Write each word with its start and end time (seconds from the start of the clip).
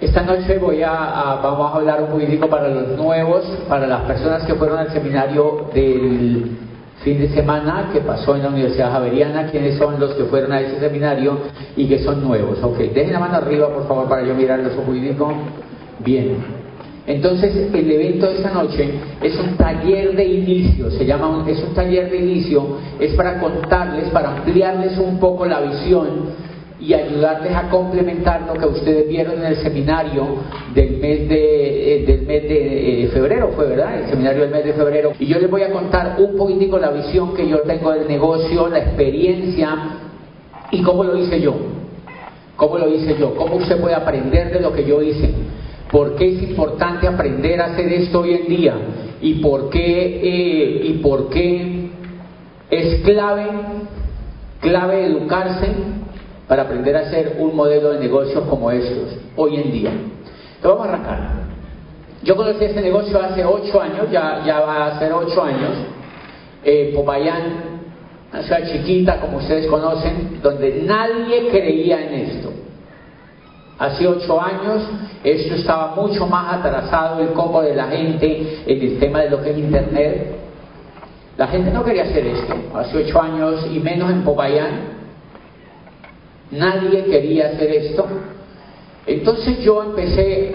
Esta 0.00 0.22
noche 0.22 0.58
voy 0.58 0.80
a, 0.80 1.40
vamos 1.42 1.72
a 1.72 1.76
hablar 1.76 2.00
un 2.02 2.10
poquitico 2.10 2.48
para 2.48 2.68
los 2.68 2.96
nuevos, 2.96 3.44
para 3.68 3.84
las 3.84 4.02
personas 4.02 4.44
que 4.44 4.54
fueron 4.54 4.78
al 4.78 4.92
seminario 4.92 5.66
del 5.74 6.56
fin 7.02 7.18
de 7.18 7.28
semana 7.30 7.90
que 7.92 8.00
pasó 8.02 8.36
en 8.36 8.44
la 8.44 8.48
Universidad 8.50 8.92
Javeriana, 8.92 9.50
quiénes 9.50 9.76
son 9.76 9.98
los 9.98 10.14
que 10.14 10.22
fueron 10.26 10.52
a 10.52 10.60
ese 10.60 10.78
seminario 10.78 11.38
y 11.76 11.88
que 11.88 11.98
son 11.98 12.22
nuevos. 12.22 12.62
Ok, 12.62 12.78
dejen 12.78 13.12
la 13.12 13.18
mano 13.18 13.38
arriba 13.38 13.70
por 13.70 13.88
favor 13.88 14.08
para 14.08 14.22
yo 14.22 14.36
mirarlos 14.36 14.76
un 14.76 14.84
poquitico. 14.84 15.32
Bien. 15.98 16.36
Entonces, 17.04 17.56
el 17.74 17.90
evento 17.90 18.26
de 18.26 18.36
esta 18.36 18.52
noche 18.52 19.00
es 19.20 19.36
un 19.36 19.56
taller 19.56 20.14
de 20.14 20.24
inicio, 20.24 20.92
se 20.92 21.06
llama 21.06 21.44
es 21.48 21.60
un 21.60 21.74
taller 21.74 22.08
de 22.08 22.18
inicio, 22.18 22.76
es 23.00 23.14
para 23.14 23.40
contarles, 23.40 24.10
para 24.10 24.36
ampliarles 24.36 24.96
un 24.96 25.18
poco 25.18 25.44
la 25.44 25.58
visión 25.60 26.47
y 26.88 26.94
ayudarles 26.94 27.54
a 27.54 27.68
complementar 27.68 28.46
lo 28.46 28.54
que 28.54 28.64
ustedes 28.64 29.06
vieron 29.06 29.34
en 29.40 29.44
el 29.44 29.56
seminario 29.56 30.26
del 30.74 30.96
mes 30.96 31.28
de, 31.28 31.96
eh, 31.96 32.06
del 32.06 32.22
mes 32.22 32.42
de 32.44 33.04
eh, 33.04 33.08
febrero, 33.08 33.50
fue 33.54 33.66
verdad, 33.66 34.00
el 34.00 34.08
seminario 34.08 34.40
del 34.40 34.50
mes 34.50 34.64
de 34.64 34.72
febrero. 34.72 35.12
Y 35.18 35.26
yo 35.26 35.38
les 35.38 35.50
voy 35.50 35.60
a 35.64 35.70
contar 35.70 36.16
un 36.18 36.38
poquitico 36.38 36.78
la 36.78 36.88
visión 36.88 37.34
que 37.34 37.46
yo 37.46 37.58
tengo 37.60 37.92
del 37.92 38.08
negocio, 38.08 38.68
la 38.68 38.78
experiencia 38.78 39.68
y 40.70 40.80
cómo 40.80 41.04
lo 41.04 41.18
hice 41.18 41.42
yo. 41.42 41.56
¿Cómo 42.56 42.78
lo 42.78 42.88
hice 42.88 43.18
yo? 43.18 43.34
¿Cómo 43.34 43.56
usted 43.56 43.78
puede 43.82 43.94
aprender 43.94 44.50
de 44.50 44.60
lo 44.60 44.72
que 44.72 44.86
yo 44.86 45.02
hice? 45.02 45.30
¿Por 45.92 46.16
qué 46.16 46.36
es 46.36 46.42
importante 46.42 47.06
aprender 47.06 47.60
a 47.60 47.66
hacer 47.66 47.92
esto 47.92 48.20
hoy 48.20 48.32
en 48.32 48.48
día? 48.48 48.74
¿Y 49.20 49.34
por 49.42 49.68
qué, 49.68 50.20
eh, 50.22 50.80
y 50.84 50.92
por 51.02 51.28
qué 51.28 51.90
es 52.70 53.02
clave, 53.02 53.44
clave 54.62 55.04
educarse 55.04 55.97
para 56.48 56.62
aprender 56.62 56.96
a 56.96 57.00
hacer 57.00 57.36
un 57.38 57.54
modelo 57.54 57.92
de 57.92 58.00
negocios 58.00 58.42
como 58.48 58.70
estos 58.70 59.16
hoy 59.36 59.56
en 59.56 59.70
día. 59.70 59.90
Entonces 59.90 60.62
vamos 60.62 60.86
a 60.86 60.88
arrancar. 60.88 61.30
Yo 62.22 62.34
conocí 62.34 62.64
este 62.64 62.80
negocio 62.80 63.20
hace 63.22 63.44
ocho 63.44 63.80
años, 63.80 64.10
ya, 64.10 64.60
va 64.66 64.86
a 64.86 64.98
ser 64.98 65.12
ocho 65.12 65.42
años. 65.42 65.72
Eh, 66.64 66.92
Popayán, 66.94 67.42
una 68.32 68.42
ciudad 68.42 68.66
chiquita, 68.72 69.20
como 69.20 69.36
ustedes 69.36 69.66
conocen, 69.66 70.40
donde 70.42 70.82
nadie 70.84 71.48
creía 71.50 72.08
en 72.08 72.14
esto. 72.14 72.52
Hace 73.78 74.08
ocho 74.08 74.40
años 74.40 74.82
esto 75.22 75.54
estaba 75.54 75.94
mucho 75.94 76.26
más 76.26 76.58
atrasado 76.58 77.20
el 77.20 77.28
coco 77.28 77.62
de 77.62 77.76
la 77.76 77.86
gente 77.88 78.64
en 78.66 78.82
el 78.82 78.98
tema 78.98 79.20
de 79.20 79.30
lo 79.30 79.40
que 79.40 79.50
es 79.50 79.58
Internet. 79.58 80.36
La 81.36 81.46
gente 81.46 81.70
no 81.70 81.84
quería 81.84 82.02
hacer 82.02 82.26
esto. 82.26 82.54
Hace 82.74 83.04
ocho 83.04 83.22
años 83.22 83.68
y 83.70 83.78
menos 83.78 84.10
en 84.10 84.24
Popayán 84.24 84.97
Nadie 86.50 87.04
quería 87.04 87.48
hacer 87.48 87.70
esto. 87.70 88.06
Entonces 89.06 89.60
yo 89.60 89.82
empecé 89.82 90.52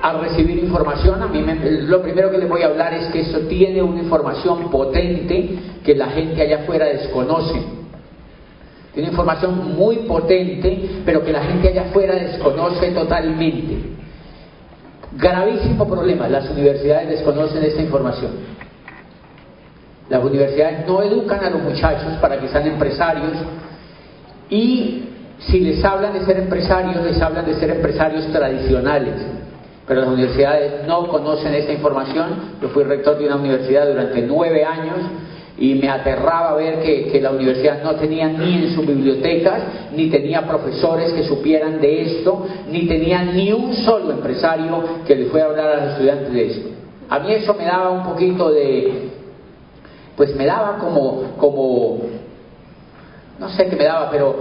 a 0.00 0.12
recibir 0.14 0.58
información. 0.58 1.22
A 1.22 1.26
mí 1.26 1.44
lo 1.88 2.02
primero 2.02 2.30
que 2.30 2.38
les 2.38 2.48
voy 2.48 2.62
a 2.62 2.66
hablar 2.66 2.94
es 2.94 3.08
que 3.08 3.20
eso 3.20 3.40
tiene 3.40 3.82
una 3.82 4.00
información 4.00 4.70
potente 4.70 5.58
que 5.84 5.94
la 5.94 6.06
gente 6.08 6.40
allá 6.42 6.62
afuera 6.62 6.86
desconoce. 6.86 7.60
Tiene 8.94 9.10
información 9.10 9.76
muy 9.76 9.96
potente, 10.08 11.02
pero 11.04 11.22
que 11.24 11.32
la 11.32 11.42
gente 11.42 11.68
allá 11.68 11.82
afuera 11.82 12.14
desconoce 12.14 12.92
totalmente. 12.92 13.76
Gravísimo 15.12 15.86
problema, 15.88 16.28
las 16.28 16.48
universidades 16.50 17.08
desconocen 17.08 17.62
esta 17.64 17.82
información. 17.82 18.32
Las 20.08 20.22
universidades 20.22 20.86
no 20.86 21.02
educan 21.02 21.44
a 21.44 21.50
los 21.50 21.62
muchachos 21.62 22.12
para 22.20 22.38
que 22.38 22.48
sean 22.48 22.66
empresarios 22.68 23.32
y 24.48 25.15
si 25.38 25.60
les 25.60 25.84
hablan 25.84 26.14
de 26.14 26.24
ser 26.24 26.38
empresarios, 26.38 27.04
les 27.04 27.20
hablan 27.20 27.44
de 27.44 27.54
ser 27.54 27.70
empresarios 27.70 28.26
tradicionales. 28.32 29.14
Pero 29.86 30.00
las 30.00 30.10
universidades 30.10 30.86
no 30.86 31.06
conocen 31.08 31.54
esa 31.54 31.72
información. 31.72 32.56
Yo 32.60 32.68
fui 32.70 32.82
rector 32.84 33.18
de 33.18 33.26
una 33.26 33.36
universidad 33.36 33.86
durante 33.86 34.20
nueve 34.22 34.64
años 34.64 34.96
y 35.58 35.74
me 35.74 35.88
aterraba 35.88 36.54
ver 36.54 36.80
que, 36.80 37.20
la 37.20 37.30
universidad 37.30 37.82
no 37.82 37.94
tenía 37.94 38.28
ni 38.28 38.64
en 38.64 38.74
sus 38.74 38.86
bibliotecas, 38.86 39.62
ni 39.94 40.10
tenía 40.10 40.46
profesores 40.46 41.12
que 41.12 41.22
supieran 41.24 41.80
de 41.80 42.02
esto, 42.02 42.46
ni 42.70 42.86
tenía 42.86 43.22
ni 43.22 43.52
un 43.52 43.74
solo 43.74 44.12
empresario 44.12 44.82
que 45.06 45.14
le 45.14 45.26
fuera 45.26 45.46
a 45.46 45.50
hablar 45.50 45.68
a 45.70 45.76
los 45.76 45.92
estudiantes 45.92 46.32
de 46.32 46.46
esto. 46.46 46.68
A 47.08 47.20
mí 47.20 47.32
eso 47.32 47.54
me 47.54 47.64
daba 47.64 47.90
un 47.90 48.02
poquito 48.02 48.50
de, 48.50 49.10
pues 50.16 50.34
me 50.36 50.44
daba 50.44 50.78
como, 50.78 51.36
como, 51.38 52.00
no 53.38 53.48
sé 53.50 53.66
qué 53.68 53.76
me 53.76 53.84
daba, 53.84 54.10
pero 54.10 54.36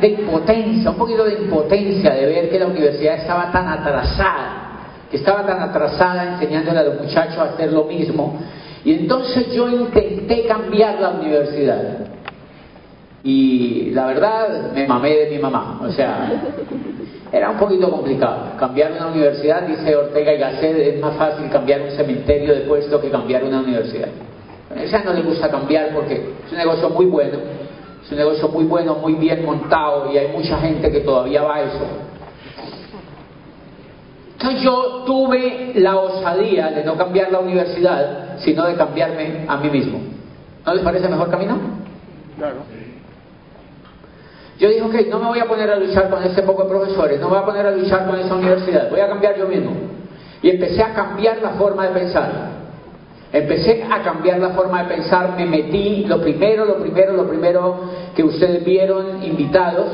de 0.00 0.08
impotencia, 0.08 0.90
un 0.90 0.96
poquito 0.96 1.24
de 1.24 1.34
impotencia 1.34 2.12
de 2.12 2.26
ver 2.26 2.50
que 2.50 2.58
la 2.58 2.66
universidad 2.66 3.16
estaba 3.16 3.50
tan 3.50 3.68
atrasada, 3.68 5.06
que 5.10 5.16
estaba 5.16 5.44
tan 5.46 5.60
atrasada 5.60 6.34
enseñándole 6.34 6.78
a 6.78 6.82
los 6.84 7.00
muchachos 7.00 7.38
a 7.38 7.44
hacer 7.44 7.72
lo 7.72 7.84
mismo. 7.84 8.38
Y 8.84 8.92
entonces 8.92 9.52
yo 9.52 9.68
intenté 9.68 10.46
cambiar 10.46 11.00
la 11.00 11.10
universidad. 11.10 12.06
Y 13.24 13.90
la 13.90 14.06
verdad, 14.06 14.72
me 14.72 14.86
mamé 14.86 15.14
de 15.14 15.30
mi 15.30 15.38
mamá. 15.38 15.80
O 15.82 15.90
sea, 15.90 16.30
era 17.32 17.50
un 17.50 17.58
poquito 17.58 17.90
complicado. 17.90 18.56
Cambiar 18.58 18.92
una 18.92 19.08
universidad, 19.08 19.62
dice 19.62 19.96
Ortega 19.96 20.32
y 20.32 20.38
Gasset, 20.38 20.76
es 20.76 21.00
más 21.00 21.16
fácil 21.16 21.50
cambiar 21.50 21.82
un 21.82 21.90
cementerio 21.90 22.54
de 22.54 22.60
puesto 22.62 23.00
que 23.00 23.10
cambiar 23.10 23.44
una 23.44 23.60
universidad. 23.60 24.08
A 24.74 24.82
ella 24.82 25.02
no 25.04 25.12
le 25.12 25.22
gusta 25.22 25.50
cambiar 25.50 25.90
porque 25.94 26.14
es 26.14 26.52
un 26.52 26.58
negocio 26.58 26.90
muy 26.90 27.06
bueno 27.06 27.57
es 28.08 28.12
un 28.12 28.18
negocio 28.18 28.48
muy 28.48 28.64
bueno, 28.64 28.94
muy 28.94 29.12
bien 29.16 29.44
montado 29.44 30.10
y 30.10 30.16
hay 30.16 30.28
mucha 30.28 30.56
gente 30.60 30.90
que 30.90 31.00
todavía 31.00 31.42
va 31.42 31.56
a 31.56 31.62
eso. 31.64 31.86
Entonces 34.32 34.62
yo 34.62 35.02
tuve 35.04 35.72
la 35.74 35.94
osadía 35.96 36.68
de 36.70 36.84
no 36.84 36.96
cambiar 36.96 37.30
la 37.30 37.40
universidad, 37.40 38.38
sino 38.38 38.64
de 38.64 38.76
cambiarme 38.76 39.44
a 39.46 39.58
mí 39.58 39.68
mismo. 39.68 40.00
¿No 40.64 40.72
les 40.74 40.82
parece 40.82 41.06
mejor 41.06 41.30
camino? 41.30 41.58
Claro. 42.38 42.56
Yo 44.58 44.68
dije, 44.70 44.80
ok, 44.80 44.94
no 45.10 45.18
me 45.18 45.26
voy 45.26 45.40
a 45.40 45.44
poner 45.44 45.70
a 45.70 45.76
luchar 45.76 46.08
con 46.08 46.22
ese 46.22 46.42
poco 46.44 46.62
de 46.62 46.70
profesores, 46.70 47.20
no 47.20 47.26
me 47.26 47.34
voy 47.34 47.42
a 47.42 47.44
poner 47.44 47.66
a 47.66 47.72
luchar 47.72 48.06
con 48.06 48.18
esa 48.18 48.34
universidad, 48.34 48.88
voy 48.88 49.00
a 49.00 49.08
cambiar 49.08 49.36
yo 49.36 49.46
mismo. 49.46 49.72
Y 50.40 50.48
empecé 50.48 50.82
a 50.82 50.94
cambiar 50.94 51.42
la 51.42 51.50
forma 51.50 51.86
de 51.88 51.90
pensar. 51.90 52.57
Empecé 53.32 53.84
a 53.90 54.02
cambiar 54.02 54.38
la 54.38 54.50
forma 54.50 54.84
de 54.84 54.94
pensar, 54.94 55.34
me 55.36 55.44
metí, 55.44 56.04
lo 56.06 56.20
primero, 56.20 56.64
lo 56.64 56.78
primero, 56.78 57.12
lo 57.12 57.28
primero 57.28 57.80
que 58.16 58.24
ustedes 58.24 58.64
vieron 58.64 59.22
invitados 59.22 59.86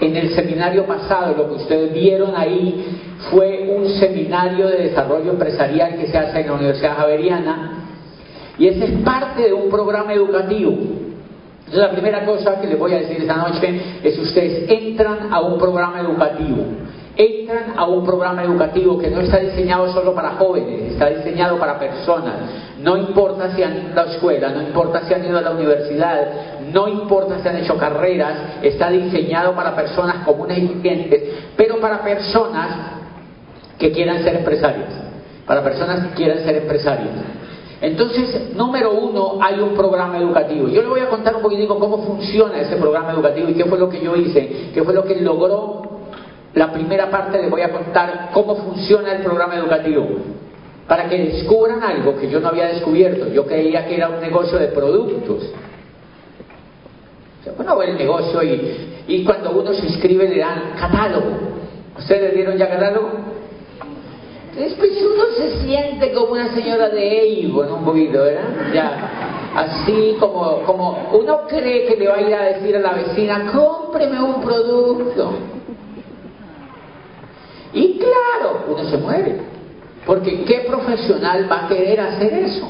en 0.00 0.16
el 0.16 0.30
seminario 0.34 0.86
pasado, 0.86 1.34
lo 1.36 1.48
que 1.48 1.62
ustedes 1.62 1.92
vieron 1.92 2.32
ahí 2.34 2.98
fue 3.30 3.68
un 3.76 3.88
seminario 3.90 4.66
de 4.66 4.88
desarrollo 4.88 5.30
empresarial 5.30 5.96
que 5.98 6.08
se 6.08 6.18
hace 6.18 6.40
en 6.40 6.46
la 6.48 6.54
Universidad 6.54 6.96
Javeriana. 6.96 7.84
Y 8.58 8.66
ese 8.66 8.86
es 8.86 8.90
parte 9.04 9.42
de 9.42 9.52
un 9.52 9.70
programa 9.70 10.12
educativo. 10.12 10.72
Entonces 10.72 11.78
la 11.78 11.92
primera 11.92 12.24
cosa 12.24 12.60
que 12.60 12.66
les 12.66 12.78
voy 12.78 12.92
a 12.92 12.98
decir 12.98 13.18
esta 13.18 13.36
noche 13.36 13.80
es 14.02 14.18
ustedes 14.18 14.68
entran 14.68 15.32
a 15.32 15.40
un 15.40 15.58
programa 15.58 16.00
educativo 16.00 16.64
entran 17.16 17.74
a 17.76 17.84
un 17.86 18.04
programa 18.04 18.42
educativo 18.42 18.98
que 18.98 19.10
no 19.10 19.20
está 19.20 19.38
diseñado 19.38 19.92
solo 19.92 20.14
para 20.14 20.30
jóvenes, 20.32 20.92
está 20.92 21.08
diseñado 21.08 21.58
para 21.58 21.78
personas. 21.78 22.34
No 22.80 22.96
importa 22.96 23.54
si 23.54 23.62
han 23.62 23.76
ido 23.76 24.00
a 24.00 24.06
la 24.06 24.12
escuela, 24.12 24.48
no 24.50 24.62
importa 24.62 25.02
si 25.06 25.14
han 25.14 25.24
ido 25.24 25.38
a 25.38 25.42
la 25.42 25.50
universidad, 25.50 26.60
no 26.72 26.88
importa 26.88 27.40
si 27.42 27.48
han 27.48 27.56
hecho 27.56 27.76
carreras, 27.76 28.34
está 28.62 28.90
diseñado 28.90 29.54
para 29.54 29.74
personas 29.74 30.24
comunes 30.24 30.58
y 30.58 30.68
corrientes, 30.68 31.22
pero 31.56 31.80
para 31.80 32.02
personas 32.02 33.00
que 33.78 33.92
quieran 33.92 34.22
ser 34.22 34.36
empresarios, 34.36 34.88
para 35.46 35.62
personas 35.62 36.06
que 36.06 36.14
quieran 36.14 36.38
ser 36.38 36.56
empresarios. 36.56 37.10
Entonces, 37.82 38.54
número 38.54 38.92
uno, 38.92 39.38
hay 39.40 39.58
un 39.58 39.74
programa 39.74 40.18
educativo. 40.18 40.68
Yo 40.68 40.82
le 40.82 40.88
voy 40.88 41.00
a 41.00 41.08
contar 41.08 41.36
un 41.36 41.42
poquitico 41.42 41.78
cómo 41.78 42.04
funciona 42.04 42.60
ese 42.60 42.76
programa 42.76 43.12
educativo 43.12 43.48
y 43.48 43.54
qué 43.54 43.64
fue 43.64 43.78
lo 43.78 43.88
que 43.88 44.02
yo 44.02 44.14
hice, 44.16 44.70
qué 44.74 44.82
fue 44.84 44.92
lo 44.92 45.02
que 45.04 45.16
logró 45.16 45.89
la 46.54 46.72
primera 46.72 47.10
parte 47.10 47.40
les 47.40 47.50
voy 47.50 47.62
a 47.62 47.70
contar 47.70 48.30
cómo 48.32 48.56
funciona 48.56 49.12
el 49.12 49.22
programa 49.22 49.56
educativo, 49.56 50.06
para 50.88 51.08
que 51.08 51.18
descubran 51.18 51.82
algo 51.82 52.18
que 52.18 52.28
yo 52.28 52.40
no 52.40 52.48
había 52.48 52.66
descubierto. 52.66 53.28
Yo 53.28 53.46
creía 53.46 53.86
que 53.86 53.96
era 53.96 54.08
un 54.08 54.20
negocio 54.20 54.58
de 54.58 54.68
productos. 54.68 55.52
Ve 57.44 57.86
el 57.86 57.96
negocio 57.96 58.42
y, 58.42 59.04
y 59.06 59.24
cuando 59.24 59.52
uno 59.52 59.72
se 59.72 59.86
inscribe 59.86 60.28
le 60.28 60.38
dan 60.38 60.72
catálogo. 60.78 61.30
¿Ustedes 61.96 62.34
dieron 62.34 62.58
ya 62.58 62.68
catálogo? 62.68 63.10
Después 64.56 64.90
uno 65.02 65.24
se 65.36 65.62
siente 65.62 66.12
como 66.12 66.32
una 66.32 66.52
señora 66.52 66.88
de 66.88 67.46
Avon 67.48 67.72
un 67.72 67.84
poquito, 67.84 68.22
¿verdad? 68.22 68.72
Ya, 68.74 69.52
así 69.54 70.16
como, 70.18 70.62
como 70.62 71.08
uno 71.12 71.46
cree 71.46 71.86
que 71.86 71.96
le 71.96 72.08
va 72.08 72.16
a 72.16 72.20
ir 72.20 72.34
a 72.34 72.42
decir 72.44 72.76
a 72.76 72.80
la 72.80 72.92
vecina, 72.92 73.52
cómpreme 73.52 74.20
un 74.20 74.42
producto. 74.42 75.32
Y 77.72 77.98
claro, 77.98 78.64
uno 78.68 78.84
se 78.84 78.96
muere. 78.96 79.36
Porque 80.06 80.44
¿qué 80.44 80.64
profesional 80.66 81.50
va 81.50 81.66
a 81.66 81.68
querer 81.68 82.00
hacer 82.00 82.32
eso? 82.32 82.68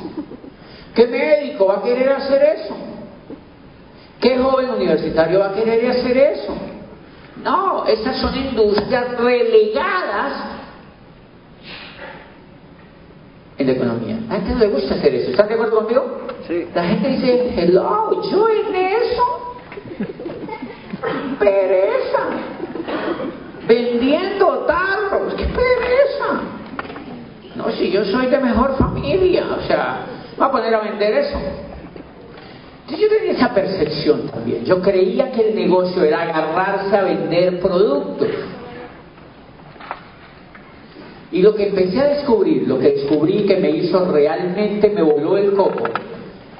¿Qué 0.94 1.06
médico 1.06 1.66
va 1.66 1.78
a 1.78 1.82
querer 1.82 2.10
hacer 2.10 2.42
eso? 2.42 2.76
¿Qué 4.20 4.36
joven 4.38 4.70
universitario 4.70 5.38
va 5.38 5.50
a 5.50 5.54
querer 5.54 5.90
hacer 5.90 6.16
eso? 6.16 6.54
No, 7.42 7.86
esas 7.86 8.20
son 8.20 8.36
industrias 8.36 9.16
relegadas 9.18 10.32
en 13.56 13.66
la 13.66 13.72
economía. 13.72 14.18
A 14.28 14.34
la 14.34 14.34
gente 14.40 14.52
no 14.52 14.58
le 14.58 14.68
gusta 14.68 14.94
hacer 14.94 15.14
eso. 15.14 15.30
¿Están 15.30 15.48
de 15.48 15.54
acuerdo 15.54 15.76
conmigo? 15.76 16.18
Sí. 16.46 16.66
La 16.74 16.84
gente 16.84 17.08
dice, 17.08 17.54
hello, 17.56 18.22
yo 18.30 18.48
en 18.48 18.74
eso. 18.74 19.56
Pereza. 21.38 22.22
Vendiendo 23.70 24.64
tarros. 24.66 25.32
¡Qué 25.34 25.44
pereza! 25.44 26.40
No, 27.54 27.70
si 27.70 27.92
yo 27.92 28.04
soy 28.04 28.26
de 28.26 28.38
mejor 28.38 28.76
familia, 28.76 29.44
o 29.56 29.62
sea, 29.64 30.06
va 30.40 30.46
a 30.46 30.50
poner 30.50 30.74
a 30.74 30.80
vender 30.80 31.18
eso. 31.18 31.38
Yo 32.88 33.08
tenía 33.08 33.30
esa 33.30 33.54
percepción 33.54 34.26
también. 34.26 34.64
Yo 34.64 34.82
creía 34.82 35.30
que 35.30 35.50
el 35.50 35.54
negocio 35.54 36.02
era 36.02 36.22
agarrarse 36.22 36.96
a 36.96 37.04
vender 37.04 37.60
productos. 37.60 38.28
Y 41.30 41.40
lo 41.40 41.54
que 41.54 41.68
empecé 41.68 42.00
a 42.00 42.08
descubrir, 42.08 42.66
lo 42.66 42.76
que 42.76 42.90
descubrí 42.90 43.46
que 43.46 43.56
me 43.58 43.70
hizo 43.70 44.04
realmente, 44.04 44.90
me 44.90 45.02
voló 45.02 45.36
el 45.36 45.52
coco, 45.52 45.84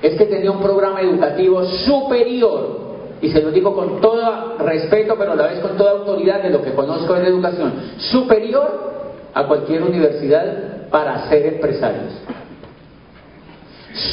es 0.01 0.15
que 0.15 0.27
tenía 0.27 0.53
un 0.53 0.63
programa 0.63 1.01
educativo 1.01 1.65
superior, 1.65 2.80
y 3.23 3.31
se 3.31 3.43
lo 3.43 3.51
digo 3.51 3.75
con 3.75 4.01
todo 4.01 4.57
respeto, 4.59 5.15
pero 5.19 5.33
a 5.33 5.37
la 5.37 5.47
vez 5.49 5.61
con 5.61 5.77
toda 5.77 5.93
autoridad 5.93 6.43
de 6.43 6.51
lo 6.51 6.63
que 6.63 6.73
conozco 6.73 7.17
en 7.17 7.27
educación, 7.27 7.73
superior 7.99 8.91
a 9.35 9.47
cualquier 9.47 9.83
universidad 9.83 10.89
para 10.91 11.29
ser 11.29 11.47
empresarios. 11.47 12.15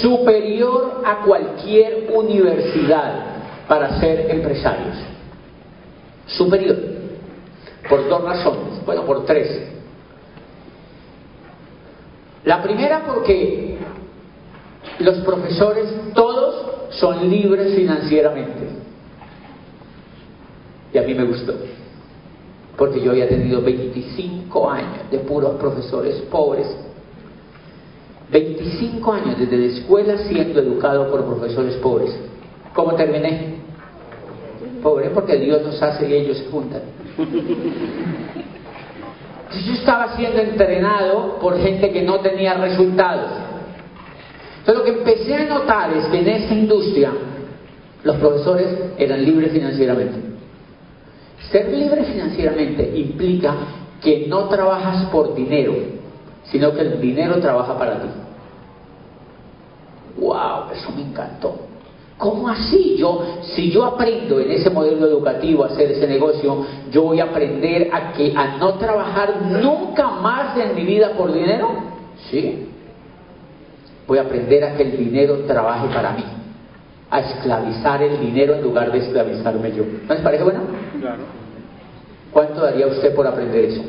Superior 0.01 1.01
a 1.05 1.21
cualquier 1.21 2.09
universidad 2.13 3.37
para 3.67 3.99
ser 3.99 4.29
empresarios. 4.31 4.95
Superior. 6.25 6.77
Por 7.87 8.09
dos 8.09 8.23
razones. 8.23 8.85
Bueno, 8.85 9.05
por 9.05 9.25
tres. 9.25 9.69
La 12.43 12.61
primera 12.61 13.03
porque 13.05 13.77
los 14.99 15.17
profesores 15.17 15.85
todos 16.13 16.93
son 16.95 17.29
libres 17.29 17.75
financieramente. 17.75 18.86
Y 20.93 20.97
a 20.97 21.01
mí 21.03 21.13
me 21.13 21.23
gustó. 21.23 21.53
Porque 22.77 23.01
yo 23.01 23.11
había 23.11 23.27
tenido 23.27 23.61
25 23.61 24.69
años 24.69 25.11
de 25.11 25.19
puros 25.19 25.55
profesores 25.55 26.15
pobres. 26.29 26.67
25 28.31 29.11
años 29.11 29.39
desde 29.39 29.57
la 29.57 29.65
escuela 29.65 30.17
siendo 30.17 30.59
educado 30.59 31.09
por 31.09 31.25
profesores 31.25 31.75
pobres. 31.75 32.17
¿Cómo 32.73 32.93
terminé? 32.95 33.55
Pobre 34.83 35.09
porque 35.09 35.37
Dios 35.37 35.61
nos 35.63 35.81
hace 35.81 36.07
y 36.07 36.13
ellos 36.13 36.43
juntan. 36.51 36.81
Yo 39.65 39.73
estaba 39.73 40.15
siendo 40.15 40.39
entrenado 40.39 41.39
por 41.39 41.57
gente 41.57 41.89
que 41.91 42.01
no 42.03 42.19
tenía 42.19 42.53
resultados. 42.55 43.31
Entonces 44.59 44.75
lo 44.75 44.83
que 44.83 44.99
empecé 44.99 45.35
a 45.35 45.45
notar 45.45 45.93
es 45.93 46.05
que 46.07 46.19
en 46.19 46.27
esta 46.27 46.53
industria 46.53 47.11
los 48.03 48.17
profesores 48.17 48.67
eran 48.97 49.23
libres 49.23 49.51
financieramente. 49.53 50.26
Ser 51.51 51.69
libre 51.69 52.03
financieramente 52.03 52.91
implica 52.95 53.55
que 54.01 54.27
no 54.27 54.45
trabajas 54.49 55.05
por 55.09 55.33
dinero, 55.33 55.73
sino 56.45 56.73
que 56.73 56.81
el 56.81 57.01
dinero 57.01 57.39
trabaja 57.39 57.77
para 57.77 58.01
ti. 58.01 58.07
¡Wow! 60.19 60.71
Eso 60.73 60.91
me 60.95 61.03
encantó. 61.03 61.67
¿Cómo 62.17 62.49
así? 62.49 62.95
Yo, 62.97 63.41
si 63.43 63.71
yo 63.71 63.85
aprendo 63.85 64.39
en 64.39 64.51
ese 64.51 64.71
modelo 64.71 65.05
educativo 65.05 65.63
a 65.63 65.67
hacer 65.67 65.91
ese 65.91 66.07
negocio, 66.07 66.65
yo 66.91 67.03
voy 67.03 67.19
a 67.19 67.25
aprender 67.25 67.89
a 67.93 68.11
que 68.13 68.33
a 68.35 68.57
no 68.57 68.73
trabajar 68.73 69.41
nunca 69.43 70.07
más 70.07 70.57
en 70.57 70.75
mi 70.75 70.83
vida 70.83 71.11
por 71.11 71.31
dinero. 71.31 71.69
Sí. 72.31 72.69
Voy 74.07 74.17
a 74.17 74.21
aprender 74.21 74.63
a 74.63 74.75
que 74.75 74.83
el 74.83 74.97
dinero 74.97 75.43
trabaje 75.45 75.87
para 75.93 76.13
mí, 76.13 76.23
a 77.11 77.19
esclavizar 77.19 78.01
el 78.01 78.19
dinero 78.19 78.55
en 78.55 78.63
lugar 78.63 78.91
de 78.91 78.99
esclavizarme 78.99 79.71
yo. 79.73 79.83
¿No 80.07 80.13
les 80.13 80.23
parece 80.23 80.43
bueno? 80.43 80.61
Claro. 80.99 81.36
¿Cuánto 82.31 82.61
daría 82.61 82.87
usted 82.87 83.15
por 83.15 83.25
aprender 83.25 83.65
eso? 83.65 83.83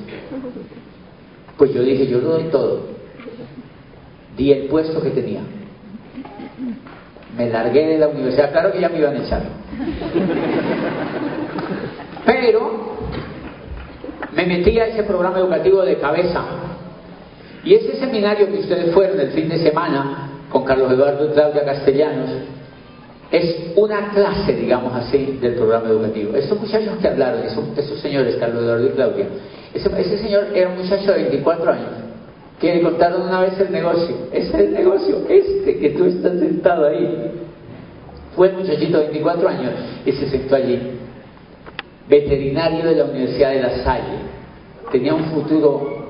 Pues 1.56 1.72
yo 1.72 1.82
dije, 1.82 2.06
yo 2.06 2.20
lo 2.20 2.30
doy 2.30 2.44
todo. 2.44 2.82
Di 4.36 4.52
el 4.52 4.68
puesto 4.68 5.02
que 5.02 5.10
tenía. 5.10 5.40
Me 7.36 7.50
largué 7.50 7.86
de 7.86 7.98
la 7.98 8.08
universidad, 8.08 8.50
claro 8.52 8.72
que 8.72 8.80
ya 8.80 8.88
me 8.88 8.98
iban 8.98 9.16
a 9.16 9.24
echar. 9.24 9.42
Pero 12.24 12.96
me 14.34 14.46
metí 14.46 14.78
a 14.78 14.86
ese 14.86 15.02
programa 15.02 15.38
educativo 15.38 15.82
de 15.82 15.98
cabeza. 15.98 16.44
Y 17.64 17.74
ese 17.74 17.96
seminario 17.96 18.46
que 18.46 18.58
ustedes 18.58 18.94
fueron 18.94 19.20
el 19.20 19.30
fin 19.30 19.48
de 19.48 19.58
semana 19.58 20.30
con 20.50 20.64
Carlos 20.64 20.92
Eduardo 20.92 21.28
y 21.28 21.32
Claudia 21.32 21.64
Castellanos 21.64 22.30
es 23.30 23.72
una 23.76 24.10
clase, 24.10 24.54
digamos 24.54 24.94
así, 24.94 25.38
del 25.40 25.54
programa 25.54 25.88
educativo. 25.88 26.34
Estos 26.34 26.58
muchachos 26.58 26.96
que 27.00 27.08
hablaron, 27.08 27.42
esos, 27.42 27.64
esos 27.76 28.00
señores, 28.00 28.36
Carlos 28.36 28.62
Eduardo 28.62 28.86
y 28.86 28.90
Claudia, 28.90 29.26
ese, 29.74 30.18
señor 30.18 30.46
era 30.54 30.70
un 30.70 30.78
muchacho 30.78 31.12
de 31.12 31.24
24 31.24 31.72
años 31.72 31.90
que 32.58 32.74
le 32.74 32.82
contaron 32.82 33.22
una 33.22 33.40
vez 33.40 33.58
el 33.60 33.70
negocio. 33.70 34.16
Ese 34.32 34.48
es 34.48 34.54
el 34.54 34.72
negocio, 34.72 35.24
este 35.28 35.78
que 35.78 35.90
tú 35.90 36.06
estás 36.06 36.38
sentado 36.38 36.86
ahí. 36.86 37.32
Fue 38.34 38.48
el 38.48 38.54
muchachito 38.54 38.98
de 38.98 39.04
24 39.04 39.48
años 39.48 39.74
y 40.06 40.12
se 40.12 40.28
sentó 40.30 40.56
allí. 40.56 40.80
Veterinario 42.08 42.84
de 42.84 42.94
la 42.96 43.04
Universidad 43.04 43.50
de 43.50 43.60
La 43.60 43.84
Salle. 43.84 44.18
Tenía 44.90 45.14
un 45.14 45.24
futuro 45.24 46.08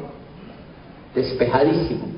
despejadísimo. 1.14 2.18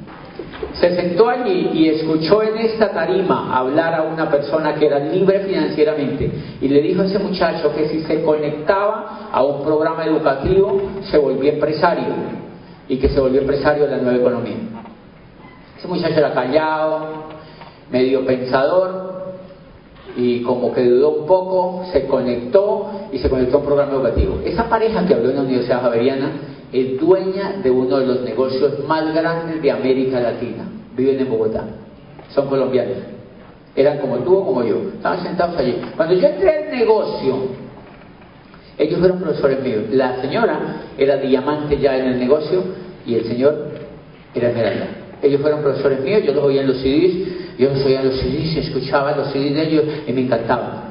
Se 0.75 0.95
sentó 0.95 1.29
allí 1.29 1.71
y 1.73 1.89
escuchó 1.89 2.43
en 2.43 2.59
esta 2.59 2.91
tarima 2.91 3.57
hablar 3.57 3.95
a 3.95 4.03
una 4.03 4.31
persona 4.31 4.75
que 4.75 4.87
era 4.87 4.99
libre 4.99 5.41
financieramente 5.41 6.31
y 6.61 6.69
le 6.69 6.83
dijo 6.83 7.03
a 7.03 7.07
ese 7.07 7.19
muchacho 7.19 7.75
que 7.75 7.89
si 7.89 8.03
se 8.03 8.23
conectaba 8.23 9.31
a 9.33 9.43
un 9.43 9.65
programa 9.65 10.05
educativo 10.05 10.83
se 11.11 11.19
volvía 11.19 11.55
empresario 11.55 12.15
y 12.89 12.99
que 12.99 13.09
se 13.09 13.21
volvió 13.21 13.41
empresario 13.41 13.85
de 13.85 13.97
la 13.97 14.03
nueva 14.03 14.19
economía. 14.19 14.57
Ese 15.79 15.89
muchacho 15.89 16.19
era 16.19 16.33
callado, 16.35 17.25
medio 17.91 18.25
pensador 18.27 19.20
y 20.17 20.43
como 20.43 20.73
que 20.73 20.85
dudó 20.85 21.11
un 21.11 21.27
poco, 21.27 21.85
se 21.93 22.07
conectó 22.07 22.91
y 23.13 23.19
se 23.19 23.29
conectó 23.29 23.57
a 23.57 23.61
un 23.61 23.67
programa 23.67 23.93
educativo. 23.93 24.41
Esa 24.45 24.69
pareja 24.69 25.07
que 25.07 25.15
habló 25.15 25.31
en 25.31 25.37
la 25.37 25.43
Universidad 25.43 25.83
Javeriana 25.83 26.33
es 26.73 27.01
dueña 27.01 27.61
de 27.63 27.71
uno 27.71 27.99
de 27.99 28.07
los 28.07 28.21
negocios 28.23 28.85
más 28.87 29.13
grandes 29.15 29.63
de 29.63 29.71
América 29.71 30.21
Latina. 30.21 30.65
Viven 30.97 31.21
en 31.21 31.31
Bogotá. 31.31 31.65
Son 32.31 32.49
colombianos. 32.49 32.99
Eran 33.75 33.99
como 33.99 34.19
tú 34.19 34.37
o 34.37 34.45
como 34.45 34.65
yo. 34.65 34.77
Estaban 34.95 35.23
sentados 35.23 35.57
allí. 35.59 35.81
Cuando 35.97 36.15
yo 36.15 36.29
entré 36.29 36.51
al 36.51 36.79
negocio, 36.79 37.37
ellos 38.79 38.99
fueron 38.99 39.21
profesores 39.21 39.63
míos. 39.63 39.85
La 39.91 40.21
señora 40.21 40.83
era 40.97 41.17
diamante 41.17 41.79
ya 41.79 41.97
en 41.97 42.07
el 42.07 42.19
negocio 42.19 42.63
y 43.07 43.15
el 43.15 43.25
señor 43.25 43.69
era 44.35 44.49
esmeralda. 44.49 44.87
Ellos 45.23 45.41
fueron 45.41 45.61
profesores 45.61 46.01
míos, 46.01 46.23
yo 46.25 46.33
los 46.33 46.45
oía 46.45 46.63
en 46.63 46.69
los 46.69 46.79
CDs, 46.79 47.50
yo 47.61 47.71
oía 47.85 48.01
en 48.01 48.09
los 48.09 48.19
CDs, 48.19 48.57
escuchaba 48.57 49.15
los 49.15 49.33
CDs 49.33 49.55
de 49.55 49.63
ellos 49.69 49.85
y 50.07 50.13
me 50.15 50.23
encantaban. 50.23 50.85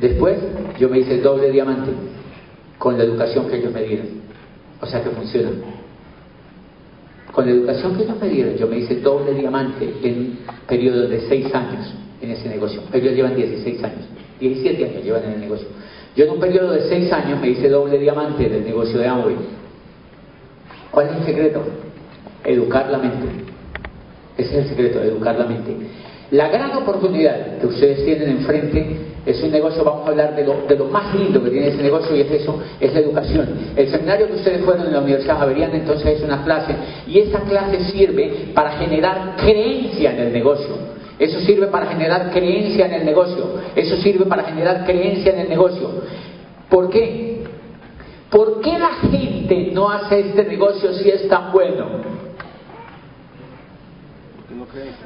Después 0.00 0.38
yo 0.80 0.88
me 0.88 0.98
hice 0.98 1.18
doble 1.18 1.48
diamante 1.52 1.92
con 2.76 2.98
la 2.98 3.04
educación 3.04 3.48
que 3.48 3.58
ellos 3.58 3.72
me 3.72 3.84
dieron. 3.84 4.06
O 4.80 4.86
sea 4.86 5.00
que 5.00 5.10
funciona. 5.10 5.50
Con 7.30 7.46
la 7.46 7.52
educación 7.52 7.96
que 7.96 8.02
ellos 8.02 8.20
me 8.20 8.28
dieron, 8.28 8.56
yo 8.56 8.66
me 8.66 8.78
hice 8.78 8.96
doble 8.96 9.32
diamante 9.32 9.94
en 10.02 10.40
periodos 10.66 11.08
de 11.08 11.20
seis 11.28 11.54
años 11.54 11.94
en 12.20 12.32
ese 12.32 12.48
negocio. 12.48 12.82
Ellos 12.92 13.14
llevan 13.14 13.36
16 13.36 13.84
años, 13.84 14.06
17 14.40 14.84
años 14.86 15.04
llevan 15.04 15.22
en 15.22 15.32
el 15.34 15.40
negocio. 15.40 15.68
Yo 16.16 16.24
en 16.24 16.30
un 16.32 16.40
periodo 16.40 16.72
de 16.72 16.88
seis 16.88 17.12
años 17.12 17.40
me 17.40 17.50
hice 17.50 17.68
doble 17.68 17.96
diamante 17.96 18.48
del 18.48 18.64
negocio 18.64 18.98
de 18.98 19.06
Amway. 19.06 19.36
¿Cuál 20.90 21.10
es 21.10 21.16
el 21.18 21.26
secreto? 21.26 21.62
Educar 22.42 22.90
la 22.90 22.98
mente. 22.98 23.55
Ese 24.36 24.58
es 24.58 24.64
el 24.64 24.68
secreto, 24.68 25.02
educar 25.02 25.36
la 25.38 25.46
mente. 25.46 25.74
La 26.30 26.48
gran 26.48 26.76
oportunidad 26.76 27.58
que 27.58 27.66
ustedes 27.66 28.04
tienen 28.04 28.30
enfrente 28.30 28.84
es 29.24 29.42
un 29.42 29.52
negocio, 29.52 29.84
vamos 29.84 30.06
a 30.06 30.10
hablar 30.10 30.34
de 30.34 30.44
lo, 30.76 30.84
más 30.86 31.14
lindo 31.14 31.42
que 31.42 31.50
tiene 31.50 31.68
ese 31.68 31.82
negocio 31.82 32.16
y 32.16 32.20
es 32.20 32.30
eso, 32.30 32.60
es 32.80 32.92
la 32.92 33.00
educación. 33.00 33.48
El 33.76 33.88
seminario 33.88 34.26
que 34.26 34.34
ustedes 34.34 34.64
fueron 34.64 34.86
en 34.86 34.92
la 34.92 35.00
Universidad 35.00 35.38
Javeriana 35.38 35.74
entonces 35.74 36.18
es 36.18 36.22
una 36.22 36.42
clase 36.44 36.74
y 37.06 37.20
esa 37.20 37.40
clase 37.40 37.84
sirve 37.92 38.50
para 38.54 38.72
generar 38.72 39.36
creencia 39.36 40.12
en 40.12 40.18
el 40.18 40.32
negocio. 40.32 40.96
Eso 41.18 41.40
sirve 41.40 41.68
para 41.68 41.86
generar 41.86 42.30
creencia 42.30 42.86
en 42.86 42.94
el 42.94 43.04
negocio. 43.04 43.46
Eso 43.74 43.96
sirve 43.96 44.26
para 44.26 44.44
generar 44.44 44.84
creencia 44.84 45.32
en 45.32 45.40
el 45.40 45.48
negocio. 45.48 45.90
¿Por 46.68 46.90
qué? 46.90 47.44
¿Por 48.30 48.60
qué 48.60 48.78
la 48.78 48.94
gente 49.10 49.70
no 49.72 49.90
hace 49.90 50.20
este 50.20 50.44
negocio 50.44 50.92
si 50.92 51.08
es 51.08 51.28
tan 51.28 51.52
bueno? 51.52 52.15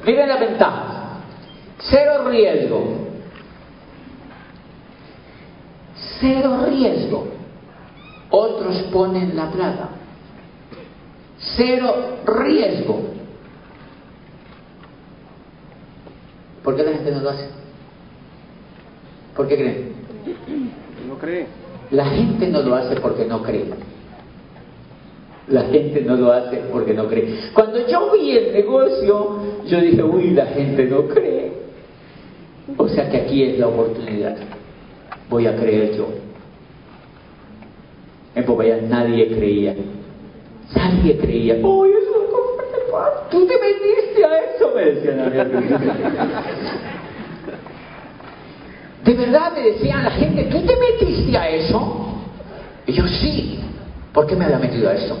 Miren 0.05 0.27
la 0.27 0.37
ventaja. 0.37 1.01
Cero 1.79 2.29
riesgo. 2.29 2.83
Cero 6.19 6.65
riesgo. 6.67 7.27
Otros 8.29 8.77
ponen 8.93 9.35
la 9.35 9.49
plata. 9.49 9.89
Cero 11.57 12.19
riesgo. 12.25 13.01
¿Por 16.63 16.75
qué 16.75 16.83
la 16.83 16.91
gente 16.91 17.11
no 17.11 17.21
lo 17.21 17.29
hace? 17.29 17.49
¿Por 19.35 19.47
qué 19.47 19.55
creen? 19.57 19.93
No 21.07 21.15
cree. 21.15 21.47
La 21.89 22.05
gente 22.05 22.47
no 22.47 22.61
lo 22.61 22.75
hace 22.75 22.95
porque 22.99 23.25
no 23.25 23.41
cree. 23.41 23.65
La 25.51 25.63
gente 25.63 26.01
no 26.01 26.15
lo 26.15 26.31
hace 26.31 26.61
porque 26.71 26.93
no 26.93 27.07
cree. 27.07 27.51
Cuando 27.53 27.85
yo 27.87 28.11
vi 28.11 28.31
el 28.31 28.53
negocio, 28.53 29.37
yo 29.65 29.81
dije, 29.81 30.01
uy, 30.01 30.31
la 30.31 30.45
gente 30.47 30.85
no 30.85 31.07
cree. 31.07 31.51
O 32.77 32.87
sea 32.87 33.09
que 33.09 33.17
aquí 33.17 33.43
es 33.43 33.59
la 33.59 33.67
oportunidad. 33.67 34.37
Voy 35.29 35.47
a 35.47 35.55
creer 35.55 35.97
yo. 35.97 36.07
En 38.33 38.45
Popayán 38.45 38.89
nadie 38.89 39.27
creía. 39.27 39.75
Nadie 40.73 41.17
creía. 41.17 41.55
¡Uy, 41.55 41.89
eso 41.89 42.21
Tú 43.29 43.47
te 43.47 43.53
metiste 43.57 44.25
a 44.25 44.39
eso, 44.39 44.71
me 44.75 44.85
decían 44.85 45.19
a. 45.19 45.29
De 49.05 49.13
verdad 49.13 49.53
me 49.53 49.61
decían 49.63 50.03
la 50.03 50.11
gente, 50.11 50.43
¿tú 50.43 50.61
te 50.61 50.75
metiste 50.75 51.37
a 51.37 51.49
eso? 51.49 52.17
Y 52.85 52.93
yo 52.93 53.07
sí. 53.07 53.59
¿Por 54.13 54.27
qué 54.27 54.35
me 54.35 54.45
había 54.45 54.59
metido 54.59 54.89
a 54.89 54.93
eso? 54.93 55.17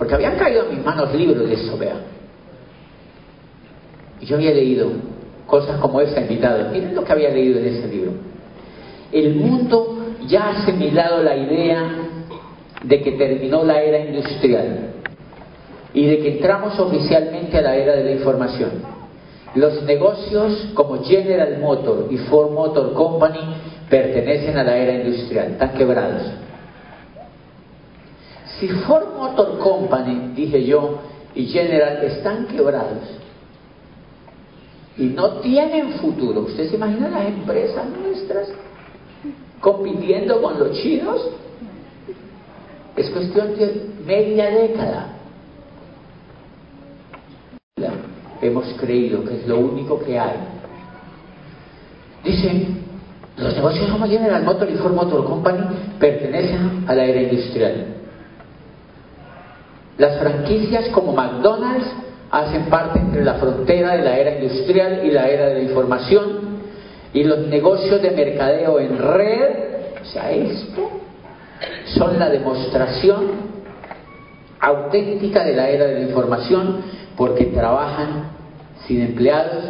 Porque 0.00 0.14
habían 0.14 0.38
caído 0.38 0.62
en 0.62 0.76
mis 0.76 0.82
manos 0.82 1.14
libros 1.14 1.46
de 1.46 1.52
eso, 1.52 1.76
vean. 1.76 1.98
Y 4.18 4.24
yo 4.24 4.36
había 4.36 4.52
leído 4.52 4.90
cosas 5.44 5.78
como 5.78 6.00
esa 6.00 6.22
invitada. 6.22 6.70
Miren 6.72 6.94
lo 6.94 7.04
que 7.04 7.12
había 7.12 7.28
leído 7.28 7.58
en 7.58 7.66
ese 7.66 7.86
libro. 7.86 8.12
El 9.12 9.34
mundo 9.34 10.14
ya 10.26 10.44
ha 10.46 10.62
asimilado 10.62 11.22
la 11.22 11.36
idea 11.36 11.82
de 12.82 13.02
que 13.02 13.12
terminó 13.12 13.62
la 13.62 13.82
era 13.82 13.98
industrial 13.98 14.94
y 15.92 16.06
de 16.06 16.18
que 16.20 16.36
entramos 16.36 16.80
oficialmente 16.80 17.58
a 17.58 17.60
la 17.60 17.76
era 17.76 17.94
de 17.94 18.04
la 18.04 18.12
información. 18.12 18.70
Los 19.54 19.82
negocios 19.82 20.70
como 20.72 21.04
General 21.04 21.58
Motor 21.60 22.06
y 22.10 22.16
Ford 22.16 22.52
Motor 22.52 22.94
Company 22.94 23.40
pertenecen 23.90 24.56
a 24.56 24.64
la 24.64 24.78
era 24.78 24.94
industrial, 24.94 25.50
están 25.50 25.74
quebrados. 25.74 26.22
Si 28.60 28.68
Ford 28.68 29.16
Motor 29.16 29.58
Company, 29.58 30.32
dije 30.34 30.64
yo, 30.64 30.98
y 31.34 31.46
General 31.46 32.04
están 32.04 32.46
quebrados 32.46 33.04
y 34.98 35.04
no 35.04 35.38
tienen 35.40 35.94
futuro, 35.94 36.42
¿usted 36.42 36.68
se 36.68 36.76
imagina 36.76 37.08
las 37.08 37.26
empresas 37.26 37.86
nuestras 37.88 38.48
compitiendo 39.60 40.42
con 40.42 40.58
los 40.58 40.72
chinos? 40.82 41.28
Es 42.96 43.08
cuestión 43.10 43.56
de 43.56 43.86
media 44.04 44.50
década 44.50 45.16
hemos 48.42 48.66
creído 48.74 49.24
que 49.24 49.40
es 49.40 49.46
lo 49.46 49.58
único 49.58 49.98
que 50.00 50.18
hay. 50.18 50.36
Dicen, 52.24 52.80
los 53.36 53.54
negocios 53.54 53.90
como 53.90 54.06
General 54.06 54.42
Motor 54.44 54.70
y 54.70 54.74
Ford 54.74 54.94
Motor 54.94 55.24
Company 55.24 55.64
pertenecen 55.98 56.84
a 56.86 56.94
la 56.94 57.04
era 57.04 57.22
industrial. 57.22 57.99
Las 60.00 60.18
franquicias 60.18 60.88
como 60.94 61.12
McDonald's 61.12 61.86
hacen 62.30 62.70
parte 62.70 62.98
entre 62.98 63.22
la 63.22 63.34
frontera 63.34 63.98
de 63.98 64.02
la 64.02 64.16
era 64.16 64.38
industrial 64.38 65.02
y 65.04 65.10
la 65.10 65.28
era 65.28 65.48
de 65.48 65.54
la 65.56 65.60
información 65.60 66.26
y 67.12 67.22
los 67.22 67.40
negocios 67.48 68.00
de 68.00 68.10
mercadeo 68.12 68.80
en 68.80 68.96
red, 68.96 69.50
o 70.00 70.04
sea, 70.06 70.30
esto, 70.32 70.88
son 71.84 72.18
la 72.18 72.30
demostración 72.30 73.26
auténtica 74.58 75.44
de 75.44 75.54
la 75.54 75.68
era 75.68 75.84
de 75.84 75.94
la 75.96 76.00
información 76.00 76.80
porque 77.14 77.44
trabajan 77.44 78.30
sin 78.86 79.02
empleados, 79.02 79.64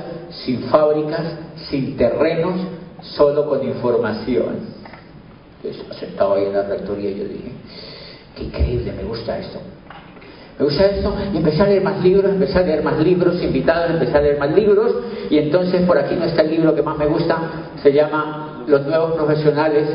sin 0.44 0.62
fábricas, 0.68 1.24
sin 1.70 1.96
terrenos, 1.96 2.54
solo 3.00 3.48
con 3.48 3.66
información. 3.66 4.60
Yo 5.64 5.70
sentado 5.98 6.34
ahí 6.34 6.44
en 6.44 6.52
la 6.52 6.62
rectoría 6.62 7.10
y 7.10 7.18
yo 7.18 7.24
dije, 7.24 7.52
qué 8.36 8.44
increíble, 8.44 8.92
me 8.92 9.02
gusta 9.02 9.36
esto. 9.36 9.58
Me 10.60 10.66
gusta 10.66 10.84
esto 10.84 11.14
y 11.32 11.38
empecé 11.38 11.62
a 11.62 11.66
leer 11.68 11.82
más 11.82 12.04
libros, 12.04 12.32
empecé 12.32 12.58
a 12.58 12.60
leer 12.60 12.82
más 12.82 12.98
libros, 12.98 13.42
invitados, 13.42 13.92
empecé 13.92 14.18
a 14.18 14.20
leer 14.20 14.38
más 14.38 14.54
libros 14.54 14.94
y 15.30 15.38
entonces 15.38 15.86
por 15.86 15.96
aquí 15.96 16.14
no 16.14 16.26
está 16.26 16.42
el 16.42 16.50
libro 16.50 16.74
que 16.74 16.82
más 16.82 16.98
me 16.98 17.06
gusta, 17.06 17.38
se 17.82 17.90
llama 17.90 18.62
Los 18.66 18.86
Nuevos 18.86 19.14
Profesionales. 19.14 19.88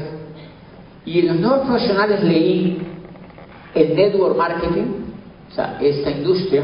Y 1.06 1.20
en 1.20 1.28
los 1.28 1.36
Nuevos 1.36 1.68
Profesionales 1.68 2.24
leí 2.24 2.82
el 3.76 3.96
Network 3.96 4.36
Marketing, 4.36 5.04
o 5.52 5.54
sea, 5.54 5.78
esta 5.80 6.10
industria, 6.10 6.64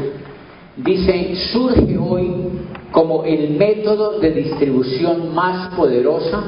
dice, 0.78 1.36
surge 1.52 1.96
hoy 1.96 2.58
como 2.90 3.22
el 3.22 3.50
método 3.50 4.18
de 4.18 4.32
distribución 4.32 5.32
más 5.32 5.76
poderosa 5.76 6.42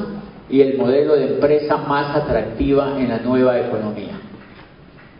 y 0.49 0.59
el 0.59 0.77
modelo 0.77 1.15
de 1.15 1.35
empresa 1.35 1.77
más 1.77 2.17
atractiva 2.17 2.99
en 2.99 3.07
la 3.07 3.19
nueva 3.19 3.57
economía. 3.61 4.19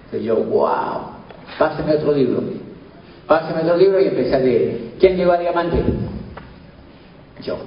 Entonces 0.04 0.24
yo, 0.28 0.36
wow, 0.36 1.15
páseme 1.58 1.96
otro 1.96 2.14
libro. 2.14 2.42
Páseme 3.28 3.62
otro 3.62 3.78
libro 3.78 4.00
y 4.00 4.08
empecé 4.08 4.36
a 4.36 4.40
leer. 4.40 4.78
¿Quién 5.00 5.18
llegó 5.18 5.32
a 5.32 5.38
diamante? 5.38 5.78
Yo. 7.42 7.58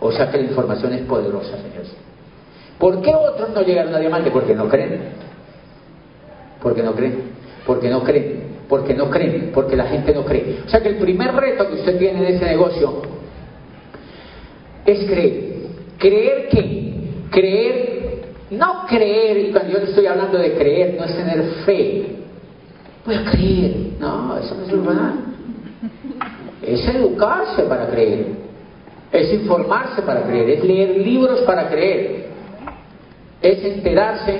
O 0.00 0.12
sea 0.12 0.30
que 0.30 0.38
la 0.38 0.44
información 0.44 0.92
es 0.92 1.02
poderosa, 1.02 1.56
señores. 1.56 1.92
¿Por 2.78 3.00
qué 3.02 3.14
otros 3.14 3.50
no 3.50 3.62
llegaron 3.62 3.94
a 3.94 3.98
diamante? 3.98 4.30
Porque 4.30 4.54
no 4.54 4.68
creen. 4.68 5.00
Porque 6.62 6.82
no 6.82 6.94
creen. 6.94 7.36
Porque 7.66 7.88
no 7.88 8.02
creen 8.04 8.46
porque 8.68 8.94
no 8.94 9.10
creen, 9.10 9.50
porque 9.54 9.76
la 9.76 9.86
gente 9.86 10.12
no 10.12 10.24
cree. 10.24 10.62
O 10.66 10.68
sea 10.68 10.80
que 10.80 10.88
el 10.90 10.96
primer 10.96 11.34
reto 11.34 11.68
que 11.68 11.74
usted 11.74 11.98
tiene 11.98 12.22
de 12.22 12.36
ese 12.36 12.44
negocio 12.44 13.02
es 14.84 15.04
creer. 15.04 15.56
¿Creer 15.98 16.48
qué? 16.48 16.94
Creer, 17.30 17.75
no 18.56 18.86
creer, 18.86 19.38
y 19.38 19.52
cuando 19.52 19.72
yo 19.72 19.78
estoy 19.78 20.06
hablando 20.06 20.38
de 20.38 20.54
creer, 20.54 20.96
no 20.98 21.04
es 21.04 21.16
tener 21.16 21.42
fe. 21.64 22.06
Voy 23.04 23.14
a 23.14 23.24
creer. 23.30 23.72
No, 24.00 24.36
eso 24.38 24.54
no 24.54 24.64
es 24.64 24.86
verdad. 24.86 25.14
Es 26.62 26.88
educarse 26.88 27.62
para 27.62 27.86
creer. 27.88 28.26
Es 29.12 29.32
informarse 29.32 30.02
para 30.02 30.22
creer. 30.22 30.50
Es 30.50 30.64
leer 30.64 30.98
libros 30.98 31.40
para 31.42 31.68
creer. 31.68 32.26
Es 33.40 33.64
enterarse 33.64 34.38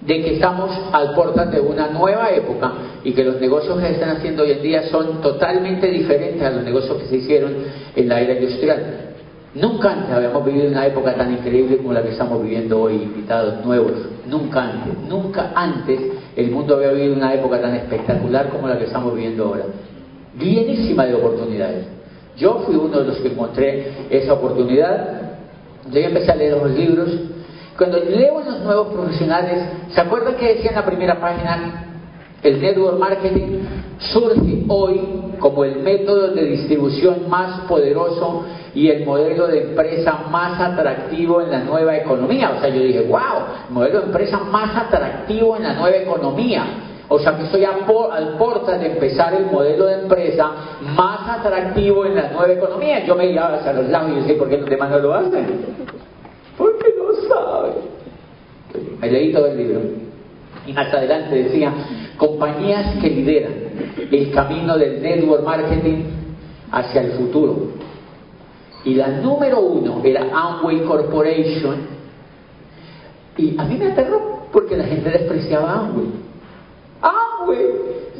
de 0.00 0.22
que 0.22 0.34
estamos 0.34 0.70
al 0.92 1.14
puertas 1.14 1.50
de 1.52 1.60
una 1.60 1.88
nueva 1.88 2.30
época 2.30 2.72
y 3.04 3.12
que 3.12 3.24
los 3.24 3.40
negocios 3.40 3.78
que 3.78 3.86
se 3.86 3.92
están 3.92 4.16
haciendo 4.16 4.42
hoy 4.42 4.52
en 4.52 4.62
día 4.62 4.82
son 4.88 5.20
totalmente 5.20 5.88
diferentes 5.88 6.42
a 6.42 6.50
los 6.50 6.64
negocios 6.64 6.98
que 6.98 7.06
se 7.06 7.16
hicieron 7.16 7.54
en 7.94 8.08
la 8.08 8.20
era 8.20 8.34
industrial. 8.34 9.11
Nunca 9.54 9.92
antes 9.92 10.10
habíamos 10.10 10.44
vivido 10.46 10.68
una 10.68 10.86
época 10.86 11.14
tan 11.14 11.32
increíble 11.32 11.76
como 11.76 11.92
la 11.92 12.02
que 12.02 12.10
estamos 12.10 12.42
viviendo 12.42 12.80
hoy, 12.80 12.94
invitados 13.02 13.64
nuevos. 13.64 13.92
Nunca 14.26 14.62
antes, 14.62 14.94
nunca 15.08 15.52
antes 15.54 16.00
el 16.36 16.50
mundo 16.50 16.76
había 16.76 16.92
vivido 16.92 17.16
una 17.16 17.34
época 17.34 17.60
tan 17.60 17.74
espectacular 17.74 18.48
como 18.48 18.68
la 18.68 18.78
que 18.78 18.84
estamos 18.84 19.14
viviendo 19.14 19.44
ahora. 19.44 19.64
Bienísima 20.34 21.04
de 21.04 21.14
oportunidades. 21.14 21.86
Yo 22.38 22.62
fui 22.64 22.76
uno 22.76 23.00
de 23.00 23.04
los 23.04 23.18
que 23.18 23.28
encontré 23.28 23.92
esa 24.08 24.32
oportunidad. 24.32 25.20
Yo 25.90 26.00
empecé 26.00 26.32
a 26.32 26.36
leer 26.36 26.56
los 26.56 26.70
libros, 26.70 27.10
cuando 27.76 27.98
leo 27.98 28.40
en 28.40 28.46
los 28.46 28.60
nuevos 28.60 28.88
profesionales, 28.88 29.64
¿se 29.94 30.00
acuerdan 30.00 30.36
que 30.36 30.54
decía 30.54 30.70
en 30.70 30.76
la 30.76 30.84
primera 30.84 31.20
página? 31.20 31.86
El 32.42 32.60
network 32.60 32.98
marketing 32.98 33.60
surge 33.98 34.64
hoy 34.68 35.00
como 35.42 35.64
el 35.64 35.80
método 35.80 36.28
de 36.28 36.44
distribución 36.44 37.28
más 37.28 37.62
poderoso 37.62 38.44
y 38.74 38.88
el 38.88 39.04
modelo 39.04 39.48
de 39.48 39.70
empresa 39.70 40.20
más 40.30 40.58
atractivo 40.60 41.42
en 41.42 41.50
la 41.50 41.58
nueva 41.64 41.96
economía. 41.96 42.52
O 42.56 42.60
sea, 42.60 42.68
yo 42.68 42.80
dije, 42.80 43.00
wow, 43.08 43.70
modelo 43.70 44.02
de 44.02 44.06
empresa 44.06 44.38
más 44.38 44.76
atractivo 44.76 45.56
en 45.56 45.64
la 45.64 45.74
nueva 45.74 45.96
economía. 45.96 46.64
O 47.08 47.18
sea 47.18 47.36
que 47.36 47.42
estoy 47.42 47.64
al 47.64 47.80
porta 48.38 48.78
de 48.78 48.92
empezar 48.92 49.34
el 49.34 49.46
modelo 49.46 49.86
de 49.86 50.02
empresa 50.02 50.52
más 50.94 51.40
atractivo 51.40 52.06
en 52.06 52.14
la 52.14 52.30
nueva 52.30 52.52
economía. 52.52 53.04
Yo 53.04 53.16
me 53.16 53.26
iba 53.26 53.52
hacia 53.52 53.72
los 53.72 53.88
lados 53.88 54.12
y 54.12 54.20
decía, 54.20 54.38
¿por 54.38 54.48
qué 54.48 54.58
los 54.58 54.70
demás 54.70 54.90
no 54.90 54.98
lo 55.00 55.12
hacen? 55.12 55.46
Porque 56.56 56.94
no 56.96 57.28
saben. 57.28 57.72
Me 59.00 59.10
leí 59.10 59.32
todo 59.32 59.46
el 59.46 59.56
libro. 59.58 59.80
Y 60.66 60.72
más 60.72 60.92
adelante 60.92 61.34
decía, 61.34 61.72
compañías 62.16 62.96
que 63.00 63.08
lideran 63.08 63.52
el 64.10 64.30
camino 64.30 64.76
del 64.78 65.02
network 65.02 65.44
marketing 65.44 66.04
hacia 66.70 67.00
el 67.02 67.12
futuro. 67.12 67.72
Y 68.84 68.94
la 68.94 69.08
número 69.08 69.60
uno 69.60 70.00
era 70.04 70.26
Amway 70.32 70.80
Corporation. 70.82 71.76
Y 73.36 73.58
a 73.58 73.64
mí 73.64 73.76
me 73.76 73.92
aterró 73.92 74.46
porque 74.52 74.76
la 74.76 74.84
gente 74.84 75.10
despreciaba 75.10 75.80
Amway. 75.80 76.06
Amway, 77.00 77.66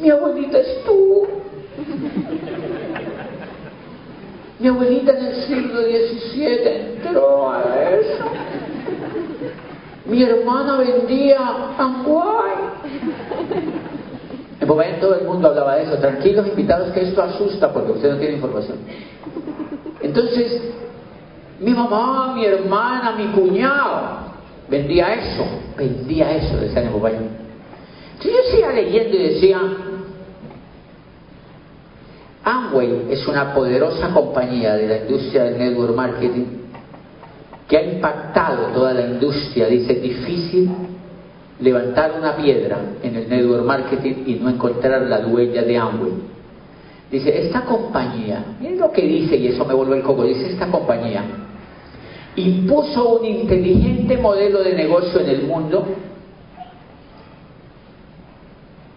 mi 0.01 0.09
abuelita 0.09 0.59
estuvo. 0.59 1.27
Mi 4.59 4.67
abuelita 4.67 5.17
en 5.17 5.25
el 5.25 5.35
siglo 5.45 5.81
XVII 5.81 6.57
entró 6.65 7.51
a 7.51 7.89
eso. 7.89 8.23
Mi 10.05 10.21
hermana 10.21 10.77
vendía 10.77 11.39
Amway. 11.77 12.53
En 14.59 14.67
Popayán 14.67 14.99
todo 14.99 15.15
el 15.15 15.25
mundo 15.25 15.47
hablaba 15.49 15.75
de 15.75 15.83
eso. 15.83 15.97
Tranquilos 15.97 16.47
invitados 16.47 16.91
que 16.91 17.01
esto 17.01 17.21
asusta 17.21 17.71
porque 17.71 17.91
usted 17.93 18.11
no 18.11 18.17
tiene 18.17 18.35
información. 18.35 18.77
Entonces, 20.01 20.61
mi 21.59 21.71
mamá, 21.71 22.33
mi 22.35 22.45
hermana, 22.45 23.13
mi 23.13 23.27
cuñado 23.27 24.23
vendía 24.69 25.13
eso, 25.13 25.45
vendía 25.77 26.35
eso, 26.35 26.57
decían 26.57 26.85
en 26.87 26.91
Popayán. 26.91 27.29
Entonces 28.13 28.33
yo 28.33 28.51
seguía 28.51 28.71
leyendo 28.71 29.15
y 29.15 29.23
decía, 29.33 29.59
Amway 32.43 33.07
es 33.09 33.25
una 33.27 33.53
poderosa 33.53 34.09
compañía 34.13 34.75
de 34.75 34.87
la 34.87 34.97
industria 34.97 35.43
del 35.45 35.57
network 35.57 35.95
marketing 35.95 36.62
que 37.73 37.79
ha 37.79 37.83
impactado 37.91 38.67
toda 38.67 38.93
la 38.93 39.01
industria. 39.01 39.65
Dice, 39.65 39.95
difícil 39.95 40.69
levantar 41.59 42.13
una 42.19 42.37
piedra 42.37 42.77
en 43.01 43.15
el 43.15 43.27
network 43.27 43.65
marketing 43.65 44.13
y 44.27 44.35
no 44.35 44.47
encontrar 44.51 45.01
la 45.01 45.25
huella 45.25 45.63
de 45.63 45.75
Amway. 45.75 46.11
Dice, 47.09 47.47
esta 47.47 47.61
compañía, 47.61 48.45
miren 48.59 48.77
lo 48.77 48.91
que 48.91 49.01
dice, 49.01 49.37
y 49.37 49.47
eso 49.47 49.65
me 49.65 49.73
vuelve 49.73 49.97
el 49.97 50.03
coco, 50.03 50.23
dice 50.23 50.51
esta 50.51 50.67
compañía, 50.67 51.23
impuso 52.35 53.17
un 53.17 53.25
inteligente 53.25 54.17
modelo 54.17 54.61
de 54.61 54.75
negocio 54.75 55.21
en 55.21 55.29
el 55.29 55.41
mundo, 55.41 55.83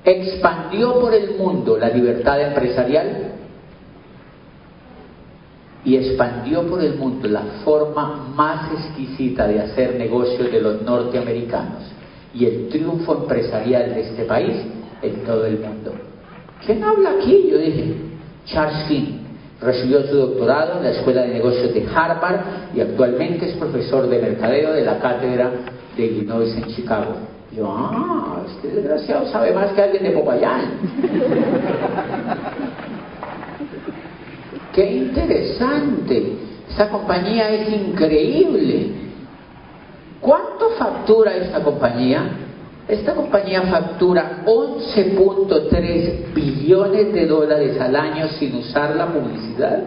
expandió 0.05 1.01
por 1.01 1.15
el 1.15 1.39
mundo 1.39 1.79
la 1.79 1.89
libertad 1.89 2.43
empresarial 2.43 3.26
y 5.87 5.97
expandió 5.97 6.67
por 6.67 6.83
el 6.83 6.97
mundo 6.97 7.29
la 7.29 7.43
forma 7.65 8.27
más 8.35 8.73
exquisita 8.73 9.47
de 9.47 9.61
hacer 9.61 9.95
negocios 9.95 10.51
de 10.51 10.61
los 10.61 10.83
norteamericanos 10.83 11.85
y 12.35 12.45
el 12.45 12.69
triunfo 12.69 13.19
empresarial 13.23 13.95
de 13.95 14.01
este 14.01 14.25
país 14.25 14.57
en 15.01 15.25
todo 15.25 15.47
el 15.47 15.61
mundo. 15.61 15.93
¿Quién 16.67 16.83
habla 16.83 17.13
aquí? 17.13 17.49
Yo 17.49 17.59
dije, 17.59 17.95
Charles 18.47 18.85
King. 18.89 19.21
Recibió 19.59 20.03
su 20.03 20.17
doctorado 20.17 20.79
en 20.79 20.85
la 20.85 20.91
Escuela 20.91 21.23
de 21.23 21.29
Negocios 21.29 21.73
de 21.73 21.87
Harvard 21.95 22.41
y 22.75 22.81
actualmente 22.81 23.49
es 23.49 23.55
profesor 23.55 24.07
de 24.07 24.19
mercadeo 24.19 24.73
de 24.73 24.85
la 24.85 24.99
cátedra 24.99 25.51
de 25.97 26.05
Illinois 26.05 26.55
en 26.57 26.65
Chicago. 26.75 27.15
Yo, 27.53 27.65
ah, 27.67 28.43
este 28.47 28.69
desgraciado 28.69 29.27
sabe 29.29 29.55
más 29.55 29.73
que 29.73 29.81
alguien 29.81 30.03
de 30.03 30.11
Popayán. 30.11 30.73
¡Qué 34.77 34.93
interesante! 34.93 36.37
Esta 36.69 36.91
compañía 36.91 37.49
es 37.49 37.73
increíble. 37.73 38.91
¿Cuánto 40.21 40.69
factura 40.79 41.35
esta 41.35 41.63
compañía? 41.63 42.29
Esta 42.87 43.15
compañía 43.15 43.63
factura 43.63 44.43
11.3 44.45 46.35
billones 46.35 47.11
de 47.11 47.27
dólares 47.27 47.81
al 47.81 47.97
año 47.97 48.29
sin 48.39 48.55
usar 48.57 48.95
la 48.95 49.07
publicidad 49.07 49.83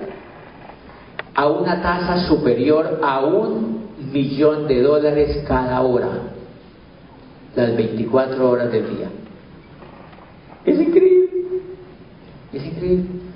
a 1.36 1.48
una 1.48 1.84
tasa 1.84 2.28
superior 2.28 3.00
a 3.04 3.20
un 3.24 3.90
millón 4.12 4.68
de 4.68 4.82
dólares 4.82 5.44
cada 5.48 5.82
hora, 5.82 6.10
las 7.56 7.78
24 7.78 8.50
horas 8.50 8.72
del 8.72 8.98
día. 8.98 9.08
Es 10.66 10.80
increíble, 10.80 11.30
es 12.52 12.66
increíble. 12.66 13.29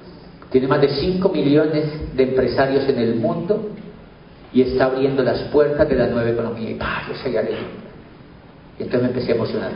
Tiene 0.53 0.67
más 0.67 0.81
de 0.81 0.89
5 0.89 1.29
millones 1.29 2.15
de 2.15 2.23
empresarios 2.23 2.87
en 2.87 2.99
el 2.99 3.15
mundo 3.15 3.71
y 4.53 4.61
está 4.61 4.85
abriendo 4.85 5.23
las 5.23 5.39
puertas 5.45 5.89
de 5.89 5.95
la 5.95 6.05
nueva 6.05 6.29
economía. 6.29 6.69
Y 6.69 6.75
¡pah! 6.75 7.01
yo 7.09 7.15
seguía 7.15 7.41
leyendo. 7.41 7.71
Y 8.77 8.83
entonces 8.83 9.01
me 9.01 9.07
empecé 9.07 9.31
a 9.31 9.35
emocionar. 9.35 9.71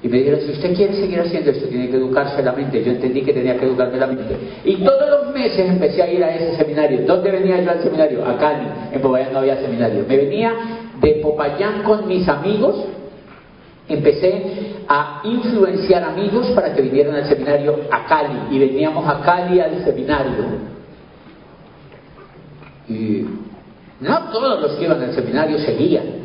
Y 0.00 0.06
me 0.06 0.18
dijeron, 0.18 0.38
si 0.42 0.52
usted 0.52 0.76
quiere 0.76 0.94
seguir 0.94 1.18
haciendo 1.18 1.50
esto, 1.50 1.66
tiene 1.66 1.90
que 1.90 1.96
educarse 1.96 2.40
la 2.44 2.52
mente. 2.52 2.80
Yo 2.84 2.92
entendí 2.92 3.22
que 3.22 3.32
tenía 3.32 3.56
que 3.56 3.66
educarme 3.66 3.98
la 3.98 4.06
mente. 4.06 4.36
Y 4.64 4.76
todos 4.84 5.10
los 5.10 5.34
meses 5.34 5.68
empecé 5.68 6.00
a 6.00 6.12
ir 6.12 6.22
a 6.22 6.32
ese 6.32 6.56
seminario. 6.58 7.00
¿Dónde 7.04 7.32
venía 7.32 7.60
yo 7.60 7.72
al 7.72 7.82
seminario? 7.82 8.24
A 8.24 8.38
Cali. 8.38 8.68
En 8.92 9.00
Popayán 9.00 9.32
no 9.32 9.40
había 9.40 9.60
seminario. 9.60 10.04
Me 10.08 10.16
venía 10.16 10.54
de 11.00 11.14
Popayán 11.14 11.82
con 11.82 12.06
mis 12.06 12.28
amigos. 12.28 12.84
Empecé 13.88 14.84
a 14.88 15.20
influenciar 15.24 16.04
amigos 16.04 16.48
para 16.54 16.72
que 16.72 16.82
vinieran 16.82 17.16
al 17.16 17.26
seminario 17.26 17.80
a 17.90 18.06
Cali. 18.06 18.54
Y 18.56 18.58
veníamos 18.58 19.06
a 19.08 19.20
Cali 19.20 19.60
al 19.60 19.84
seminario. 19.84 20.72
Y 22.88 23.26
no 24.00 24.18
todos 24.30 24.60
los 24.60 24.72
que 24.72 24.84
iban 24.84 25.02
al 25.02 25.12
seminario 25.12 25.58
seguían. 25.58 26.22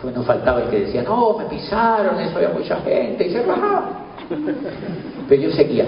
Pues 0.00 0.14
no 0.14 0.22
faltaba 0.22 0.62
el 0.62 0.70
que 0.70 0.80
decía, 0.80 1.02
no, 1.02 1.36
me 1.38 1.44
pisaron, 1.44 2.18
eso 2.20 2.36
había 2.36 2.48
mucha 2.50 2.76
gente, 2.80 3.26
y 3.26 3.30
se 3.32 3.42
bajaba. 3.42 3.90
Pero 5.28 5.42
yo 5.42 5.50
seguía, 5.50 5.84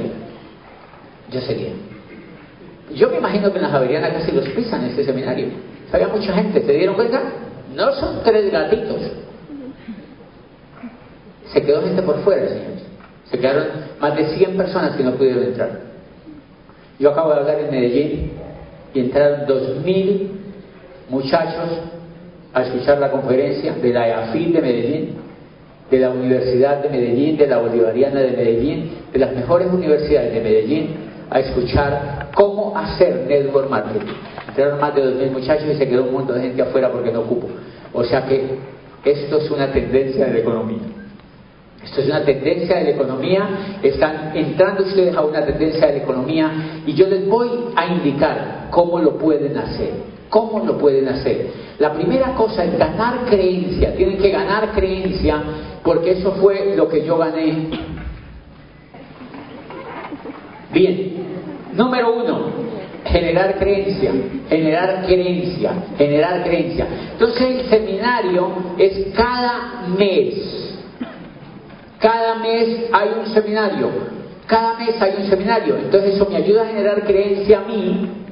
yo 1.31 1.41
seguía. 1.41 1.73
Yo 2.95 3.09
me 3.09 3.19
imagino 3.19 3.51
que 3.51 3.57
en 3.57 3.63
la 3.63 3.71
Javeriana 3.71 4.13
casi 4.13 4.33
los 4.33 4.47
pisan 4.51 4.83
en 4.83 4.91
este 4.91 5.05
seminario. 5.05 5.49
Había 5.93 6.09
mucha 6.09 6.33
gente, 6.35 6.61
¿se 6.61 6.73
dieron 6.73 6.95
cuenta? 6.95 7.23
No 7.75 7.93
son 7.95 8.23
tres 8.23 8.51
gatitos. 8.51 9.01
Se 11.53 11.63
quedó 11.63 11.83
gente 11.83 12.03
por 12.03 12.19
fuera, 12.21 12.49
señores. 12.49 12.83
Se 13.31 13.39
quedaron 13.39 13.67
más 14.01 14.17
de 14.17 14.25
100 14.37 14.57
personas 14.57 14.97
que 14.97 15.03
no 15.03 15.13
pudieron 15.13 15.45
entrar. 15.45 15.71
Yo 16.99 17.11
acabo 17.11 17.31
de 17.31 17.41
hablar 17.41 17.61
en 17.61 17.71
Medellín 17.71 18.31
y 18.95 19.01
entraron 19.01 19.47
2.000 19.47 20.29
muchachos 21.09 21.81
a 22.55 22.63
escuchar 22.63 22.99
la 22.99 23.11
conferencia 23.11 23.75
de 23.75 23.93
la 23.93 24.09
EAFID 24.09 24.55
de 24.55 24.61
Medellín, 24.61 25.15
de 25.91 25.99
la 25.99 26.11
Universidad 26.11 26.83
de 26.83 26.89
Medellín, 26.89 27.37
de 27.37 27.47
la 27.47 27.59
Bolivariana 27.59 28.21
de 28.21 28.31
Medellín, 28.33 28.91
de 29.13 29.19
las 29.19 29.35
mejores 29.35 29.69
universidades 29.73 30.33
de 30.33 30.41
Medellín, 30.41 30.89
a 31.31 31.41
escuchar 31.41 32.29
cómo 32.35 32.77
hacer 32.77 33.25
network 33.27 33.71
marketing. 33.71 34.13
Entraron 34.49 34.81
más 34.81 34.95
de 34.95 35.03
2.000 35.03 35.31
muchachos 35.31 35.67
y 35.71 35.77
se 35.77 35.89
quedó 35.89 36.05
un 36.05 36.13
montón 36.13 36.37
de 36.37 36.43
gente 36.43 36.63
afuera 36.63 36.91
porque 36.91 37.11
no 37.11 37.21
ocupo. 37.21 37.49
O 37.93 38.05
sea 38.05 38.27
que 38.27 38.59
esto 39.05 39.39
es 39.39 39.51
una 39.51 39.73
tendencia 39.73 40.27
de 40.27 40.33
la 40.33 40.39
economía. 40.39 41.02
Esto 41.85 42.01
es 42.01 42.07
una 42.07 42.25
tendencia 42.25 42.77
de 42.77 42.85
la 42.85 42.91
economía, 42.91 43.49
están 43.83 44.33
entrando 44.35 44.85
ustedes 44.85 45.15
a 45.17 45.23
una 45.23 45.45
tendencia 45.45 45.87
de 45.87 45.99
la 45.99 46.03
economía 46.05 46.53
y 46.87 46.95
yo 46.95 47.07
les 47.09 47.29
voy 47.29 47.51
a 47.75 47.87
indicar 47.87 48.69
cómo 48.71 48.99
lo 48.99 49.19
pueden 49.19 49.57
hacer. 49.57 50.13
¿Cómo 50.33 50.65
lo 50.65 50.79
pueden 50.79 51.09
hacer? 51.09 51.49
La 51.79 51.93
primera 51.93 52.35
cosa 52.35 52.65
es 52.65 52.79
ganar 52.79 53.27
creencia. 53.27 53.95
Tienen 53.95 54.17
que 54.17 54.31
ganar 54.31 54.73
creencia 54.73 55.43
porque 55.83 56.13
eso 56.13 56.33
fue 56.41 56.75
lo 56.75 56.89
que 56.89 57.05
yo 57.05 57.19
gané. 57.19 57.69
Bien, 60.73 61.13
número 61.75 62.15
uno, 62.15 62.47
generar 63.05 63.59
creencia, 63.59 64.11
generar 64.49 65.05
creencia, 65.05 65.73
generar 65.99 66.43
creencia. 66.45 66.87
Entonces 67.13 67.43
el 67.43 67.69
seminario 67.69 68.49
es 68.79 69.09
cada 69.15 69.87
mes. 69.99 70.72
Cada 72.03 72.35
mes 72.35 72.91
hay 72.93 73.11
un 73.19 73.27
seminario. 73.33 73.89
Cada 74.47 74.75
mes 74.75 75.01
hay 75.01 75.15
un 75.19 75.31
seminario. 75.31 75.77
Entonces 75.77 76.17
eso 76.17 76.27
me 76.29 76.37
ayuda 76.37 76.63
a 76.63 76.67
generar 76.67 77.05
creencia 77.05 77.61
a 77.61 77.63
mí 77.63 78.23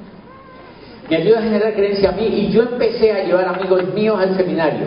me 1.10 1.16
ayuda 1.16 1.40
a 1.40 1.42
generar 1.42 1.74
creencia 1.74 2.10
a 2.10 2.12
mí 2.12 2.24
y 2.24 2.50
yo 2.50 2.62
empecé 2.62 3.10
a 3.10 3.24
llevar 3.24 3.48
amigos 3.48 3.82
míos 3.92 4.16
al 4.18 4.36
seminario. 4.36 4.86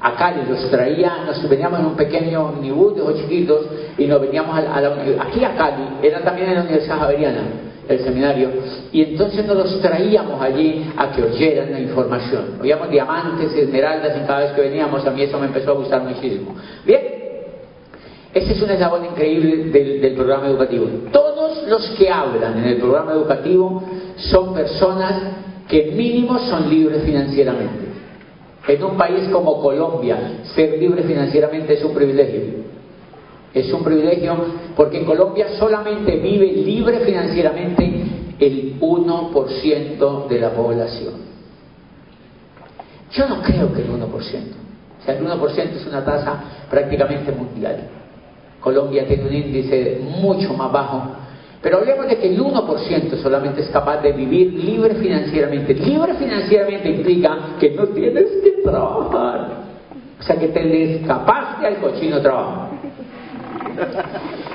A 0.00 0.14
Cali 0.14 0.42
los 0.48 0.70
traía, 0.70 1.24
nos 1.26 1.48
veníamos 1.48 1.80
en 1.80 1.86
un 1.86 1.96
pequeño 1.96 2.46
omnibus 2.50 2.94
de 2.94 3.02
ocho 3.02 3.22
chiquitos 3.22 3.66
y 3.98 4.06
nos 4.06 4.20
veníamos 4.20 4.56
a, 4.56 4.80
la, 4.80 4.96
aquí 5.22 5.44
a 5.44 5.56
Cali, 5.56 5.82
era 6.02 6.20
también 6.20 6.50
en 6.50 6.54
la 6.54 6.60
Universidad 6.60 6.98
Javeriana 6.98 7.40
el 7.88 8.00
seminario, 8.00 8.50
y 8.90 9.00
entonces 9.00 9.46
nos 9.46 9.56
los 9.56 9.80
traíamos 9.80 10.42
allí 10.42 10.84
a 10.96 11.12
que 11.12 11.22
oyeran 11.22 11.70
la 11.70 11.78
información. 11.78 12.58
Oíamos 12.60 12.90
diamantes, 12.90 13.52
esmeraldas, 13.54 14.16
y 14.16 14.26
cada 14.26 14.40
vez 14.40 14.52
que 14.52 14.60
veníamos 14.60 15.06
a 15.06 15.10
mí 15.12 15.22
eso 15.22 15.38
me 15.38 15.46
empezó 15.46 15.70
a 15.70 15.74
gustar 15.74 16.02
muchísimo. 16.02 16.56
Bien, 16.84 17.15
Ese 18.36 18.52
es 18.52 18.60
un 18.60 18.68
eslabón 18.68 19.02
increíble 19.06 19.70
del, 19.70 19.98
del 20.02 20.12
programa 20.12 20.48
educativo. 20.48 20.86
Todos 21.10 21.66
los 21.68 21.88
que 21.96 22.10
hablan 22.10 22.58
en 22.58 22.64
el 22.66 22.76
programa 22.76 23.12
educativo 23.12 23.82
son 24.16 24.52
personas 24.52 25.22
que 25.66 25.92
mínimo 25.92 26.38
son 26.40 26.68
libres 26.68 27.02
financieramente. 27.02 27.86
En 28.68 28.84
un 28.84 28.98
país 28.98 29.26
como 29.32 29.62
Colombia, 29.62 30.42
ser 30.54 30.78
libre 30.78 31.04
financieramente 31.04 31.72
es 31.72 31.82
un 31.82 31.94
privilegio. 31.94 32.42
Es 33.54 33.72
un 33.72 33.82
privilegio 33.82 34.36
porque 34.76 34.98
en 34.98 35.06
Colombia 35.06 35.56
solamente 35.58 36.16
vive 36.16 36.52
libre 36.52 37.00
financieramente 37.06 37.90
el 38.38 38.78
1% 38.78 40.28
de 40.28 40.38
la 40.38 40.50
población. 40.50 41.14
Yo 43.12 43.28
no 43.30 43.40
creo 43.40 43.72
que 43.72 43.80
el 43.80 43.88
1%. 43.88 44.04
O 44.12 44.20
sea, 44.20 45.16
el 45.16 45.24
1% 45.24 45.56
es 45.74 45.86
una 45.86 46.04
tasa 46.04 46.66
prácticamente 46.68 47.32
mundial. 47.32 47.95
Colombia 48.66 49.06
tiene 49.06 49.22
un 49.28 49.32
índice 49.32 50.00
mucho 50.02 50.52
más 50.54 50.72
bajo. 50.72 51.00
Pero 51.62 51.78
hablemos 51.78 52.08
de 52.08 52.18
que 52.18 52.34
el 52.34 52.42
1% 52.42 53.22
solamente 53.22 53.60
es 53.60 53.68
capaz 53.70 53.98
de 53.98 54.10
vivir 54.10 54.54
libre 54.54 54.96
financieramente. 54.96 55.72
Libre 55.72 56.14
financieramente 56.14 56.88
implica 56.88 57.38
que 57.60 57.70
no 57.70 57.84
tienes 57.84 58.24
que 58.42 58.62
trabajar. 58.64 59.66
O 60.18 60.22
sea, 60.24 60.34
que 60.36 60.48
te 60.48 60.64
descapaste 60.64 61.64
al 61.64 61.76
cochino 61.76 62.20
trabajo. 62.20 62.70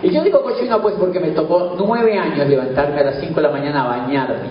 Y 0.04 0.10
yo 0.10 0.24
digo 0.26 0.43
cochino 0.43 0.82
pues 0.82 0.95
porque 0.95 1.21
me 1.21 1.30
tocó 1.30 1.78
nueve 1.78 2.17
años 2.17 2.50
levantarme 2.50 3.00
a 3.00 3.04
las 3.04 3.21
5 3.21 3.34
de 3.34 3.41
la 3.41 3.50
mañana 3.50 3.86
a 3.86 3.88
bañarme. 3.97 4.50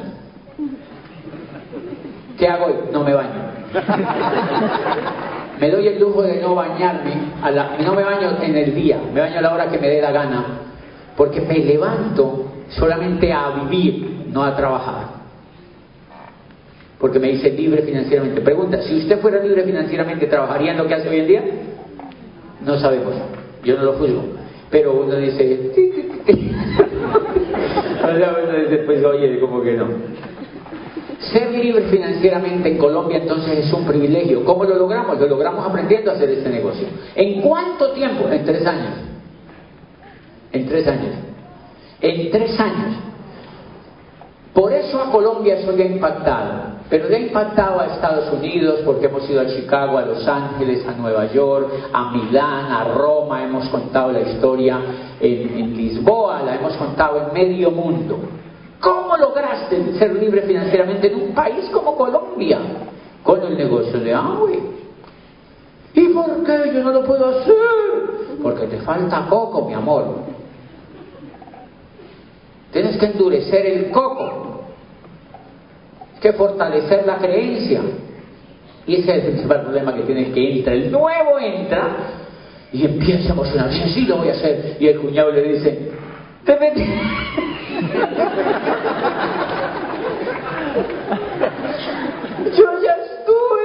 ¿Qué 2.38 2.48
hago? 2.48 2.88
No 2.90 3.04
me 3.04 3.12
baño. 3.12 3.50
Me 5.60 5.70
doy 5.70 5.86
el 5.88 6.00
lujo 6.00 6.22
de 6.22 6.40
no 6.40 6.54
bañarme, 6.54 7.12
a 7.42 7.50
la, 7.50 7.76
no 7.84 7.94
me 7.94 8.02
baño 8.02 8.38
en 8.42 8.56
el 8.56 8.74
día, 8.74 8.98
me 9.12 9.20
baño 9.20 9.38
a 9.38 9.42
la 9.42 9.52
hora 9.54 9.70
que 9.70 9.78
me 9.78 9.88
dé 9.88 10.00
la 10.00 10.10
gana, 10.10 10.46
porque 11.16 11.42
me 11.42 11.58
levanto 11.58 12.46
solamente 12.70 13.30
a 13.30 13.50
vivir, 13.50 14.24
no 14.32 14.42
a 14.42 14.56
trabajar. 14.56 15.20
Porque 16.98 17.18
me 17.18 17.28
dice 17.28 17.50
libre 17.50 17.82
financieramente. 17.82 18.40
Pregunta, 18.40 18.80
si 18.82 18.96
usted 18.98 19.20
fuera 19.20 19.42
libre 19.42 19.64
financieramente, 19.64 20.26
¿trabajaría 20.26 20.72
en 20.72 20.78
lo 20.78 20.86
que 20.86 20.94
hace 20.94 21.08
hoy 21.08 21.20
en 21.20 21.26
día? 21.26 21.42
No 22.64 22.78
sabemos, 22.78 23.14
yo 23.62 23.76
no 23.76 23.84
lo 23.84 23.92
juzgo. 23.94 24.22
Pero 24.70 24.94
uno 24.94 25.16
dice, 25.16 25.72
o 28.02 28.16
sea, 28.16 28.36
uno 28.44 28.58
dice, 28.58 28.78
pues 28.86 29.04
oye, 29.04 29.40
como 29.40 29.62
que 29.62 29.72
no. 29.74 29.88
Ser 31.20 31.52
libre 31.52 31.82
financieramente 31.90 32.70
en 32.70 32.78
Colombia 32.78 33.18
entonces 33.18 33.66
es 33.66 33.72
un 33.74 33.84
privilegio. 33.84 34.42
¿Cómo 34.42 34.64
lo 34.64 34.74
logramos? 34.74 35.20
Lo 35.20 35.26
logramos 35.26 35.66
aprendiendo 35.66 36.10
a 36.10 36.14
hacer 36.14 36.30
este 36.30 36.48
negocio. 36.48 36.88
¿En 37.14 37.42
cuánto 37.42 37.92
tiempo? 37.92 38.26
En 38.30 38.42
tres 38.44 38.66
años. 38.66 38.94
En 40.50 40.66
tres 40.66 40.88
años. 40.88 41.14
En 42.00 42.30
tres 42.30 42.58
años. 42.58 42.96
Por 44.54 44.72
eso 44.72 44.98
a 44.98 45.10
Colombia 45.10 45.56
eso 45.56 45.72
le 45.72 45.82
ha 45.82 45.86
impactado. 45.86 46.80
Pero 46.88 47.08
le 47.08 47.16
ha 47.16 47.20
impactado 47.20 47.80
a 47.80 47.86
Estados 47.86 48.32
Unidos 48.32 48.80
porque 48.84 49.06
hemos 49.06 49.28
ido 49.28 49.42
a 49.42 49.46
Chicago, 49.46 49.98
a 49.98 50.02
Los 50.02 50.26
Ángeles, 50.26 50.84
a 50.88 50.92
Nueva 50.92 51.26
York, 51.26 51.68
a 51.92 52.10
Milán, 52.12 52.72
a 52.72 52.84
Roma, 52.94 53.44
hemos 53.44 53.68
contado 53.68 54.10
la 54.10 54.22
historia 54.22 54.80
en, 55.20 55.58
en 55.58 55.76
Lisboa, 55.76 56.42
la 56.42 56.56
hemos 56.56 56.72
contado 56.78 57.28
en 57.28 57.34
medio 57.34 57.70
mundo. 57.70 58.18
¿Cómo 58.80 59.16
lograste 59.16 59.98
ser 59.98 60.14
libre 60.14 60.42
financieramente 60.42 61.08
en 61.08 61.14
un 61.16 61.34
país 61.34 61.68
como 61.70 61.96
Colombia? 61.96 62.58
Con 63.22 63.42
el 63.42 63.56
negocio 63.56 64.00
de 64.00 64.14
agua. 64.14 64.50
¿Y 65.92 66.08
por 66.08 66.44
qué 66.44 66.72
yo 66.72 66.82
no 66.82 66.92
lo 66.92 67.04
puedo 67.04 67.28
hacer? 67.28 67.54
Porque 68.42 68.66
te 68.66 68.78
falta 68.78 69.26
coco, 69.28 69.66
mi 69.66 69.74
amor. 69.74 70.30
Tienes 72.72 72.96
que 72.96 73.06
endurecer 73.06 73.66
el 73.66 73.90
coco. 73.90 74.46
que 76.20 76.32
fortalecer 76.34 77.06
la 77.06 77.16
creencia. 77.16 77.80
Y 78.86 78.96
ese 78.96 79.10
es 79.10 79.24
el 79.24 79.30
principal 79.30 79.62
problema 79.62 79.94
que 79.94 80.02
tiene 80.02 80.32
que 80.32 80.58
entra. 80.58 80.74
El 80.74 80.92
nuevo 80.92 81.38
entra 81.38 81.96
y 82.72 82.84
empieza 82.84 83.30
a 83.30 83.32
emocionarse. 83.32 83.88
Sí, 83.88 84.02
lo 84.06 84.18
voy 84.18 84.28
a 84.28 84.32
hacer. 84.32 84.76
Y 84.78 84.88
el 84.88 85.00
cuñado 85.00 85.30
le 85.32 85.42
dice, 85.42 85.92
te 86.44 86.58
metí. 86.58 86.84
Yo 92.56 92.82
ya 92.82 92.96
estuve 92.96 93.60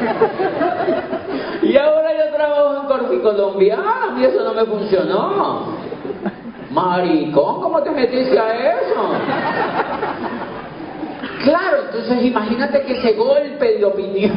en 0.00 0.03
Y 1.62 1.76
ahora 1.78 2.10
yo 2.12 2.36
trabajo 2.36 2.76
en 2.82 2.86
Corpicolombia. 2.86 3.78
Ah, 3.78 4.12
mí 4.14 4.24
eso 4.24 4.44
no 4.44 4.52
me 4.52 4.64
funcionó. 4.66 5.68
Maricón, 6.70 7.62
¿cómo 7.62 7.82
te 7.82 7.90
metiste 7.90 8.38
a 8.38 8.72
eso? 8.72 8.94
Claro, 11.44 11.76
entonces 11.86 12.22
imagínate 12.22 12.82
que 12.82 12.98
ese 12.98 13.12
golpe 13.14 13.78
de 13.78 13.84
opinión 13.84 14.36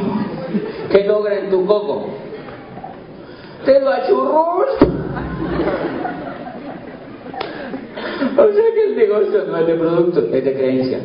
que 0.90 1.04
logra 1.04 1.34
en 1.38 1.50
tu 1.50 1.66
coco 1.66 2.08
te 3.64 3.80
lo 3.80 3.90
achurrus. 3.90 4.70
O 8.36 8.52
sea 8.52 8.64
que 8.74 8.84
el 8.84 8.96
negocio 8.96 9.44
no 9.48 9.56
es 9.58 9.66
de 9.66 9.74
producto, 9.74 10.20
es 10.20 10.44
de 10.44 10.54
creencia. 10.54 11.00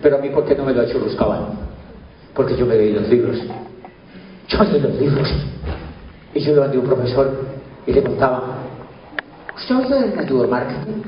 Pero 0.00 0.16
a 0.16 0.20
mí, 0.20 0.28
¿por 0.30 0.44
qué 0.44 0.54
no 0.54 0.64
me 0.64 0.72
lo 0.72 0.82
achurruscaban? 0.82 1.63
Porque 2.34 2.56
yo 2.56 2.66
me 2.66 2.74
leí 2.76 2.92
los 2.92 3.08
libros. 3.08 3.38
Yo 4.48 4.64
leí 4.64 4.80
los 4.80 5.00
libros. 5.00 5.32
Y 6.34 6.40
yo 6.40 6.52
iba 6.52 6.66
a 6.66 6.68
un 6.68 6.80
profesor 6.80 7.46
y 7.86 7.92
le 7.92 8.02
contaba, 8.02 8.58
¿usted 9.56 9.76
oye 9.76 9.94
del 9.94 10.16
network 10.16 10.50
marketing? 10.50 11.02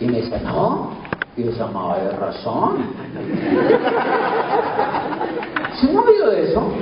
Y 0.00 0.06
me 0.06 0.22
decía, 0.22 0.40
no. 0.44 0.92
Y 1.36 1.42
yo 1.44 1.50
no, 1.72 1.96
de 1.96 2.16
razón. 2.16 2.76
¿Se 5.80 5.92
no 5.92 6.02
oído 6.02 6.30
de 6.30 6.50
eso? 6.50 6.72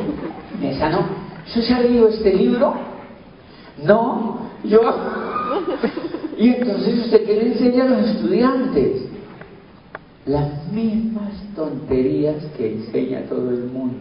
Me 0.61 0.69
decía, 0.69 0.91
no. 0.91 1.01
¿Usted 1.47 1.63
se 1.63 1.75
ha 1.75 1.81
leído 1.81 2.09
este 2.09 2.35
libro? 2.35 2.75
No. 3.83 4.51
Yo. 4.65 4.81
Y 6.39 6.51
entonces 6.51 7.07
usted 7.07 7.25
qué 7.25 7.35
le 7.35 7.53
enseña 7.53 7.85
a 7.85 7.89
los 7.89 8.11
estudiantes 8.11 9.07
las 10.27 10.67
mismas 10.73 11.33
tonterías 11.55 12.45
que 12.57 12.73
enseña 12.73 13.23
todo 13.29 13.51
el 13.51 13.65
mundo. 13.67 13.97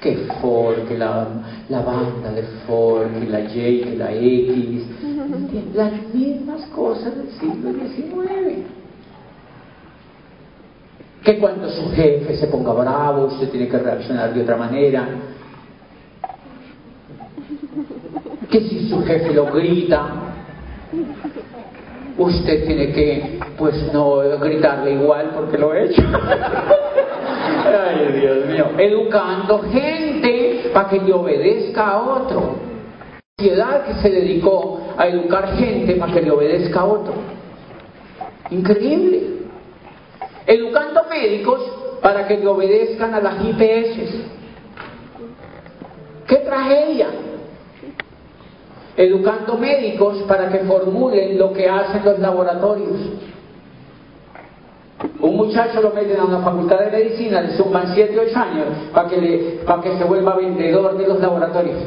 Que 0.00 0.28
Ford, 0.40 0.86
que 0.86 0.96
la, 0.96 1.26
la 1.68 1.82
banda 1.82 2.30
de 2.30 2.42
Ford, 2.66 3.08
que 3.18 3.26
la 3.26 3.40
J, 3.40 3.54
que 3.54 3.96
la 3.96 4.12
X. 4.14 4.84
Las 5.74 5.92
mismas 6.14 6.64
cosas 6.66 7.16
del 7.16 7.30
siglo 7.32 7.72
XIX. 7.72 8.66
Que 11.24 11.38
cuando 11.38 11.68
su 11.70 11.90
jefe 11.90 12.36
se 12.36 12.46
ponga 12.46 12.72
bravo, 12.72 13.26
usted 13.26 13.50
tiene 13.50 13.66
que 13.66 13.78
reaccionar 13.78 14.32
de 14.32 14.42
otra 14.42 14.56
manera. 14.56 15.08
Que 18.50 18.60
si 18.60 18.88
su 18.88 19.02
jefe 19.02 19.32
lo 19.32 19.46
grita, 19.52 20.06
usted 22.18 22.66
tiene 22.66 22.92
que, 22.92 23.40
pues 23.56 23.92
no 23.92 24.18
gritarle 24.38 24.92
igual 24.92 25.30
porque 25.34 25.58
lo 25.58 25.74
he 25.74 25.86
hecho. 25.86 26.02
Ay, 27.66 28.20
Dios 28.20 28.46
mío. 28.46 28.66
Educando 28.78 29.62
gente 29.70 30.70
para 30.72 30.88
que 30.88 31.00
le 31.00 31.12
obedezca 31.12 31.88
a 31.88 32.02
otro. 32.02 32.56
Sociedad 33.38 33.84
que 33.84 33.94
se 33.94 34.10
dedicó 34.10 34.80
a 34.96 35.08
educar 35.08 35.56
gente 35.56 35.94
para 35.96 36.12
que 36.12 36.22
le 36.22 36.30
obedezca 36.30 36.80
a 36.80 36.84
otro. 36.84 37.14
Increíble. 38.50 39.22
Educando 40.46 41.04
médicos 41.10 41.60
para 42.00 42.26
que 42.26 42.36
le 42.36 42.46
obedezcan 42.46 43.14
a 43.14 43.20
las 43.20 43.34
IPS. 43.42 44.14
¡Qué 46.26 46.36
tragedia! 46.36 47.08
Educando 48.96 49.58
médicos 49.58 50.22
para 50.28 50.48
que 50.48 50.58
formulen 50.60 51.38
lo 51.38 51.52
que 51.52 51.68
hacen 51.68 52.04
los 52.04 52.18
laboratorios. 52.18 52.96
Un 55.20 55.36
muchacho 55.36 55.80
lo 55.80 55.90
meten 55.90 56.18
a 56.20 56.24
una 56.24 56.40
facultad 56.40 56.78
de 56.78 56.90
medicina, 56.90 57.40
le 57.40 57.56
suman 57.56 57.92
7 57.94 58.18
o 58.18 58.22
8 58.22 58.38
años 58.38 58.66
para 58.92 59.08
que, 59.08 59.20
le, 59.20 59.38
para 59.66 59.82
que 59.82 59.96
se 59.96 60.04
vuelva 60.04 60.36
vendedor 60.36 60.96
de 60.96 61.06
los 61.06 61.20
laboratorios. 61.20 61.78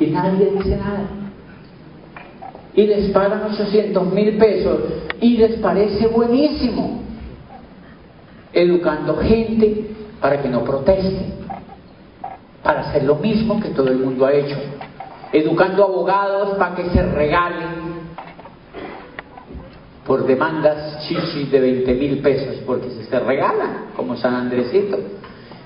Y 0.00 0.06
nadie 0.06 0.50
dice 0.50 0.76
nada. 0.76 1.08
Y 2.74 2.86
les 2.86 3.10
pagan 3.12 3.44
800 3.52 4.12
mil 4.12 4.36
pesos 4.36 4.80
y 5.20 5.36
les 5.36 5.56
parece 5.60 6.08
buenísimo. 6.08 7.02
Educando 8.52 9.16
gente 9.16 9.90
para 10.20 10.40
que 10.42 10.48
no 10.48 10.64
proteste, 10.64 11.26
para 12.62 12.80
hacer 12.80 13.04
lo 13.04 13.16
mismo 13.16 13.60
que 13.60 13.68
todo 13.68 13.88
el 13.88 13.98
mundo 13.98 14.26
ha 14.26 14.32
hecho 14.32 14.56
educando 15.34 15.82
abogados 15.82 16.56
para 16.56 16.76
que 16.76 16.90
se 16.90 17.02
regalen 17.02 17.94
por 20.06 20.24
demandas 20.26 21.00
chichis 21.08 21.50
de 21.50 21.60
20 21.60 21.94
mil 21.94 22.18
pesos, 22.22 22.56
porque 22.64 22.88
si 22.90 23.04
se 23.04 23.18
regalan, 23.18 23.86
como 23.96 24.16
San 24.16 24.34
Andresito. 24.34 24.96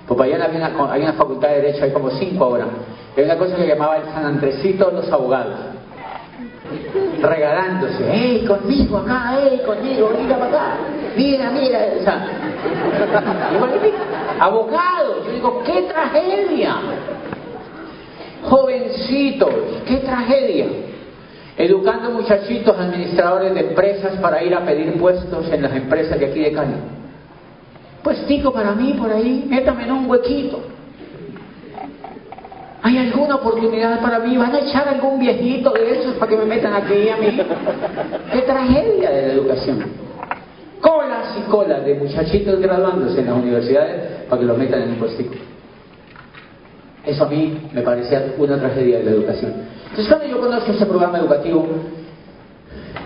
Pues 0.06 0.20
allá 0.20 0.48
hay 0.90 1.02
una, 1.02 1.12
facultad 1.12 1.48
de 1.48 1.56
Derecho, 1.56 1.84
hay 1.84 1.92
como 1.92 2.08
cinco 2.10 2.44
ahora. 2.44 2.66
Hay 3.14 3.24
una 3.24 3.36
cosa 3.36 3.56
que 3.56 3.66
llamaba 3.66 3.98
el 3.98 4.04
San 4.04 4.24
Andresito 4.24 4.86
de 4.86 4.92
los 4.92 5.12
abogados. 5.12 5.58
Regalándose, 7.20 8.08
¡hey, 8.10 8.44
conmigo 8.46 8.98
acá, 8.98 9.38
hey, 9.38 9.60
conmigo, 9.66 10.10
mira 10.18 10.38
para 10.38 10.50
acá! 10.50 10.76
Mira, 11.16 11.50
mira, 11.50 11.78
o 11.98 12.02
sea, 12.02 12.26
abogados, 14.40 15.26
yo 15.26 15.32
digo, 15.32 15.62
¡qué 15.64 15.82
tragedia! 15.82 16.76
Jovencitos, 18.44 19.54
¡qué 19.86 19.96
tragedia! 19.96 20.66
Educando 21.56 22.10
muchachitos 22.10 22.78
administradores 22.78 23.52
de 23.54 23.60
empresas 23.60 24.16
para 24.20 24.42
ir 24.44 24.54
a 24.54 24.64
pedir 24.64 24.92
puestos 24.98 25.50
en 25.50 25.62
las 25.62 25.74
empresas 25.74 26.18
de 26.18 26.26
aquí 26.26 26.40
de 26.40 26.52
Cali. 26.52 26.74
Puestico 28.02 28.52
para 28.52 28.72
mí 28.72 28.94
por 28.94 29.10
ahí, 29.10 29.44
métame 29.48 29.84
en 29.84 29.92
un 29.92 30.08
huequito. 30.08 30.60
¿Hay 32.80 32.96
alguna 32.96 33.34
oportunidad 33.34 34.00
para 34.00 34.20
mí? 34.20 34.36
¿Van 34.36 34.54
a 34.54 34.60
echar 34.60 34.88
algún 34.88 35.18
viejito 35.18 35.72
de 35.72 35.98
esos 35.98 36.14
para 36.14 36.30
que 36.30 36.36
me 36.36 36.44
metan 36.44 36.74
aquí 36.74 37.08
a 37.08 37.16
mí? 37.16 37.40
¡Qué 38.32 38.42
tragedia 38.42 39.10
de 39.10 39.26
la 39.26 39.32
educación! 39.32 39.84
Colas 40.80 41.36
y 41.38 41.50
colas 41.50 41.84
de 41.84 41.94
muchachitos 41.94 42.60
graduándose 42.60 43.20
en 43.20 43.26
las 43.26 43.36
universidades 43.36 44.26
para 44.28 44.40
que 44.40 44.46
los 44.46 44.56
metan 44.56 44.82
en 44.82 44.90
un 44.90 44.94
puestico. 44.94 45.34
Eso 47.08 47.24
a 47.24 47.28
mí 47.28 47.58
me 47.72 47.80
parecía 47.80 48.34
una 48.36 48.58
tragedia 48.58 48.98
de 48.98 49.04
la 49.04 49.10
educación. 49.12 49.52
Entonces 49.90 50.08
cuando 50.08 50.26
yo 50.26 50.40
conozco 50.40 50.72
este 50.72 50.84
programa 50.84 51.18
educativo, 51.18 51.66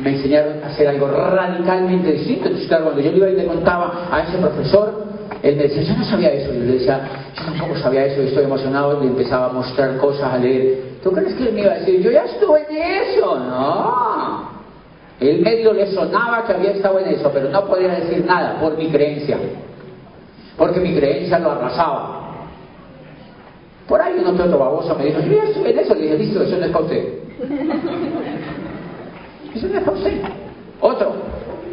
me 0.03 0.11
enseñaron 0.11 0.65
a 0.65 0.67
hacer 0.67 0.89
algo 0.89 1.07
radicalmente 1.07 2.11
distinto. 2.13 2.47
Entonces 2.47 2.67
claro, 2.67 2.85
cuando 2.87 3.01
yo 3.01 3.13
iba 3.13 3.29
y 3.29 3.37
le 3.37 3.47
contaba 3.47 4.09
a 4.11 4.23
ese 4.23 4.39
profesor, 4.39 5.07
él 5.41 5.57
me 5.57 5.63
decía, 5.63 5.83
yo 5.83 5.97
no 5.97 6.05
sabía 6.05 6.33
eso. 6.33 6.53
Y 6.53 6.59
yo 6.59 6.65
le 6.65 6.73
decía, 6.73 7.01
yo 7.37 7.45
tampoco 7.45 7.77
sabía 7.77 8.07
eso 8.07 8.23
y 8.23 8.27
estoy 8.27 8.45
emocionado. 8.45 8.99
Y 9.01 9.05
le 9.05 9.11
empezaba 9.13 9.47
a 9.47 9.53
mostrar 9.53 9.97
cosas, 9.99 10.33
a 10.33 10.39
leer. 10.39 10.99
¿Tú 11.01 11.13
crees 11.13 11.35
que 11.35 11.45
él 11.49 11.55
me 11.55 11.61
iba 11.63 11.73
a 11.73 11.79
decir, 11.79 12.01
yo 12.01 12.11
ya 12.11 12.25
estuve 12.25 12.67
en 12.71 12.77
eso? 12.77 13.39
No. 13.39 14.51
El 15.21 15.43
medio 15.43 15.73
le 15.73 15.87
sonaba 15.93 16.45
que 16.45 16.55
había 16.55 16.73
estado 16.73 16.99
en 16.99 17.07
eso, 17.07 17.31
pero 17.33 17.49
no 17.49 17.65
podía 17.67 17.95
decir 17.95 18.25
nada 18.25 18.59
por 18.61 18.77
mi 18.77 18.89
creencia. 18.89 19.39
Porque 20.57 20.81
mi 20.81 20.97
creencia 20.97 21.39
lo 21.39 21.53
arrasaba. 21.53 22.22
Por 23.87 24.01
ahí 24.01 24.15
uno 24.19 24.37
que 24.37 24.43
otro 24.43 24.59
baboso 24.59 24.95
me 24.97 25.07
dijo, 25.07 25.21
yo 25.21 25.67
en 25.67 25.79
eso. 25.79 25.95
Le 25.95 26.03
dije, 26.03 26.19
listo, 26.19 26.43
eso 26.43 26.57
no 26.57 26.65
es 26.65 26.71
para 26.71 26.85
usted. 26.85 27.19
Eso 29.55 29.69
no 29.69 29.79
es 29.79 29.85
para 29.85 29.99
usted. 29.99 30.13
Otro. 30.81 31.13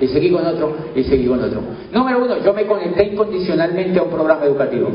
Y 0.01 0.07
seguí 0.07 0.31
con 0.31 0.45
otro, 0.45 0.75
y 0.95 1.03
seguí 1.03 1.27
con 1.27 1.43
otro. 1.43 1.61
Número 1.91 2.23
uno, 2.23 2.37
yo 2.37 2.53
me 2.53 2.65
conecté 2.65 3.03
incondicionalmente 3.03 3.99
a 3.99 4.03
un 4.03 4.09
programa 4.09 4.45
educativo. 4.45 4.91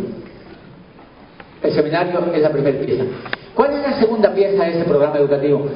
El 1.62 1.72
seminario 1.72 2.20
es 2.33 2.42
la 2.42 2.50
primera 2.50 2.79
pieza. 2.79 3.05
¿Cuál 3.55 3.72
es 3.72 3.83
la 3.83 4.00
segunda 4.00 4.35
pieza 4.35 4.64
de 4.64 4.70
ese 4.70 4.85
programa 4.85 5.18
educativo? 5.18 5.66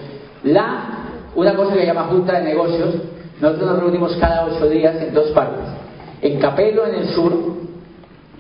La, 0.44 1.10
una 1.34 1.54
cosa 1.54 1.74
que 1.74 1.80
se 1.80 1.86
llama 1.86 2.04
Junta 2.04 2.38
de 2.38 2.44
Negocios. 2.44 2.94
Nosotros 3.40 3.70
nos 3.70 3.80
reunimos 3.80 4.16
cada 4.16 4.46
ocho 4.46 4.68
días 4.68 4.96
en 5.00 5.12
dos 5.12 5.30
partes. 5.30 5.64
En 6.22 6.40
Capelo, 6.40 6.86
en 6.86 6.94
el 6.94 7.08
sur. 7.08 7.32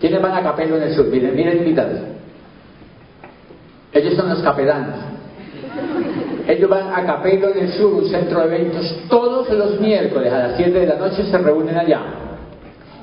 ¿Quiénes 0.00 0.22
van 0.22 0.36
a 0.36 0.42
Capelo, 0.42 0.76
en 0.76 0.84
el 0.84 0.94
sur? 0.94 1.06
Miren, 1.06 1.36
miren 1.36 1.58
invitados. 1.58 2.00
Ellos 3.92 4.14
son 4.14 4.28
los 4.28 4.40
capedanos. 4.40 4.96
Ellos 6.46 6.70
van 6.70 6.92
a 6.94 7.04
Capelo 7.04 7.50
en 7.50 7.58
el 7.58 7.72
Sur, 7.72 7.92
un 7.92 8.08
centro 8.08 8.40
de 8.40 8.46
eventos, 8.46 9.00
todos 9.08 9.50
los 9.50 9.78
miércoles 9.80 10.32
a 10.32 10.48
las 10.48 10.56
7 10.56 10.70
de 10.70 10.86
la 10.86 10.96
noche 10.96 11.22
se 11.24 11.38
reúnen 11.38 11.76
allá. 11.76 12.00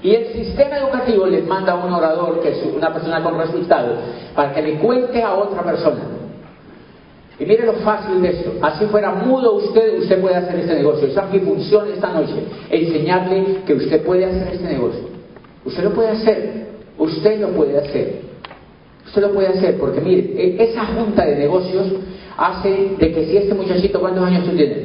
Y 0.01 0.13
el 0.15 0.33
sistema 0.33 0.77
educativo 0.77 1.25
les 1.27 1.45
manda 1.45 1.73
a 1.73 1.85
un 1.85 1.93
orador, 1.93 2.39
que 2.41 2.49
es 2.49 2.63
una 2.75 2.91
persona 2.93 3.23
con 3.23 3.37
resultados, 3.37 3.99
para 4.35 4.53
que 4.53 4.61
le 4.61 4.77
cuente 4.79 5.21
a 5.21 5.33
otra 5.35 5.63
persona. 5.63 6.01
Y 7.39 7.45
mire 7.45 7.65
lo 7.65 7.73
fácil 7.73 8.21
de 8.21 8.29
esto. 8.29 8.53
Así 8.61 8.85
fuera 8.85 9.11
mudo 9.11 9.55
usted, 9.55 9.99
usted 9.99 10.21
puede 10.21 10.35
hacer 10.35 10.59
este 10.59 10.75
negocio. 10.75 11.07
Esa 11.07 11.25
es 11.25 11.33
mi 11.33 11.39
función 11.39 11.89
esta 11.91 12.13
noche. 12.13 12.35
Enseñarle 12.69 13.61
que 13.65 13.73
usted 13.73 14.03
puede 14.03 14.25
hacer 14.25 14.53
este 14.53 14.67
negocio. 14.67 15.01
Usted 15.65 15.83
lo 15.83 15.91
puede 15.91 16.09
hacer. 16.09 16.67
Usted 16.97 17.41
lo 17.41 17.49
puede 17.49 17.77
hacer. 17.77 18.24
Usted 19.05 19.21
lo 19.21 19.33
puede 19.33 19.47
hacer 19.47 19.77
porque 19.77 20.01
mire, 20.01 20.33
e-, 20.35 20.63
esa 20.63 20.85
junta 20.85 21.25
de 21.25 21.35
negocios 21.35 21.87
hace 22.37 22.95
de 22.99 23.13
que 23.13 23.25
si 23.25 23.37
este 23.37 23.53
muchachito, 23.53 23.99
¿cuántos 23.99 24.25
años 24.25 24.45
tú 24.45 24.55
tienes? 24.55 24.79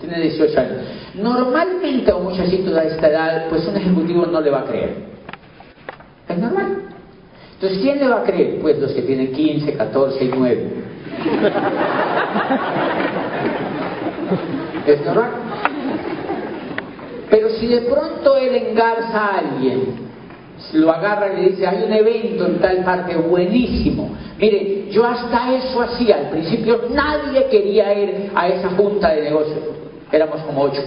Tiene 0.00 0.20
18 0.20 0.60
años. 0.60 0.76
Normalmente 1.14 2.10
a 2.10 2.16
un 2.16 2.24
muchachito 2.24 2.70
de 2.70 2.88
esta 2.88 3.08
edad, 3.08 3.46
pues 3.48 3.66
un 3.66 3.76
ejecutivo 3.76 4.26
no 4.26 4.40
le 4.40 4.50
va 4.50 4.60
a 4.60 4.64
creer. 4.64 4.94
Es 6.28 6.38
normal. 6.38 6.82
Entonces, 7.54 7.78
¿quién 7.80 7.98
le 7.98 8.08
va 8.08 8.20
a 8.20 8.24
creer? 8.24 8.58
Pues 8.60 8.78
los 8.78 8.92
que 8.92 9.02
tienen 9.02 9.32
15, 9.32 9.72
14 9.74 10.24
y 10.24 10.30
9. 10.36 10.70
Es 14.86 15.04
normal. 15.04 15.30
Pero 17.30 17.50
si 17.50 17.66
de 17.66 17.80
pronto 17.82 18.36
él 18.36 18.54
engarza 18.54 19.18
a 19.18 19.38
alguien 19.38 20.05
lo 20.72 20.90
agarra 20.90 21.32
y 21.32 21.36
le 21.36 21.50
dice, 21.50 21.66
hay 21.66 21.84
un 21.84 21.92
evento 21.92 22.46
en 22.46 22.58
tal 22.58 22.84
parte 22.84 23.16
buenísimo. 23.16 24.10
Mire, 24.38 24.86
yo 24.90 25.04
hasta 25.04 25.54
eso 25.54 25.80
hacía. 25.82 26.16
Al 26.16 26.30
principio 26.30 26.82
nadie 26.90 27.46
quería 27.46 27.92
ir 27.94 28.30
a 28.34 28.48
esa 28.48 28.70
junta 28.70 29.10
de 29.10 29.22
negocios. 29.22 29.58
Éramos 30.12 30.40
como 30.42 30.62
ocho. 30.62 30.82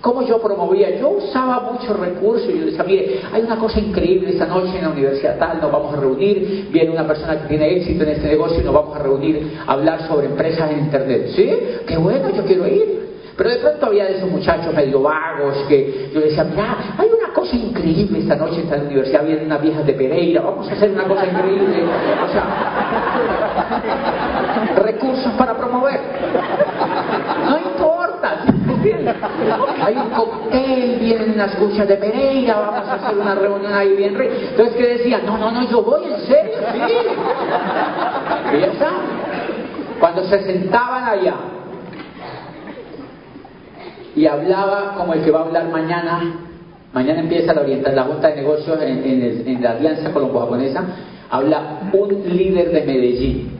¿Cómo 0.00 0.22
yo 0.22 0.40
promovía? 0.40 0.96
Yo 0.96 1.08
usaba 1.10 1.72
muchos 1.72 1.98
recursos. 1.98 2.48
Yo 2.48 2.66
decía, 2.66 2.84
mire, 2.84 3.20
hay 3.32 3.42
una 3.42 3.56
cosa 3.56 3.80
increíble 3.80 4.30
esta 4.30 4.46
noche 4.46 4.76
en 4.76 4.82
la 4.82 4.90
universidad 4.90 5.38
tal, 5.38 5.60
nos 5.60 5.72
vamos 5.72 5.94
a 5.94 6.00
reunir. 6.00 6.68
Viene 6.70 6.90
una 6.90 7.06
persona 7.06 7.40
que 7.42 7.48
tiene 7.48 7.76
éxito 7.76 8.04
en 8.04 8.10
este 8.10 8.28
negocio 8.28 8.60
y 8.60 8.64
nos 8.64 8.74
vamos 8.74 8.96
a 8.96 9.00
reunir 9.00 9.58
a 9.66 9.72
hablar 9.72 10.06
sobre 10.06 10.26
empresas 10.26 10.70
en 10.70 10.78
Internet. 10.80 11.30
¿Sí? 11.34 11.52
Qué 11.86 11.96
bueno, 11.96 12.30
yo 12.30 12.44
quiero 12.44 12.66
ir. 12.68 13.08
Pero 13.36 13.50
de 13.50 13.56
pronto 13.58 13.86
había 13.86 14.04
de 14.04 14.16
esos 14.16 14.30
muchachos 14.30 14.74
medio 14.74 15.00
vagos 15.00 15.56
que 15.68 16.10
yo 16.12 16.20
decía, 16.20 16.42
mira, 16.42 16.94
hay 16.98 17.08
cosa 17.38 17.56
increíble 17.56 18.18
esta 18.18 18.36
noche 18.36 18.62
en 18.62 18.70
la 18.70 18.76
universidad, 18.78 19.24
vienen 19.24 19.46
unas 19.46 19.62
viejas 19.62 19.86
de 19.86 19.92
Pereira, 19.92 20.40
vamos 20.42 20.68
a 20.68 20.72
hacer 20.72 20.90
una 20.90 21.04
cosa 21.04 21.26
increíble. 21.26 21.84
O 22.24 22.28
sea, 22.32 22.44
recursos 24.82 25.32
para 25.34 25.56
promover. 25.56 26.00
No 27.44 27.58
importa, 27.58 28.38
Hay 29.82 29.96
un 29.96 30.10
cóctel, 30.10 30.98
vienen 31.00 31.32
unas 31.34 31.54
cuchas 31.56 31.86
de 31.86 31.96
Pereira, 31.96 32.58
vamos 32.58 32.88
a 32.88 32.94
hacer 32.94 33.16
una 33.16 33.34
reunión 33.34 33.72
ahí 33.72 33.94
bien 33.94 34.16
rica. 34.16 34.34
Entonces, 34.50 34.76
¿qué 34.76 34.86
decía? 34.86 35.20
No, 35.24 35.38
no, 35.38 35.50
no, 35.50 35.68
yo 35.68 35.82
voy 35.82 36.04
en 36.04 36.18
serio, 36.20 36.58
sí. 36.72 36.80
Ya 38.60 38.66
está. 38.66 38.90
Cuando 40.00 40.24
se 40.24 40.42
sentaban 40.42 41.04
allá, 41.04 41.34
y 44.16 44.26
hablaba 44.26 44.94
como 44.96 45.14
el 45.14 45.22
que 45.22 45.30
va 45.30 45.40
a 45.40 45.42
hablar 45.44 45.68
mañana. 45.68 46.47
Mañana 46.92 47.20
empieza 47.20 47.52
la, 47.52 47.60
orientar, 47.60 47.94
la 47.94 48.04
Junta 48.04 48.28
de 48.28 48.36
Negocios 48.36 48.78
en, 48.82 49.62
la 49.62 49.72
Alianza 49.72 50.10
Colombo-Japonesa. 50.10 50.84
Habla 51.30 51.90
un 51.92 52.24
líder 52.34 52.70
de 52.70 52.82
Medellín. 52.82 53.50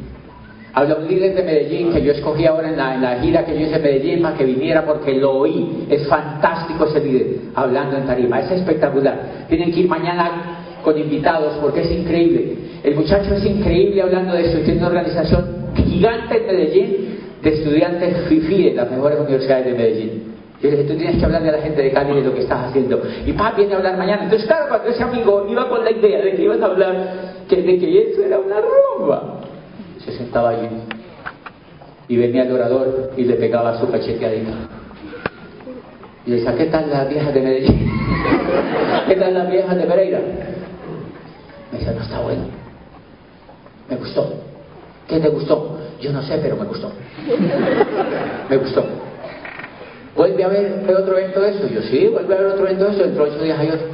Habla 0.73 0.97
un 0.97 1.09
líder 1.09 1.35
de 1.35 1.43
Medellín 1.43 1.93
que 1.93 2.03
yo 2.03 2.13
escogí 2.13 2.47
ahora 2.47 2.69
en 2.69 2.77
la, 2.77 3.19
gira 3.21 3.45
que 3.45 3.53
yo 3.53 3.67
hice 3.67 3.77
en 3.77 3.83
Medellín 3.83 4.23
para 4.23 4.37
que 4.37 4.45
viniera 4.45 4.85
porque 4.87 5.15
lo 5.15 5.33
oí. 5.33 5.87
Es 5.91 6.07
fantástico 6.09 6.87
ese 6.87 7.01
líder 7.01 7.27
hablando 7.55 7.99
en 7.99 8.07
tarima. 8.07 8.41
Es 8.41 8.51
espectacular. 8.51 9.47
Tienen 9.49 9.73
que 9.73 9.81
ir 9.81 9.89
mañana 9.89 10.79
con 10.83 10.97
invitados 10.99 11.59
porque 11.61 11.83
es 11.83 11.91
increíble. 11.91 12.57
El 12.83 12.95
muchacho 12.95 13.35
es 13.35 13.45
increíble 13.45 14.01
hablando 14.01 14.33
de 14.33 14.47
eso 14.47 14.59
y 14.59 14.63
tiene 14.63 14.79
una 14.79 14.89
organización 14.89 15.45
gigante 15.75 16.39
en 16.39 16.47
Medellín 16.47 17.19
de 17.43 17.51
estudiantes 17.51 18.17
FIFI 18.29 18.69
en 18.69 18.77
las 18.77 18.91
mejores 18.91 19.19
universidades 19.21 19.67
de 19.67 19.73
Medellín. 19.73 20.28
Dije, 20.61 20.77
tú 20.85 20.97
tienes 20.97 21.19
que 21.19 21.25
hablarle 21.25 21.51
a 21.51 21.53
la 21.53 21.63
gente 21.63 21.83
de 21.83 21.93
Cali 21.93 22.15
de 22.15 22.23
lo 22.23 22.35
que 22.35 22.41
estás 22.41 22.69
haciendo. 22.69 23.01
Y 23.25 23.33
papá 23.33 23.57
viene 23.57 23.75
a 23.75 23.77
hablar 23.77 23.97
mañana. 23.97 24.25
Entonces, 24.25 24.47
claro, 24.47 24.67
cuando 24.69 24.89
ese 24.89 25.03
amigo 25.05 25.47
iba 25.49 25.69
con 25.69 25.85
la 25.85 25.91
idea 25.91 26.21
de 26.21 26.35
que 26.35 26.43
ibas 26.43 26.61
a 26.61 26.67
hablar, 26.67 26.97
que, 27.49 27.63
de 27.63 27.79
que 27.79 28.11
eso 28.11 28.25
era 28.25 28.39
una 28.39 28.57
rumba, 28.61 29.41
se 30.05 30.13
sentaba 30.13 30.51
allí. 30.51 30.69
Y 32.09 32.17
venía 32.17 32.43
el 32.43 32.53
orador 32.53 33.13
y 33.17 33.25
le 33.25 33.35
pegaba 33.35 33.79
su 33.79 33.89
cacheteadita. 33.89 34.53
Y 36.27 36.31
le 36.31 36.37
decía, 36.37 36.57
¿qué 36.57 36.65
tal 36.67 36.91
las 36.91 37.09
viejas 37.09 37.33
de 37.33 37.41
Medellín? 37.41 37.93
¿Qué 39.09 39.15
tal 39.15 39.35
las 39.35 39.51
viejas 39.51 39.77
de 39.77 39.85
Pereira? 39.85 40.21
Me 41.71 41.79
decía, 41.79 41.93
no 41.93 42.03
está 42.03 42.21
bueno. 42.21 42.43
Me 43.89 43.97
gustó. 43.97 44.35
¿Qué 45.07 45.21
te 45.21 45.29
gustó? 45.29 45.79
Yo 46.01 46.13
no 46.13 46.21
sé, 46.23 46.39
pero 46.43 46.57
me 46.57 46.65
gustó. 46.65 46.91
Me 48.51 48.57
gustó. 48.57 49.08
¿Vuelve 50.19 50.43
a 50.43 50.47
haber 50.49 50.97
otro 50.99 51.17
evento 51.17 51.41
de 51.41 51.51
eso? 51.51 51.69
Yo 51.69 51.81
sí, 51.83 52.09
vuelve 52.09 52.35
a 52.35 52.39
haber 52.39 52.53
otro 52.55 52.67
evento 52.67 52.87
de 52.87 52.91
eso, 52.91 53.03
dentro 53.05 53.25
de 53.25 53.31
ocho 53.31 53.45
días 53.45 53.57
hay 53.57 53.69
otro. 53.69 53.87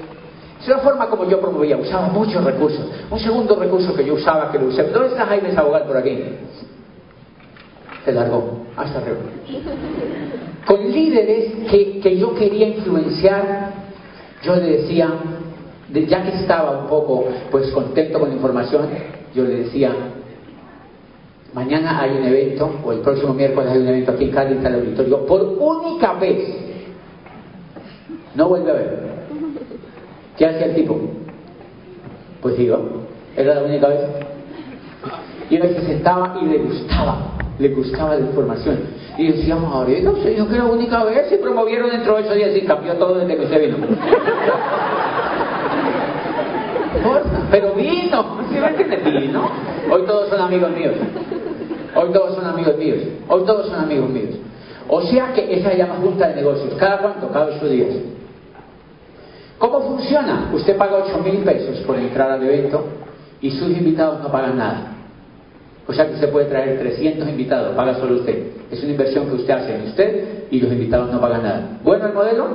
Es 0.58 0.66
una 0.68 0.78
forma 0.78 1.10
como 1.10 1.28
yo 1.28 1.38
promovía, 1.38 1.76
usaba 1.76 2.08
muchos 2.08 2.42
recursos. 2.42 2.80
Un 3.10 3.18
segundo 3.18 3.54
recurso 3.56 3.94
que 3.94 4.06
yo 4.06 4.14
usaba, 4.14 4.50
que 4.50 4.58
lo 4.58 4.68
usé. 4.68 4.84
¿Dónde 4.84 5.08
está 5.08 5.26
Jaime 5.26 5.52
Sabogal 5.52 5.84
por 5.84 5.98
aquí? 5.98 6.18
Se 8.06 8.12
largó, 8.12 8.64
hasta 8.74 9.00
arriba. 9.00 9.18
Con 10.64 10.90
líderes 10.90 11.68
que, 11.70 12.00
que 12.00 12.16
yo 12.16 12.34
quería 12.34 12.68
influenciar, 12.68 13.74
yo 14.42 14.56
le 14.56 14.78
decía, 14.78 15.10
ya 15.90 16.22
que 16.22 16.38
estaba 16.38 16.84
un 16.84 16.86
poco 16.86 17.26
pues 17.50 17.70
contento 17.70 18.18
con 18.18 18.30
la 18.30 18.36
información, 18.36 18.88
yo 19.34 19.44
le 19.44 19.56
decía, 19.56 19.94
Mañana 21.54 22.00
hay 22.00 22.10
un 22.18 22.24
evento, 22.24 22.68
o 22.84 22.92
el 22.92 22.98
próximo 22.98 23.32
miércoles 23.32 23.70
hay 23.70 23.78
un 23.78 23.86
evento 23.86 24.10
aquí 24.10 24.24
en 24.24 24.30
Cali, 24.32 24.56
en 24.56 24.66
el 24.66 24.74
auditorio, 24.74 25.24
por 25.24 25.40
única 25.40 26.14
vez. 26.14 26.48
No 28.34 28.48
vuelve 28.48 28.70
a 28.72 28.74
ver. 28.74 29.04
¿Qué 30.36 30.46
hacía 30.46 30.66
el 30.66 30.74
tipo? 30.74 30.98
Pues 32.42 32.56
digo, 32.58 33.04
era 33.36 33.54
la 33.54 33.62
única 33.62 33.86
vez. 33.86 34.00
Y 35.48 35.54
él 35.54 35.76
se 35.76 35.86
sentaba 35.86 36.36
y 36.42 36.46
le 36.46 36.58
gustaba, 36.58 37.18
le 37.60 37.68
gustaba 37.68 38.16
la 38.16 38.26
información. 38.26 38.80
Y 39.16 39.28
decíamos, 39.28 39.72
ahora, 39.72 39.92
no 40.02 40.16
sé, 40.16 40.34
yo 40.34 40.48
que 40.48 40.56
la 40.56 40.64
única 40.64 41.04
vez 41.04 41.28
se 41.28 41.38
promovieron 41.38 41.88
dentro 41.88 42.16
de 42.16 42.24
ocho 42.24 42.34
días 42.34 42.50
y 42.56 42.62
cambió 42.62 42.94
todo 42.94 43.20
desde 43.20 43.36
que 43.36 43.44
usted 43.44 43.60
vino. 43.60 43.76
Pero 47.52 47.74
vino, 47.74 48.38
¿sí 48.50 48.58
me 48.58 48.66
entiende? 48.66 48.96
Vino. 48.96 49.48
Hoy 49.88 50.02
todos 50.04 50.28
son 50.30 50.40
amigos 50.40 50.72
míos. 50.72 50.94
Hoy 51.96 52.12
todos 52.12 52.34
son 52.34 52.46
amigos 52.46 52.76
míos. 52.76 52.98
Hoy 53.28 53.44
todos 53.44 53.66
son 53.66 53.80
amigos 53.80 54.10
míos. 54.10 54.34
O 54.88 55.02
sea 55.02 55.32
que 55.32 55.54
esa 55.54 55.74
llama 55.74 55.96
junta 56.02 56.28
de 56.28 56.36
negocios. 56.36 56.74
¿Cada 56.78 56.98
cuánto? 56.98 57.28
Cada 57.28 57.46
ocho 57.46 57.66
días. 57.68 57.90
¿Cómo 59.58 59.80
funciona? 59.80 60.50
Usted 60.52 60.76
paga 60.76 61.04
ocho 61.04 61.18
mil 61.18 61.38
pesos 61.42 61.78
por 61.86 61.96
entrar 61.96 62.30
al 62.30 62.42
evento 62.42 62.84
y 63.40 63.50
sus 63.50 63.70
invitados 63.70 64.20
no 64.22 64.30
pagan 64.30 64.58
nada. 64.58 64.94
O 65.86 65.92
sea 65.92 66.06
que 66.06 66.14
usted 66.14 66.30
puede 66.30 66.46
traer 66.46 66.78
300 66.78 67.28
invitados, 67.28 67.76
paga 67.76 67.94
solo 67.94 68.16
usted. 68.16 68.52
Es 68.70 68.82
una 68.82 68.92
inversión 68.92 69.28
que 69.28 69.34
usted 69.34 69.52
hace 69.52 69.74
en 69.74 69.82
usted 69.82 70.48
y 70.50 70.60
los 70.60 70.72
invitados 70.72 71.12
no 71.12 71.20
pagan 71.20 71.42
nada. 71.42 71.78
¿Bueno 71.82 72.06
el 72.06 72.14
modelo? 72.14 72.48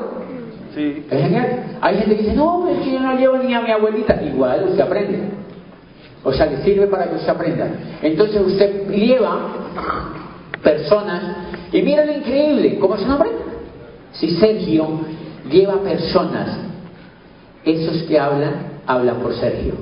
Sí. 0.73 1.05
Es 1.09 1.21
genial. 1.21 1.77
Hay 1.81 1.97
gente 1.97 2.15
que 2.15 2.23
dice, 2.23 2.35
no, 2.35 2.67
es 2.69 2.79
que 2.79 2.91
yo 2.91 2.99
no 2.99 3.15
llevo 3.17 3.37
ni 3.37 3.53
a 3.53 3.61
mi 3.61 3.71
abuelita. 3.71 4.21
Igual 4.21 4.65
usted 4.69 4.81
aprende. 4.81 5.19
O 6.23 6.33
sea, 6.33 6.47
le 6.47 6.63
sirve 6.63 6.87
para 6.87 7.09
que 7.09 7.15
usted 7.15 7.29
aprenda. 7.29 7.67
Entonces 8.01 8.41
usted 8.45 8.89
lleva 8.89 9.39
personas 10.61 11.23
y 11.71 11.81
mira 11.81 12.05
lo 12.05 12.13
increíble. 12.13 12.77
¿Cómo 12.79 12.95
es 12.95 13.01
su 13.01 13.07
nombre? 13.07 13.29
Si 14.13 14.31
Sergio 14.31 14.87
lleva 15.49 15.81
personas, 15.81 16.57
esos 17.63 18.03
que 18.03 18.19
hablan, 18.19 18.81
hablan 18.85 19.17
por 19.17 19.33
Sergio. 19.33 19.73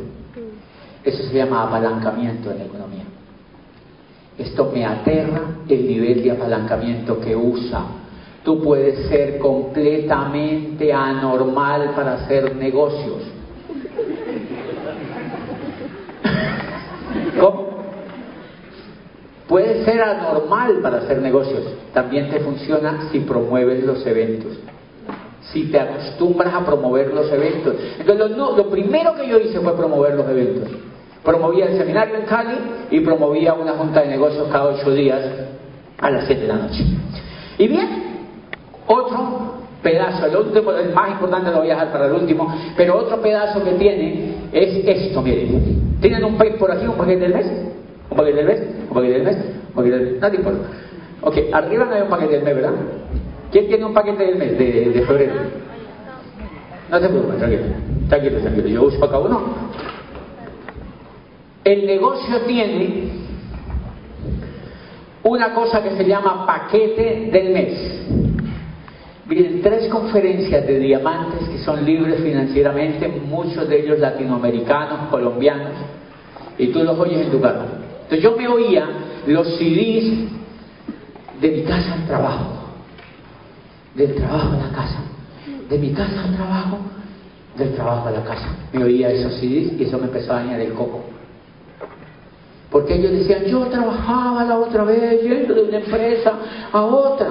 Eso 1.04 1.24
se 1.24 1.36
llama 1.36 1.64
apalancamiento 1.64 2.52
en 2.52 2.60
la 2.60 2.66
economía. 2.66 3.04
Esto 4.38 4.72
me 4.74 4.86
aterra 4.86 5.42
el 5.68 5.88
nivel 5.88 6.22
de 6.22 6.32
apalancamiento 6.32 7.20
que 7.20 7.36
usa. 7.36 7.82
Tú 8.44 8.62
puedes 8.62 9.08
ser 9.08 9.40
completamente 9.40 10.94
anormal 10.94 11.94
para 11.96 12.14
hacer 12.14 12.56
negocios. 12.56 13.37
¿Cómo? 17.40 17.68
Puedes 19.48 19.86
ser 19.86 20.02
anormal 20.02 20.80
para 20.82 20.98
hacer 20.98 21.22
negocios. 21.22 21.64
También 21.94 22.30
te 22.30 22.40
funciona 22.42 23.10
si 23.12 23.22
promueves 23.22 23.84
los 23.84 24.06
eventos. 24.06 24.58
Si 25.54 25.72
te 25.72 25.80
acostumbras 25.80 26.54
a 26.54 26.66
promover 26.66 27.14
los 27.14 27.32
eventos. 27.32 27.76
Entonces, 27.98 28.36
lo, 28.36 28.70
primero 28.70 29.16
que 29.16 29.28
yo 29.28 29.40
hice 29.40 29.60
fue 29.62 29.76
promover 29.78 30.16
los 30.16 30.28
eventos. 30.28 30.70
Promovía 31.24 31.66
el 31.66 31.78
seminario 31.78 32.18
en 32.18 32.26
Cali 32.26 32.58
y 32.92 33.00
promovía 33.00 33.54
una 33.54 33.74
junta 33.74 34.02
de 34.02 34.08
negocios 34.08 34.48
cada 34.52 34.66
ocho 34.66 34.92
días 34.92 35.22
a 36.00 36.10
las 36.10 36.26
siete 36.26 36.42
de 36.42 36.48
la 36.48 36.56
noche. 36.56 36.84
Y 37.58 37.68
bien, 37.70 37.88
otro 38.86 39.54
pedazo, 39.82 40.26
el 40.26 40.36
último, 40.36 40.72
el 40.74 40.94
más 40.94 41.12
importante 41.12 41.52
lo 41.52 41.60
voy 41.60 41.70
a 41.70 41.74
dejar 41.74 41.92
para 41.92 42.08
el 42.08 42.14
último, 42.14 42.54
pero 42.76 42.98
otro 42.98 43.22
pedazo 43.22 43.64
que 43.64 43.72
tiene 43.74 44.36
es 44.52 44.86
esto, 44.86 45.22
miren. 45.22 45.87
¿Tienen 46.02 46.24
un 46.24 46.38
paquete 46.38 46.58
por 46.58 46.72
aquí, 46.72 46.86
un 46.86 46.96
paquete 46.96 47.20
del 47.20 47.34
mes? 47.34 47.48
¿Un 48.10 48.18
paquete 48.18 48.38
del 48.38 48.46
mes? 48.46 48.62
¿Un 48.90 48.96
paquete 48.96 49.14
del 49.14 49.24
mes? 49.24 49.38
¿Un 49.70 49.76
paquete 49.76 49.98
del 49.98 50.12
mes? 50.20 50.32
Te 50.32 50.38
importa. 50.38 50.60
Ok, 51.22 51.38
arriba 51.52 51.86
no 51.86 51.96
hay 51.96 52.02
un 52.02 52.10
paquete 52.10 52.34
del 52.34 52.44
mes, 52.44 52.56
¿verdad? 52.56 52.74
¿Quién 53.52 53.68
tiene 53.68 53.86
un 53.86 53.94
paquete 53.94 54.26
del 54.26 54.36
mes 54.38 54.58
de, 54.58 54.92
de 54.94 55.02
febrero? 55.06 55.34
No 56.92 57.00
te 57.00 57.10
preocupes, 57.10 57.38
tranquilo. 57.38 57.64
Tranquilo, 58.08 58.40
tranquilo. 58.40 58.68
Yo 58.68 58.84
uso 58.84 59.04
acá 59.04 59.20
uno. 59.20 59.42
El 61.64 61.86
negocio 61.86 62.42
tiene 62.42 63.10
una 65.24 65.54
cosa 65.54 65.84
que 65.84 65.92
se 65.92 66.06
llama 66.06 66.46
paquete 66.46 67.30
del 67.32 67.50
mes. 67.50 68.27
Miren, 69.28 69.62
tres 69.62 69.90
conferencias 69.90 70.66
de 70.66 70.80
diamantes 70.80 71.50
que 71.50 71.58
son 71.60 71.84
libres 71.84 72.22
financieramente, 72.22 73.08
muchos 73.10 73.68
de 73.68 73.82
ellos 73.82 74.00
latinoamericanos, 74.00 75.10
colombianos, 75.10 75.74
y 76.58 76.68
tú 76.68 76.84
los 76.84 76.98
oyes 76.98 77.26
en 77.26 77.32
tu 77.32 77.42
casa. 77.42 77.66
Entonces 78.04 78.24
yo 78.24 78.38
me 78.38 78.48
oía 78.48 78.88
los 79.28 79.58
CDs 79.58 80.30
de 81.42 81.52
mi 81.52 81.64
casa 81.64 81.94
al 81.94 82.06
trabajo, 82.08 82.54
del 83.96 84.16
trabajo 84.16 84.54
a 84.54 84.68
la 84.68 84.72
casa, 84.74 85.00
de 85.70 85.78
mi 85.78 85.92
casa 85.92 86.24
al 86.24 86.36
trabajo, 86.36 86.78
del 87.58 87.76
trabajo 87.76 88.08
a 88.08 88.12
la 88.12 88.24
casa. 88.24 88.48
Me 88.72 88.84
oía 88.86 89.10
esos 89.10 89.34
CDs 89.34 89.74
y 89.78 89.84
eso 89.84 89.98
me 89.98 90.06
empezó 90.06 90.32
a 90.32 90.38
dañar 90.38 90.62
el 90.62 90.72
coco. 90.72 91.04
Porque 92.72 92.96
ellos 92.96 93.12
decían, 93.12 93.44
yo 93.46 93.66
trabajaba 93.66 94.46
la 94.46 94.58
otra 94.58 94.86
vez 94.86 95.22
yendo 95.22 95.54
de 95.54 95.64
una 95.64 95.78
empresa 95.80 96.34
a 96.72 96.82
otra. 96.82 97.28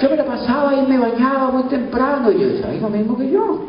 Yo 0.00 0.10
me 0.10 0.16
la 0.16 0.24
pasaba 0.24 0.74
y 0.74 0.86
me 0.86 0.98
bañaba 0.98 1.50
muy 1.50 1.64
temprano. 1.64 2.30
Y 2.30 2.40
yo 2.40 2.48
decía, 2.48 2.72
lo 2.80 2.88
mismo 2.88 3.16
que 3.16 3.30
yo. 3.30 3.64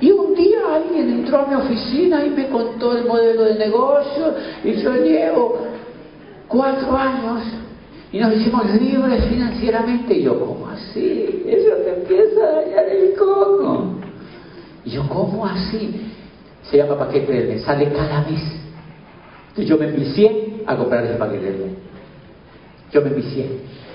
Y 0.00 0.10
un 0.12 0.34
día 0.34 0.58
alguien 0.74 1.10
entró 1.10 1.40
a 1.40 1.46
mi 1.46 1.54
oficina 1.54 2.24
y 2.24 2.30
me 2.30 2.48
contó 2.48 2.96
el 2.96 3.04
modelo 3.04 3.44
de 3.44 3.56
negocio 3.56 4.34
y 4.64 4.72
yo 4.72 4.94
llevo 4.94 5.58
cuatro 6.48 6.96
años 6.96 7.42
y 8.10 8.18
nos 8.18 8.34
hicimos 8.34 8.64
libres 8.80 9.24
financieramente. 9.26 10.14
Y 10.14 10.22
yo, 10.22 10.40
¿cómo 10.40 10.68
así? 10.68 11.44
Eso 11.46 11.76
te 11.84 12.00
empieza 12.00 12.40
a 12.40 12.52
dañar 12.62 12.88
el 12.88 13.14
coco. 13.14 13.84
Y 14.86 14.90
yo, 14.90 15.06
¿cómo 15.06 15.44
así? 15.44 16.10
Se 16.62 16.78
llama 16.78 16.98
paquete 16.98 17.46
mes, 17.46 17.62
sale 17.62 17.92
cada 17.92 18.22
mes. 18.22 18.42
Entonces 19.50 19.66
yo 19.66 19.76
me 19.76 19.88
envicié 19.88 20.62
a 20.66 20.76
comprar 20.76 21.04
ese 21.04 21.14
paquete 21.14 21.44
del 21.44 21.58
mes. 21.58 21.72
Yo 22.92 23.02
me 23.02 23.08
envicié, 23.08 23.46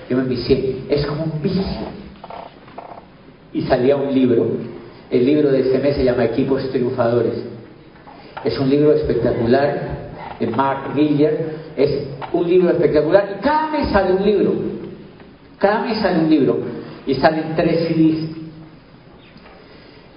yo 0.08 0.16
me 0.16 0.22
envicié. 0.22 0.76
Es 0.88 1.04
como 1.06 1.24
un 1.24 1.42
vicio. 1.42 1.86
Y 3.52 3.62
salía 3.62 3.96
un 3.96 4.12
libro. 4.12 4.46
El 5.10 5.24
libro 5.24 5.50
de 5.50 5.60
ese 5.60 5.78
mes 5.78 5.96
se 5.96 6.04
llama 6.04 6.24
Equipos 6.24 6.68
Triunfadores. 6.70 7.34
Es 8.44 8.58
un 8.58 8.68
libro 8.68 8.92
espectacular 8.92 10.10
de 10.38 10.46
Mark 10.48 10.94
Miller. 10.94 11.56
Es 11.76 12.06
un 12.32 12.48
libro 12.48 12.70
espectacular. 12.70 13.36
Y 13.38 13.42
cada 13.42 13.70
mes 13.70 13.88
sale 13.90 14.14
un 14.14 14.24
libro. 14.24 14.52
Cada 15.58 15.84
mes 15.84 15.98
sale 15.98 16.20
un 16.20 16.30
libro. 16.30 16.58
Y 17.06 17.14
salen 17.14 17.54
tres 17.54 17.88
CDs. 17.88 18.36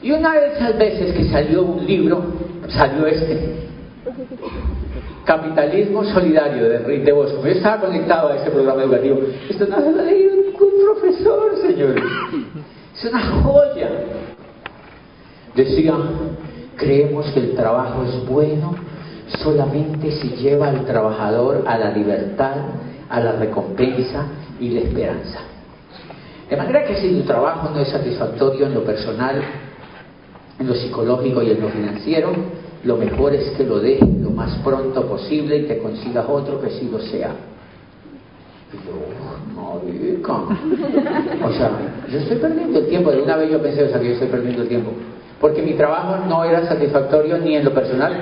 Y 0.02 0.12
una 0.12 0.34
de 0.34 0.54
esas 0.54 0.78
veces 0.78 1.14
que 1.14 1.26
salió 1.26 1.64
un 1.64 1.86
libro, 1.86 2.24
salió 2.70 3.06
este. 3.06 3.69
Capitalismo 5.26 6.04
Solidario 6.04 6.70
de 6.70 7.00
de 7.00 7.12
Bosco. 7.12 7.42
Yo 7.44 7.52
estaba 7.52 7.82
conectado 7.82 8.30
a 8.30 8.38
ese 8.38 8.50
programa 8.50 8.84
educativo. 8.84 9.20
Esto 9.50 9.66
no 9.68 9.80
lo 9.80 10.02
ha 10.02 10.04
leído 10.04 10.36
ningún 10.36 10.70
profesor, 10.84 11.58
señores. 11.62 12.04
Es 12.96 13.06
una 13.06 13.22
joya. 13.42 13.90
Decía, 15.56 15.94
creemos 16.76 17.28
que 17.28 17.40
el 17.40 17.56
trabajo 17.56 18.04
es 18.04 18.26
bueno 18.28 18.76
solamente 19.44 20.12
si 20.12 20.30
lleva 20.30 20.70
al 20.70 20.86
trabajador 20.86 21.64
a 21.68 21.78
la 21.78 21.92
libertad, 21.92 22.56
a 23.10 23.20
la 23.20 23.34
recompensa 23.34 24.26
y 24.60 24.70
la 24.70 24.82
esperanza. 24.82 25.40
De 26.50 26.58
manera 26.58 26.84
que 26.84 26.96
si 26.96 27.20
tu 27.20 27.22
trabajo 27.28 27.70
no 27.70 27.80
es 27.80 27.90
satisfactorio 27.90 28.66
en 28.66 28.74
lo 28.74 28.84
personal, 28.84 29.42
en 30.58 30.68
lo 30.68 30.74
psicológico 30.74 31.44
y 31.44 31.52
en 31.52 31.62
lo 31.62 31.70
financiero, 31.70 32.32
lo 32.84 32.96
mejor 32.96 33.34
es 33.34 33.50
que 33.58 33.64
lo 33.64 33.80
dejes 33.80 34.08
lo 34.20 34.30
más 34.32 34.56
pronto 34.64 35.06
posible 35.06 35.58
y 35.58 35.64
te 35.64 35.80
consigas 35.80 36.26
otro 36.28 36.62
que 36.62 36.70
sí 36.70 36.90
lo 36.90 37.00
sea. 37.00 37.32
Y 38.72 38.78
yo, 38.86 38.94
marica. 39.56 40.34
O 41.46 41.52
sea, 41.52 41.72
yo 42.10 42.20
estoy 42.20 42.38
perdiendo 42.38 42.80
el 42.80 42.88
tiempo. 42.88 43.12
De 43.12 43.22
una 43.22 43.36
vez 43.36 43.52
yo 43.52 43.62
pensé, 43.62 43.84
o 43.84 43.90
sea, 43.90 44.00
que 44.00 44.08
yo 44.08 44.14
estoy 44.14 44.30
perdiendo 44.30 44.62
el 44.62 44.70
tiempo. 44.70 44.92
Porque 45.42 45.62
mi 45.62 45.74
trabajo 45.74 46.26
no 46.28 46.44
era 46.44 46.68
satisfactorio 46.68 47.38
ni 47.38 47.56
en 47.56 47.66
lo 47.66 47.74
personal, 47.74 48.14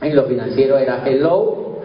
en 0.00 0.16
lo 0.16 0.24
financiero 0.24 0.78
era 0.78 1.02
hello. 1.06 1.80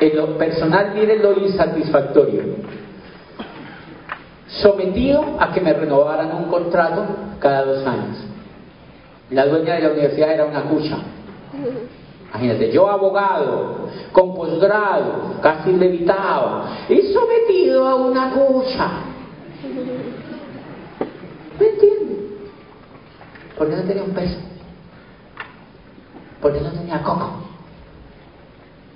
En 0.00 0.16
lo 0.16 0.38
personal, 0.38 0.92
miren 0.94 1.22
lo 1.22 1.32
insatisfactorio. 1.40 2.42
Sometido 4.46 5.36
a 5.40 5.52
que 5.52 5.60
me 5.60 5.72
renovaran 5.72 6.36
un 6.36 6.44
contrato 6.44 7.04
cada 7.40 7.64
dos 7.64 7.84
años. 7.84 8.27
La 9.30 9.46
dueña 9.46 9.74
de 9.74 9.80
la 9.80 9.90
universidad 9.90 10.32
era 10.32 10.46
una 10.46 10.62
cucha. 10.62 10.98
Imagínate, 12.30 12.70
yo 12.72 12.88
abogado, 12.88 13.88
con 14.12 14.34
posgrado, 14.34 15.34
casi 15.42 15.72
levitaba, 15.72 16.66
y 16.88 17.12
sometido 17.12 17.86
a 17.86 17.94
una 17.94 18.30
cucha. 18.30 18.90
¿Me 21.58 21.66
entiendes? 21.66 22.18
Porque 23.56 23.76
no 23.76 23.82
tenía 23.82 24.02
un 24.02 24.12
peso. 24.12 24.38
porque 26.40 26.60
no 26.60 26.70
tenía 26.70 27.02
coco. 27.02 27.32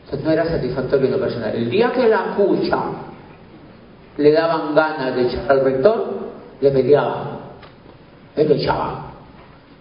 Entonces 0.04 0.24
no 0.24 0.30
era 0.30 0.44
satisfactorio 0.46 1.06
en 1.06 1.12
lo 1.12 1.18
personal. 1.18 1.54
El 1.56 1.68
día 1.70 1.90
que 1.92 2.06
la 2.06 2.36
cucha 2.36 2.82
le 4.16 4.30
daban 4.30 4.74
ganas 4.74 5.16
de 5.16 5.26
echar 5.26 5.50
al 5.50 5.64
rector, 5.64 6.18
le 6.60 6.70
peleaba. 6.70 7.40
Él 8.36 8.48
lo 8.48 8.54
echaba. 8.54 9.11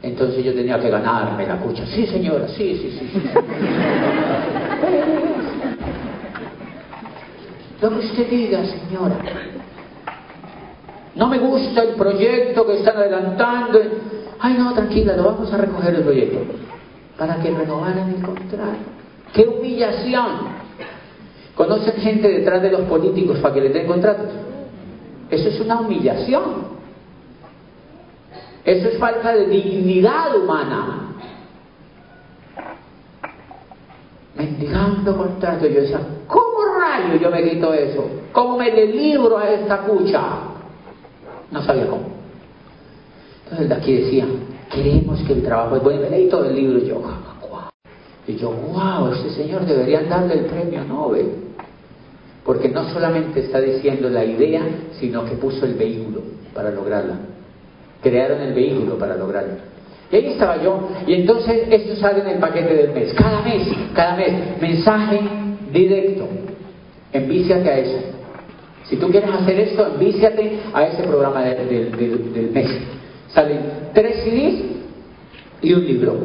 Entonces 0.03 0.43
yo 0.43 0.53
tenía 0.53 0.79
que 0.79 0.89
ganarme 0.89 1.45
la 1.45 1.57
cucha. 1.57 1.85
Sí, 1.85 2.07
señora, 2.07 2.47
sí, 2.47 2.75
sí, 2.75 2.97
sí. 2.99 3.09
sí. 3.11 3.21
Lo 7.81 7.89
que 7.89 8.05
usted 8.05 8.29
diga, 8.29 8.63
señora. 8.65 9.15
No 11.15 11.27
me 11.27 11.37
gusta 11.39 11.83
el 11.83 11.95
proyecto 11.95 12.65
que 12.65 12.77
están 12.77 12.97
adelantando. 12.97 13.79
Ay, 14.39 14.55
no, 14.57 14.73
tranquila, 14.73 15.15
lo 15.15 15.23
vamos 15.23 15.53
a 15.53 15.57
recoger 15.57 15.95
el 15.95 16.03
proyecto. 16.03 16.39
Para 17.17 17.35
que 17.37 17.51
renovaran 17.51 18.09
el 18.09 18.23
contrato. 18.23 18.77
¡Qué 19.33 19.43
humillación! 19.43 20.61
¿Conocen 21.55 21.93
gente 22.01 22.27
detrás 22.27 22.61
de 22.61 22.71
los 22.71 22.81
políticos 22.81 23.37
para 23.39 23.53
que 23.53 23.61
les 23.61 23.73
den 23.73 23.85
contratos? 23.85 24.27
Eso 25.29 25.49
es 25.49 25.59
una 25.59 25.79
humillación. 25.79 26.80
Eso 28.63 28.89
es 28.89 28.97
falta 28.97 29.33
de 29.33 29.47
dignidad 29.47 30.35
humana. 30.35 31.15
Mendigando 34.35 35.17
contratos. 35.17 35.69
Yo 35.69 35.81
decía, 35.81 35.99
¿cómo 36.27 36.65
rayo 36.79 37.19
yo 37.19 37.29
me 37.31 37.49
quito 37.49 37.73
eso? 37.73 38.05
¿Cómo 38.31 38.57
me 38.57 38.71
le 38.71 38.87
libro 38.87 39.37
a 39.37 39.49
esta 39.49 39.79
cucha? 39.79 40.21
No 41.49 41.61
sabía 41.61 41.87
cómo. 41.87 42.03
Entonces 43.43 43.69
de 43.69 43.75
aquí 43.75 43.93
decía, 43.95 44.25
queremos 44.71 45.21
que 45.23 45.33
el 45.33 45.43
trabajo 45.43 45.75
es 45.77 45.83
bueno. 45.83 46.01
Me 46.01 46.09
leí 46.09 46.29
todo 46.29 46.45
el 46.45 46.55
libro 46.55 46.79
y 46.79 46.87
yo, 46.87 47.01
y 48.27 48.35
yo, 48.35 48.51
wow, 48.51 49.11
este 49.11 49.31
señor 49.31 49.65
deberían 49.65 50.07
darle 50.07 50.35
el 50.35 50.45
premio 50.45 50.83
Nobel. 50.85 51.31
Porque 52.45 52.69
no 52.69 52.89
solamente 52.89 53.41
está 53.41 53.59
diciendo 53.59 54.09
la 54.09 54.23
idea, 54.23 54.63
sino 54.99 55.25
que 55.25 55.31
puso 55.31 55.65
el 55.65 55.73
vehículo 55.75 56.21
para 56.53 56.71
lograrla. 56.71 57.30
Crearon 58.01 58.41
el 58.41 58.53
vehículo 58.53 58.97
para 58.97 59.15
lograrlo. 59.15 59.53
Y 60.11 60.15
ahí 60.15 60.27
estaba 60.27 60.61
yo. 60.61 60.89
Y 61.07 61.13
entonces 61.13 61.67
esto 61.69 61.95
sale 61.95 62.21
en 62.21 62.27
el 62.27 62.37
paquete 62.39 62.73
del 62.73 62.91
mes. 62.91 63.13
Cada 63.13 63.41
mes, 63.41 63.67
cada 63.93 64.15
mes, 64.15 64.33
mensaje 64.59 65.19
directo. 65.71 66.27
Envíciate 67.13 67.69
a 67.69 67.77
eso. 67.79 67.97
Si 68.85 68.97
tú 68.97 69.09
quieres 69.09 69.29
hacer 69.29 69.59
esto, 69.59 69.87
envíciate 69.87 70.59
a 70.73 70.85
ese 70.85 71.03
programa 71.03 71.43
del 71.43 72.51
mes. 72.53 72.67
Salen 73.29 73.59
tres 73.93 74.23
CDs 74.23 74.63
y 75.61 75.73
un 75.73 75.85
libro. 75.85 76.17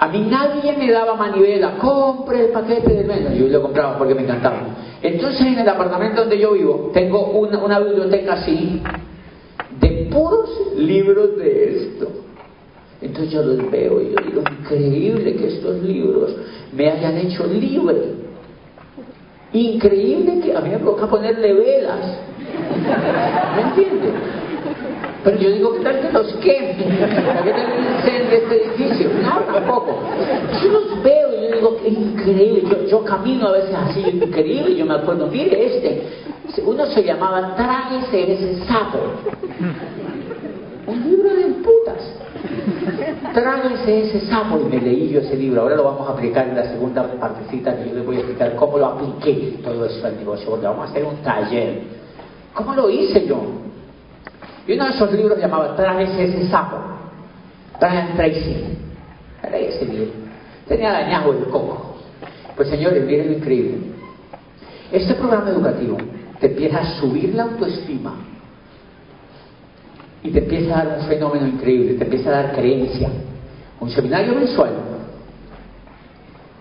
A 0.00 0.08
mí 0.08 0.26
nadie 0.30 0.76
me 0.76 0.90
daba 0.90 1.14
manivela, 1.14 1.76
compre 1.78 2.46
el 2.46 2.50
paquete 2.50 2.92
del 2.92 3.06
mes. 3.06 3.36
Yo 3.36 3.46
lo 3.48 3.62
compraba 3.62 3.98
porque 3.98 4.14
me 4.14 4.22
encantaba. 4.22 4.62
Entonces 5.02 5.42
en 5.42 5.58
el 5.58 5.68
apartamento 5.68 6.22
donde 6.22 6.38
yo 6.38 6.52
vivo 6.52 6.90
tengo 6.92 7.26
una, 7.30 7.58
una 7.58 7.78
biblioteca 7.78 8.32
así 8.34 8.82
de 8.82 9.07
puros 10.10 10.50
libros 10.76 11.36
de 11.36 11.76
esto. 11.76 12.08
Entonces 13.00 13.32
yo 13.32 13.42
los 13.42 13.70
veo 13.70 14.00
y 14.00 14.10
yo 14.10 14.16
digo, 14.24 14.42
increíble 14.60 15.36
que 15.36 15.46
estos 15.46 15.82
libros 15.82 16.34
me 16.72 16.90
hayan 16.90 17.16
hecho 17.18 17.46
libre. 17.46 18.18
Increíble 19.52 20.40
que 20.40 20.56
a 20.56 20.60
mí 20.60 20.70
me 20.70 20.78
provoca 20.78 21.06
ponerle 21.06 21.54
velas. 21.54 22.18
¿Me 23.56 23.62
entiendes? 23.62 24.12
Pero 25.24 25.38
yo 25.38 25.50
digo, 25.50 25.72
¿qué 25.74 25.80
tal 25.80 26.00
que 26.00 26.12
los 26.12 26.32
quemen? 26.34 26.76
¿Qué 26.76 27.50
tal 27.50 28.28
que 28.28 28.36
este 28.36 28.64
edificio? 28.64 29.10
No, 29.22 29.52
tampoco. 29.52 29.98
Yo 30.62 30.68
los 30.70 31.02
veo 31.02 31.28
y 31.34 31.48
yo 31.48 31.56
digo, 31.56 31.76
qué 31.82 31.88
increíble. 31.88 32.62
Yo, 32.70 32.86
yo 32.86 33.04
camino 33.04 33.48
a 33.48 33.52
veces 33.52 33.74
así, 33.74 34.00
increíble. 34.00 34.76
Yo 34.76 34.86
me 34.86 34.94
acuerdo, 34.94 35.26
mire 35.26 35.66
este. 35.66 36.02
Uno 36.64 36.86
se 36.86 37.02
llamaba 37.04 37.54
Tráguese 37.56 38.32
ese 38.32 38.64
sapo. 38.66 38.98
Un 40.88 41.04
libro 41.04 41.34
de 41.34 41.44
putas. 41.62 42.02
Tráguese 43.34 44.04
ese 44.04 44.26
sapo. 44.26 44.58
Y 44.58 44.64
me 44.74 44.80
leí 44.80 45.10
yo 45.10 45.20
ese 45.20 45.36
libro. 45.36 45.60
Ahora 45.60 45.76
lo 45.76 45.84
vamos 45.84 46.08
a 46.08 46.12
aplicar 46.12 46.48
en 46.48 46.56
la 46.56 46.64
segunda 46.64 47.02
partecita 47.20 47.76
que 47.76 47.90
yo 47.90 47.94
les 47.94 48.06
voy 48.06 48.16
a 48.16 48.20
explicar 48.20 48.56
cómo 48.56 48.78
lo 48.78 48.86
apliqué 48.86 49.58
todo 49.62 49.84
eso 49.84 50.06
al 50.06 50.16
negocio. 50.16 50.48
Porque 50.48 50.66
vamos 50.66 50.88
a 50.88 50.90
hacer 50.90 51.04
un 51.04 51.16
taller. 51.16 51.82
¿Cómo 52.54 52.74
lo 52.74 52.88
hice 52.88 53.26
yo? 53.26 53.38
Y 54.66 54.72
uno 54.72 54.84
de 54.86 54.90
esos 54.90 55.12
libros 55.12 55.38
llamaba 55.38 55.76
Tráguese 55.76 56.24
ese 56.24 56.48
sapo. 56.48 56.78
Brian 57.78 58.16
Tracy. 58.16 58.78
Era 59.42 59.58
ese 59.58 59.84
libro. 59.84 60.10
Tenía 60.66 60.92
dañado 60.92 61.32
el 61.32 61.44
coco. 61.44 61.96
Pues 62.56 62.68
señores, 62.68 63.04
miren 63.04 63.26
lo 63.26 63.32
increíble. 63.34 63.78
Este 64.90 65.12
programa 65.14 65.50
educativo 65.50 65.98
te 66.40 66.46
empieza 66.46 66.78
a 66.78 66.98
subir 66.98 67.34
la 67.34 67.42
autoestima 67.42 68.27
y 70.22 70.30
te 70.30 70.38
empieza 70.40 70.80
a 70.80 70.84
dar 70.84 70.98
un 70.98 71.06
fenómeno 71.06 71.46
increíble, 71.46 71.94
te 71.94 72.04
empieza 72.04 72.30
a 72.30 72.42
dar 72.42 72.52
creencia. 72.52 73.08
Un 73.80 73.90
seminario 73.90 74.34
mensual, 74.34 74.70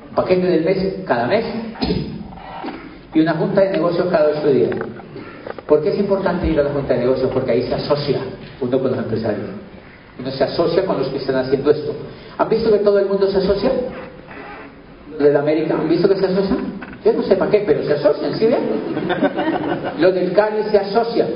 un 0.10 0.16
paquete 0.16 0.46
del 0.48 0.64
mes 0.64 0.96
cada 1.06 1.28
mes 1.28 1.46
y 3.14 3.20
una 3.20 3.34
junta 3.34 3.62
de 3.62 3.72
negocios 3.72 4.08
cada 4.12 4.30
ocho 4.30 4.48
días. 4.48 4.72
¿Por 5.68 5.82
qué 5.82 5.90
es 5.90 6.00
importante 6.00 6.48
ir 6.48 6.60
a 6.60 6.64
la 6.64 6.70
Junta 6.70 6.94
de 6.94 7.02
Negocios? 7.02 7.30
Porque 7.34 7.52
ahí 7.52 7.64
se 7.64 7.76
asocia 7.76 8.20
uno 8.62 8.80
con 8.80 8.92
los 8.92 9.00
empresarios. 9.00 9.50
Uno 10.18 10.32
se 10.32 10.44
asocia 10.44 10.86
con 10.86 10.98
los 10.98 11.10
que 11.10 11.18
están 11.18 11.36
haciendo 11.36 11.70
esto. 11.72 11.94
¿Han 12.38 12.50
visto 12.50 12.72
que 12.72 12.80
todo 12.80 13.00
el 13.00 13.08
mundo 13.08 13.28
se 13.28 13.38
asocia? 13.38 13.72
¿Los 15.12 15.30
de 15.30 15.38
América 15.38 15.76
han 15.76 15.90
visto 15.90 16.08
que 16.08 16.16
se 16.16 16.26
asocian? 16.26 16.78
Yo 17.04 17.14
no 17.14 17.22
sé 17.24 17.36
para 17.36 17.52
qué, 17.52 17.64
pero 17.66 17.84
se 17.84 17.94
asocian, 17.94 18.34
¿sí 18.36 18.46
ven? 18.46 18.60
Los 20.00 20.14
del 20.14 20.32
Cali 20.34 20.64
se 20.72 20.78
asocian. 20.78 21.28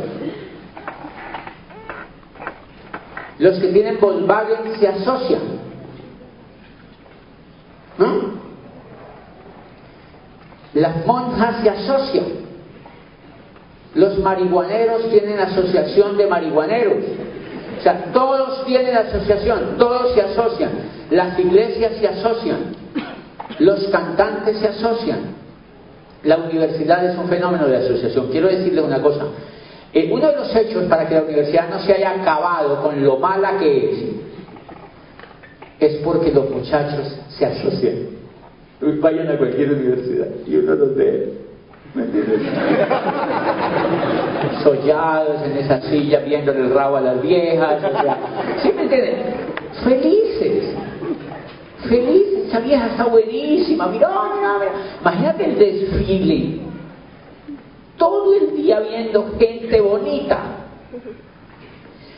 Los 3.41 3.57
que 3.57 3.69
tienen 3.69 3.99
Volkswagen 3.99 4.79
se 4.79 4.87
asocian. 4.87 5.41
¿No? 7.97 8.39
Las 10.75 11.03
monjas 11.07 11.55
se 11.63 11.69
asocian. 11.71 12.25
Los 13.95 14.19
marihuaneros 14.19 15.09
tienen 15.09 15.39
asociación 15.39 16.17
de 16.17 16.27
marihuaneros. 16.27 17.03
O 17.79 17.81
sea, 17.81 18.11
todos 18.13 18.63
tienen 18.67 18.95
asociación, 18.95 19.75
todos 19.79 20.13
se 20.13 20.21
asocian. 20.21 20.71
Las 21.09 21.37
iglesias 21.39 21.93
se 21.99 22.07
asocian. 22.09 22.75
Los 23.57 23.87
cantantes 23.87 24.59
se 24.59 24.67
asocian. 24.67 25.35
La 26.21 26.37
universidad 26.37 27.03
es 27.09 27.17
un 27.17 27.27
fenómeno 27.27 27.67
de 27.67 27.77
asociación. 27.77 28.27
Quiero 28.27 28.49
decirles 28.49 28.85
una 28.85 29.01
cosa. 29.01 29.25
Eh, 29.93 30.09
uno 30.11 30.27
de 30.27 30.35
los 30.35 30.55
hechos 30.55 30.83
para 30.85 31.07
que 31.07 31.15
la 31.15 31.23
universidad 31.23 31.69
no 31.69 31.79
se 31.79 31.93
haya 31.93 32.21
acabado 32.21 32.81
con 32.81 33.03
lo 33.03 33.17
mala 33.17 33.57
que 33.57 33.91
es, 33.91 34.03
es 35.79 35.95
porque 36.03 36.31
los 36.31 36.49
muchachos 36.49 37.17
se 37.29 37.45
asocian. 37.45 38.11
Vayan 38.81 39.29
a 39.29 39.37
cualquier 39.37 39.73
universidad 39.73 40.27
y 40.47 40.55
uno 40.55 40.75
los 40.75 40.95
ve 40.95 41.41
¿Me 41.93 42.03
entiendes? 42.03 42.41
Sollados 44.63 45.41
en 45.43 45.57
esa 45.57 45.81
silla 45.81 46.19
viendo 46.19 46.53
el 46.53 46.73
rabo 46.73 46.95
a 46.97 47.01
las 47.01 47.21
viejas. 47.21 47.81
¿Sí 48.63 48.71
me 48.73 48.83
entienden? 48.83 49.15
Felices. 49.83 50.73
Felices. 51.89 52.47
Esa 52.47 52.59
vieja 52.59 52.87
está 52.87 53.05
buenísima. 53.05 53.87
Mira, 53.87 54.07
mira, 54.07 54.57
mira. 54.59 54.71
Imagínate 55.01 55.45
el 55.45 55.59
desfile. 55.59 56.59
Todo 58.01 58.33
el 58.33 58.55
día 58.55 58.79
viendo 58.79 59.35
gente 59.37 59.79
bonita. 59.79 60.39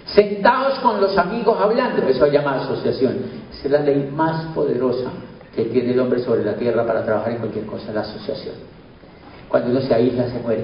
Sentados 0.05 0.79
con 0.79 1.01
los 1.01 1.17
amigos 1.17 1.57
hablando. 1.59 2.07
Eso 2.07 2.25
se 2.25 2.31
llama 2.31 2.61
asociación. 2.61 3.17
Esa 3.51 3.65
es 3.65 3.69
la 3.71 3.79
ley 3.81 4.09
más 4.15 4.45
poderosa 4.55 5.11
que 5.53 5.65
tiene 5.65 5.91
el 5.91 5.99
hombre 5.99 6.21
sobre 6.21 6.45
la 6.45 6.55
tierra 6.55 6.87
para 6.87 7.03
trabajar 7.03 7.33
en 7.33 7.39
cualquier 7.39 7.65
cosa, 7.65 7.91
la 7.91 7.99
asociación. 7.99 8.55
Cuando 9.49 9.71
uno 9.71 9.81
se 9.81 9.93
aísla, 9.93 10.29
se 10.29 10.39
muere. 10.39 10.63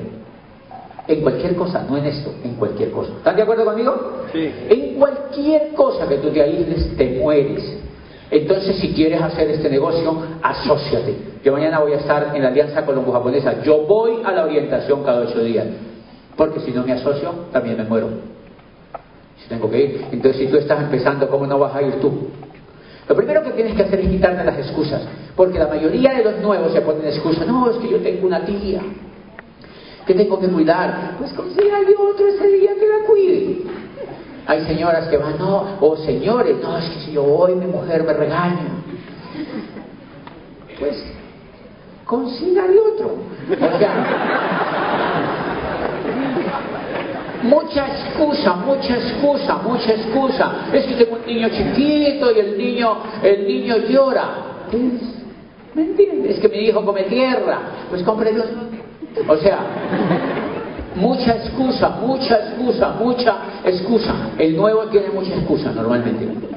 En 1.06 1.22
cualquier 1.22 1.54
cosa, 1.58 1.84
no 1.90 1.98
en 1.98 2.06
esto, 2.06 2.34
en 2.42 2.54
cualquier 2.54 2.92
cosa. 2.92 3.12
¿Están 3.18 3.36
de 3.36 3.42
acuerdo 3.42 3.66
conmigo? 3.66 4.24
Sí. 4.32 4.50
En 4.70 4.96
cualquier 4.96 5.74
cosa 5.74 6.08
que 6.08 6.16
tú 6.20 6.30
te 6.30 6.42
aísles, 6.42 6.96
te 6.96 7.20
mueres. 7.20 7.78
Entonces, 8.32 8.78
si 8.78 8.94
quieres 8.94 9.22
hacer 9.22 9.50
este 9.50 9.70
negocio, 9.70 10.18
asóciate. 10.42 11.29
Yo 11.44 11.54
mañana 11.54 11.80
voy 11.80 11.94
a 11.94 11.98
estar 11.98 12.36
en 12.36 12.42
la 12.42 12.50
Alianza 12.50 12.86
Colombo-Japonesa. 12.86 13.62
Yo 13.64 13.86
voy 13.86 14.22
a 14.26 14.32
la 14.32 14.44
orientación 14.44 15.04
cada 15.04 15.22
ocho 15.22 15.40
días. 15.40 15.68
Porque 16.36 16.60
si 16.60 16.72
no 16.72 16.84
me 16.84 16.94
asocio, 16.94 17.34
también 17.52 17.78
me 17.78 17.84
muero. 17.84 18.10
Si 19.38 19.48
tengo 19.48 19.70
que 19.70 19.82
ir. 19.82 20.06
Entonces, 20.12 20.38
si 20.38 20.48
tú 20.48 20.58
estás 20.58 20.82
empezando, 20.82 21.30
¿cómo 21.30 21.48
no 21.48 21.58
vas 21.60 21.76
a 21.76 21.82
ir 21.82 22.00
tú? 22.02 22.30
Lo 23.08 23.16
primero 23.16 23.44
que 23.44 23.52
tienes 23.52 23.74
que 23.76 23.84
hacer 23.84 24.02
es 24.02 24.10
quitarte 24.10 24.44
las 24.44 24.58
excusas, 24.60 25.02
porque 25.36 25.58
la 25.58 25.68
mayoría 25.68 26.14
de 26.14 26.24
los 26.24 26.40
nuevos 26.42 26.72
se 26.72 26.82
ponen 26.82 27.06
excusas. 27.08 27.48
No, 27.48 27.70
es 27.70 27.78
que 27.78 27.90
yo 27.90 27.98
tengo 28.00 28.28
una 28.28 28.46
tía 28.46 28.82
que 30.06 30.14
tengo 30.14 30.40
que 30.40 30.48
cuidar. 30.48 31.16
Pues 31.18 31.34
consígale 31.34 31.96
otro 31.96 32.28
ese 32.28 32.48
día 32.48 32.72
que 32.76 32.88
la 32.88 33.08
cuide. 33.08 33.62
Hay 34.46 34.66
señoras 34.66 35.08
que 35.08 35.18
van, 35.18 35.38
no, 35.38 35.78
o 35.80 35.98
señores, 35.98 36.58
no, 36.62 36.78
es 36.78 36.90
que 36.90 37.00
si 37.02 37.12
yo 37.14 37.24
voy, 37.24 37.56
mi 37.56 37.68
mujer 37.68 38.04
me 38.04 38.14
regaña. 38.14 38.84
pues 40.80 41.19
consígale 42.10 42.80
otro. 42.80 43.18
O 43.52 43.78
sea, 43.78 43.94
mucha 47.44 47.88
excusa, 47.88 48.56
mucha 48.56 48.96
excusa, 48.96 49.58
mucha 49.58 49.94
excusa. 49.94 50.52
Es 50.74 50.86
que 50.88 50.96
tengo 50.96 51.18
un 51.18 51.26
niño 51.26 51.50
chiquito 51.50 52.32
y 52.36 52.40
el 52.40 52.58
niño, 52.58 52.98
el 53.22 53.48
niño 53.48 53.78
llora. 53.88 54.26
Pues, 54.72 54.82
¿Me 55.76 55.84
entiendes? 55.84 56.38
Es 56.38 56.40
que 56.40 56.50
mi 56.50 56.58
hijo 56.58 56.84
come 56.84 57.04
tierra. 57.04 57.60
Pues 57.92 58.02
compre 58.02 58.34
Dios. 58.34 58.48
O 59.28 59.38
sea, 59.38 59.60
mucha 60.96 61.36
excusa, 61.36 61.90
mucha 62.02 62.36
excusa, 62.38 62.96
mucha 63.00 63.36
excusa. 63.64 64.32
El 64.40 64.58
nuevo 64.58 64.86
tiene 64.86 65.10
mucha 65.10 65.36
excusa 65.36 65.72
normalmente. 65.72 66.49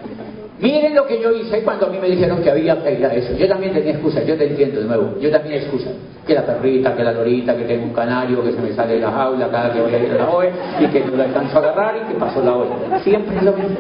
Miren 0.63 0.95
lo 0.95 1.05
que 1.09 1.21
yo 1.21 1.33
hice 1.33 1.65
cuando 1.65 1.87
a 1.87 1.89
mí 1.89 1.99
me 1.99 2.09
dijeron 2.09 2.41
que 2.41 2.49
había 2.49 2.81
que 2.81 2.93
ir 2.93 3.05
a 3.05 3.13
eso. 3.13 3.37
Yo 3.37 3.49
también 3.49 3.75
tenía 3.75 3.95
excusas, 3.95 4.25
yo 4.25 4.37
te 4.37 4.47
entiendo 4.47 4.81
de 4.81 4.87
nuevo. 4.87 5.19
Yo 5.19 5.29
también 5.29 5.57
excusa. 5.57 5.91
Que 6.25 6.35
la 6.35 6.47
perrita, 6.47 6.95
que 6.95 7.03
la 7.03 7.11
lorita, 7.11 7.57
que 7.57 7.65
tengo 7.65 7.87
un 7.87 7.93
canario, 7.93 8.45
que 8.45 8.53
se 8.53 8.61
me 8.61 8.73
sale 8.73 8.95
de 8.95 9.01
la 9.01 9.11
jaula 9.11 9.49
cada 9.51 9.73
que 9.73 9.81
voy 9.81 9.93
a 9.93 9.99
ir 9.99 10.13
a 10.13 10.19
la 10.19 10.31
OE 10.31 10.53
y 10.79 10.87
que 10.87 11.01
no 11.01 11.17
lo 11.17 11.25
alcanzo 11.25 11.57
a 11.57 11.63
agarrar 11.63 11.97
y 11.97 12.13
que 12.13 12.15
pasó 12.15 12.45
la 12.45 12.55
OE. 12.55 12.69
Siempre 13.03 13.39
es 13.39 13.43
lo 13.43 13.53
mismo. 13.55 13.77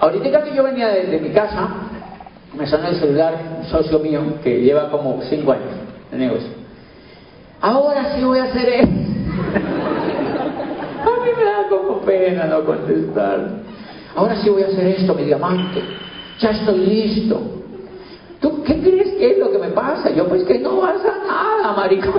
Ahorita 0.00 0.44
que 0.44 0.54
yo 0.54 0.62
venía 0.62 0.88
de, 0.88 1.18
mi 1.18 1.30
casa, 1.30 1.66
me 2.52 2.66
sonó 2.66 2.88
el 2.88 2.96
celular 2.96 3.36
un 3.58 3.64
socio 3.64 3.98
mío 4.00 4.20
que 4.44 4.60
lleva 4.60 4.90
como 4.90 5.22
cinco 5.30 5.52
años 5.52 5.72
de 6.10 6.18
negocio. 6.18 6.50
Ahora 7.62 8.14
sí 8.14 8.22
voy 8.22 8.38
a 8.38 8.44
hacer 8.44 8.68
eso. 8.68 8.82
a 11.06 11.24
mí 11.24 11.30
me 11.38 11.44
da 11.44 11.68
como 11.70 12.02
pena 12.02 12.44
no 12.44 12.66
contestar 12.66 13.64
ahora 14.16 14.36
sí 14.36 14.50
voy 14.50 14.62
a 14.62 14.66
hacer 14.68 14.86
esto, 14.88 15.14
mi 15.14 15.24
diamante, 15.24 15.82
ya 16.38 16.50
estoy 16.50 16.78
listo. 16.78 17.40
¿Tú 18.40 18.62
qué 18.64 18.80
crees 18.80 19.14
que 19.14 19.32
es 19.32 19.38
lo 19.38 19.50
que 19.50 19.58
me 19.58 19.68
pasa? 19.68 20.10
Yo 20.10 20.26
pues 20.28 20.44
que 20.44 20.58
no 20.58 20.80
pasa 20.80 21.14
nada, 21.26 21.72
marico. 21.74 22.12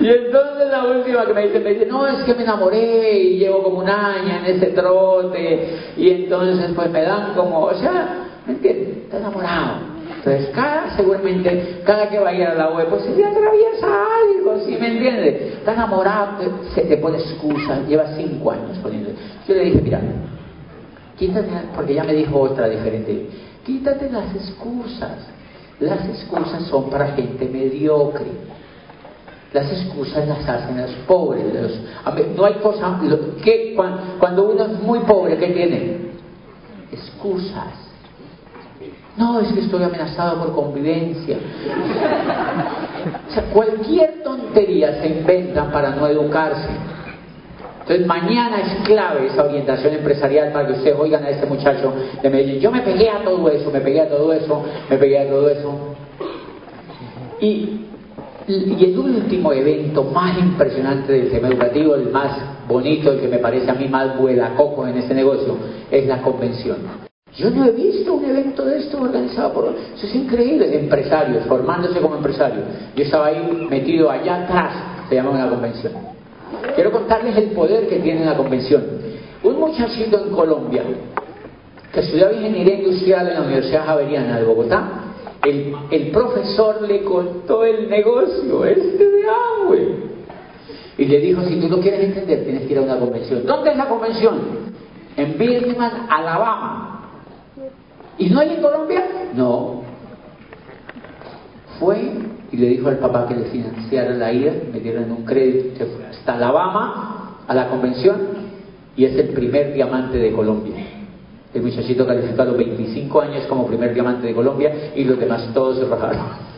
y 0.00 0.08
entonces 0.08 0.70
la 0.70 0.84
última 0.84 1.26
que 1.26 1.34
me 1.34 1.46
dice, 1.46 1.60
me 1.60 1.74
dice, 1.74 1.86
no, 1.86 2.06
es 2.06 2.22
que 2.24 2.34
me 2.34 2.42
enamoré 2.42 3.20
y 3.20 3.38
llevo 3.38 3.62
como 3.62 3.80
un 3.80 3.88
año 3.88 4.38
en 4.38 4.46
ese 4.56 4.66
trote 4.66 5.92
y 5.96 6.10
entonces 6.10 6.70
pues 6.74 6.90
me 6.90 7.02
dan 7.02 7.34
como, 7.34 7.64
o 7.64 7.74
sea, 7.74 8.26
¿me 8.46 8.54
entiendes? 8.54 8.96
Está 9.04 9.18
enamorado. 9.18 9.91
Entonces, 10.24 10.50
cada, 10.54 10.94
seguramente, 10.96 11.82
cada 11.84 12.08
que 12.08 12.20
vaya 12.20 12.52
a 12.52 12.54
la 12.54 12.70
web, 12.70 12.86
pues 12.90 13.02
se 13.02 13.16
le 13.16 13.24
atraviesa 13.24 13.86
algo, 13.86 14.64
¿sí 14.64 14.76
me 14.80 14.92
entiendes? 14.92 15.54
Está 15.54 15.72
enamorado, 15.72 16.44
se 16.72 16.82
te 16.82 16.96
pone 16.98 17.18
excusa, 17.18 17.80
lleva 17.88 18.06
cinco 18.16 18.52
años 18.52 18.78
poniendo. 18.80 19.10
Yo 19.48 19.54
le 19.54 19.64
dije, 19.64 19.80
mira, 19.82 20.00
quítate, 21.18 21.48
porque 21.74 21.94
ya 21.94 22.04
me 22.04 22.14
dijo 22.14 22.38
otra 22.38 22.68
diferente, 22.68 23.30
quítate 23.66 24.10
las 24.10 24.32
excusas. 24.36 25.26
Las 25.80 26.08
excusas 26.08 26.66
son 26.66 26.88
para 26.88 27.08
gente 27.08 27.48
mediocre. 27.48 28.30
Las 29.52 29.72
excusas 29.72 30.28
las 30.28 30.48
hacen 30.48 30.80
los 30.80 30.92
pobres. 31.08 31.44
no 32.36 32.44
hay 32.44 32.54
cosa. 32.54 32.96
que, 33.42 33.74
cuando 34.20 34.50
uno 34.50 34.66
es 34.66 34.80
muy 34.82 35.00
pobre, 35.00 35.36
¿qué 35.36 35.48
tiene? 35.48 35.96
Excusas. 36.92 37.91
No, 39.16 39.40
es 39.40 39.52
que 39.52 39.60
estoy 39.60 39.82
amenazado 39.82 40.38
por 40.38 40.54
convivencia. 40.54 41.36
O 43.28 43.32
sea, 43.32 43.42
cualquier 43.52 44.22
tontería 44.22 45.00
se 45.02 45.08
inventa 45.08 45.70
para 45.70 45.90
no 45.90 46.06
educarse. 46.06 46.68
Entonces 47.80 48.06
mañana 48.06 48.60
es 48.60 48.86
clave 48.86 49.26
esa 49.26 49.44
orientación 49.44 49.94
empresarial 49.94 50.52
para 50.52 50.68
que 50.68 50.74
ustedes 50.74 50.96
oigan 50.98 51.24
a 51.24 51.30
este 51.30 51.46
muchacho 51.46 51.92
de 52.22 52.30
Medellín. 52.30 52.60
Yo 52.60 52.70
me 52.70 52.80
pegué 52.80 53.10
a 53.10 53.24
todo 53.24 53.48
eso, 53.50 53.70
me 53.70 53.80
pegué 53.80 54.00
a 54.00 54.08
todo 54.08 54.32
eso, 54.32 54.62
me 54.88 54.96
pegué 54.96 55.18
a 55.18 55.28
todo 55.28 55.50
eso. 55.50 55.94
Y, 57.40 57.86
y 58.46 58.84
el 58.84 58.98
último 58.98 59.52
evento 59.52 60.04
más 60.04 60.38
impresionante 60.38 61.12
del 61.12 61.30
tema 61.30 61.48
educativo, 61.48 61.96
el 61.96 62.08
más 62.10 62.38
bonito, 62.68 63.12
el 63.12 63.20
que 63.20 63.28
me 63.28 63.38
parece 63.38 63.68
a 63.68 63.74
mí 63.74 63.88
más 63.88 64.16
vuela 64.16 64.54
coco 64.56 64.86
en 64.86 64.96
este 64.98 65.12
negocio, 65.12 65.56
es 65.90 66.06
la 66.06 66.22
convención. 66.22 67.11
Yo 67.36 67.50
no 67.50 67.64
he 67.64 67.70
visto 67.70 68.12
un 68.12 68.24
evento 68.24 68.64
de 68.64 68.78
esto 68.78 69.00
organizado 69.00 69.52
por... 69.54 69.74
Eso 69.96 70.06
es 70.06 70.14
increíble, 70.14 70.78
empresarios, 70.78 71.46
formándose 71.46 71.98
como 72.00 72.16
empresarios. 72.16 72.64
Yo 72.94 73.04
estaba 73.04 73.28
ahí 73.28 73.66
metido 73.70 74.10
allá 74.10 74.44
atrás, 74.44 74.74
se 75.08 75.14
llama 75.14 75.30
una 75.30 75.48
convención. 75.48 75.92
Quiero 76.74 76.92
contarles 76.92 77.36
el 77.38 77.50
poder 77.50 77.88
que 77.88 78.00
tiene 78.00 78.26
la 78.26 78.36
convención. 78.36 78.84
Un 79.42 79.58
muchachito 79.58 80.22
en 80.22 80.30
Colombia, 80.30 80.82
que 81.92 82.00
estudiaba 82.00 82.34
ingeniería 82.34 82.74
industrial 82.74 83.28
en 83.28 83.34
la 83.34 83.40
Universidad 83.40 83.86
Javeriana 83.86 84.38
de 84.38 84.44
Bogotá, 84.44 85.02
el, 85.42 86.10
profesor 86.12 86.82
le 86.82 87.02
contó 87.02 87.64
el 87.64 87.88
negocio 87.88 88.64
este 88.64 89.10
de 89.10 89.22
agua. 89.24 89.76
Y 90.98 91.04
le 91.06 91.18
dijo, 91.18 91.42
si 91.42 91.58
tú 91.60 91.68
lo 91.68 91.80
quieres 91.80 92.00
entender, 92.04 92.44
tienes 92.44 92.66
que 92.66 92.72
ir 92.72 92.78
a 92.78 92.82
una 92.82 92.98
convención. 92.98 93.44
¿Dónde 93.46 93.70
es 93.70 93.76
la 93.76 93.88
convención? 93.88 94.38
En 95.16 95.36
Birmingham, 95.38 96.06
Alabama. 96.08 96.91
¿Y 98.18 98.30
no 98.30 98.40
hay 98.40 98.54
en 98.54 98.62
Colombia? 98.62 99.02
No. 99.34 99.82
Fue 101.78 102.12
y 102.52 102.56
le 102.58 102.66
dijo 102.66 102.88
al 102.88 102.98
papá 102.98 103.26
que 103.26 103.34
le 103.34 103.44
financiara 103.46 104.12
la 104.12 104.30
ida, 104.30 104.52
me 104.72 104.78
dieron 104.80 105.10
un 105.10 105.24
crédito, 105.24 105.78
se 105.78 105.86
fue 105.86 106.04
hasta 106.04 106.34
Alabama 106.34 107.38
a 107.48 107.54
la 107.54 107.68
convención 107.68 108.18
y 108.94 109.06
es 109.06 109.16
el 109.16 109.30
primer 109.30 109.72
diamante 109.72 110.18
de 110.18 110.32
Colombia. 110.32 110.74
El 111.54 111.62
muchachito 111.62 112.06
calificó 112.06 112.42
a 112.42 112.46
los 112.46 112.56
25 112.58 113.20
años 113.22 113.46
como 113.46 113.66
primer 113.66 113.94
diamante 113.94 114.26
de 114.26 114.34
Colombia 114.34 114.92
y 114.94 115.04
los 115.04 115.18
demás 115.18 115.48
todos 115.54 115.78
se 115.78 115.86
rajaron. 115.86 116.52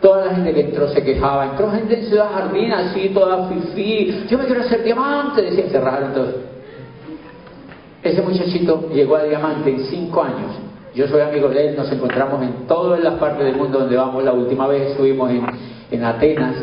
Toda 0.00 0.26
la 0.26 0.34
gente 0.34 0.54
que 0.54 0.60
entró 0.60 0.88
se 0.88 1.04
quejaba, 1.04 1.50
entró 1.50 1.70
gente 1.70 2.00
en 2.00 2.06
Ciudad 2.06 2.30
Jardín 2.32 2.72
así, 2.72 3.10
toda 3.10 3.48
fifí, 3.48 4.24
yo 4.28 4.38
me 4.38 4.46
quiero 4.46 4.62
hacer 4.62 4.82
diamante, 4.82 5.42
decían, 5.42 5.68
se 5.70 5.78
todos. 5.78 6.34
Ese 8.02 8.20
muchachito 8.20 8.90
llegó 8.92 9.16
a 9.16 9.24
Diamante 9.24 9.70
en 9.70 9.84
cinco 9.84 10.22
años. 10.22 10.50
Yo 10.94 11.06
soy 11.06 11.20
amigo 11.20 11.48
de 11.48 11.68
él, 11.68 11.76
nos 11.76 11.90
encontramos 11.90 12.42
en 12.42 12.66
todas 12.66 13.00
las 13.00 13.14
partes 13.14 13.46
del 13.46 13.56
mundo 13.56 13.78
donde 13.78 13.96
vamos. 13.96 14.24
La 14.24 14.32
última 14.32 14.66
vez 14.66 14.90
estuvimos 14.90 15.30
en, 15.90 16.04
Atenas 16.04 16.56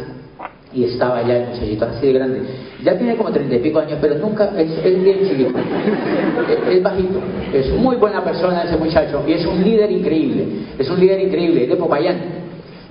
y 0.74 0.84
estaba 0.84 1.22
ya 1.24 1.38
el 1.38 1.50
muchachito 1.50 1.86
así 1.86 2.08
de 2.08 2.14
grande. 2.14 2.42
Ya 2.84 2.98
tiene 2.98 3.16
como 3.16 3.32
treinta 3.32 3.56
y 3.56 3.60
pico 3.60 3.80
años, 3.80 3.98
pero 4.02 4.16
nunca, 4.16 4.52
es, 4.58 4.70
es 4.84 5.04
bien 5.04 5.20
chiquito, 5.28 5.58
es, 6.70 6.84
bajito, 6.84 7.20
es 7.54 7.72
muy 7.74 7.96
buena 7.96 8.24
persona 8.24 8.64
ese 8.64 8.78
muchacho 8.78 9.24
y 9.28 9.34
es 9.34 9.46
un 9.46 9.64
líder 9.64 9.92
increíble, 9.92 10.46
es 10.78 10.90
un 10.90 11.00
líder 11.00 11.22
increíble, 11.22 11.64
es 11.64 11.70
de 11.70 11.76
Popayán 11.76 12.39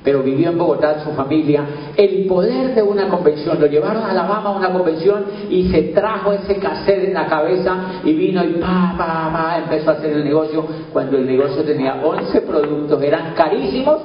pero 0.04 0.22
vivió 0.22 0.50
en 0.50 0.58
Bogotá, 0.58 1.04
su 1.04 1.10
familia, 1.10 1.92
el 1.96 2.26
poder 2.26 2.74
de 2.74 2.82
una 2.82 3.08
convención. 3.08 3.60
Lo 3.60 3.66
llevaron 3.66 4.02
a 4.02 4.10
Alabama 4.10 4.50
a 4.50 4.56
una 4.56 4.72
convención 4.72 5.24
y 5.50 5.68
se 5.70 5.82
trajo 5.94 6.32
ese 6.32 6.56
cassette 6.56 7.08
en 7.08 7.14
la 7.14 7.26
cabeza 7.26 8.00
y 8.04 8.12
vino 8.12 8.44
y 8.44 8.54
pa, 8.54 8.94
pa, 8.96 9.30
pa, 9.32 9.58
empezó 9.58 9.90
a 9.90 9.94
hacer 9.94 10.12
el 10.12 10.24
negocio 10.24 10.64
cuando 10.92 11.18
el 11.18 11.26
negocio 11.26 11.62
tenía 11.64 12.00
11 12.04 12.40
productos, 12.42 13.02
eran 13.02 13.34
carísimos 13.34 14.00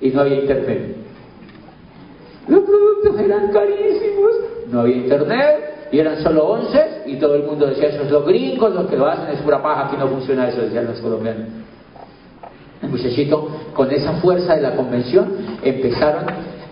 y 0.00 0.10
no 0.10 0.20
había 0.22 0.40
internet. 0.40 0.96
Los 2.48 2.60
productos 2.60 3.20
eran 3.20 3.52
carísimos, 3.52 4.30
no 4.70 4.80
había 4.80 4.96
internet 4.96 5.88
y 5.92 5.98
eran 5.98 6.22
solo 6.22 6.46
11 6.46 7.02
y 7.06 7.16
todo 7.16 7.36
el 7.36 7.44
mundo 7.44 7.66
decía, 7.66 7.88
eso 7.88 8.02
es 8.02 8.10
los 8.10 8.26
gringos, 8.26 8.74
los 8.74 8.86
que 8.86 8.96
lo 8.96 9.06
hacen 9.06 9.34
es 9.34 9.40
pura 9.40 9.62
paja, 9.62 9.86
aquí 9.86 9.96
no 9.96 10.08
funciona 10.08 10.48
eso, 10.48 10.60
decían 10.60 10.86
los 10.86 11.00
colombianos. 11.00 11.46
El 12.82 12.90
muchachito, 12.90 13.48
con 13.74 13.90
esa 13.90 14.12
fuerza 14.14 14.54
de 14.54 14.62
la 14.62 14.76
convención, 14.76 15.28
empezaron 15.62 16.26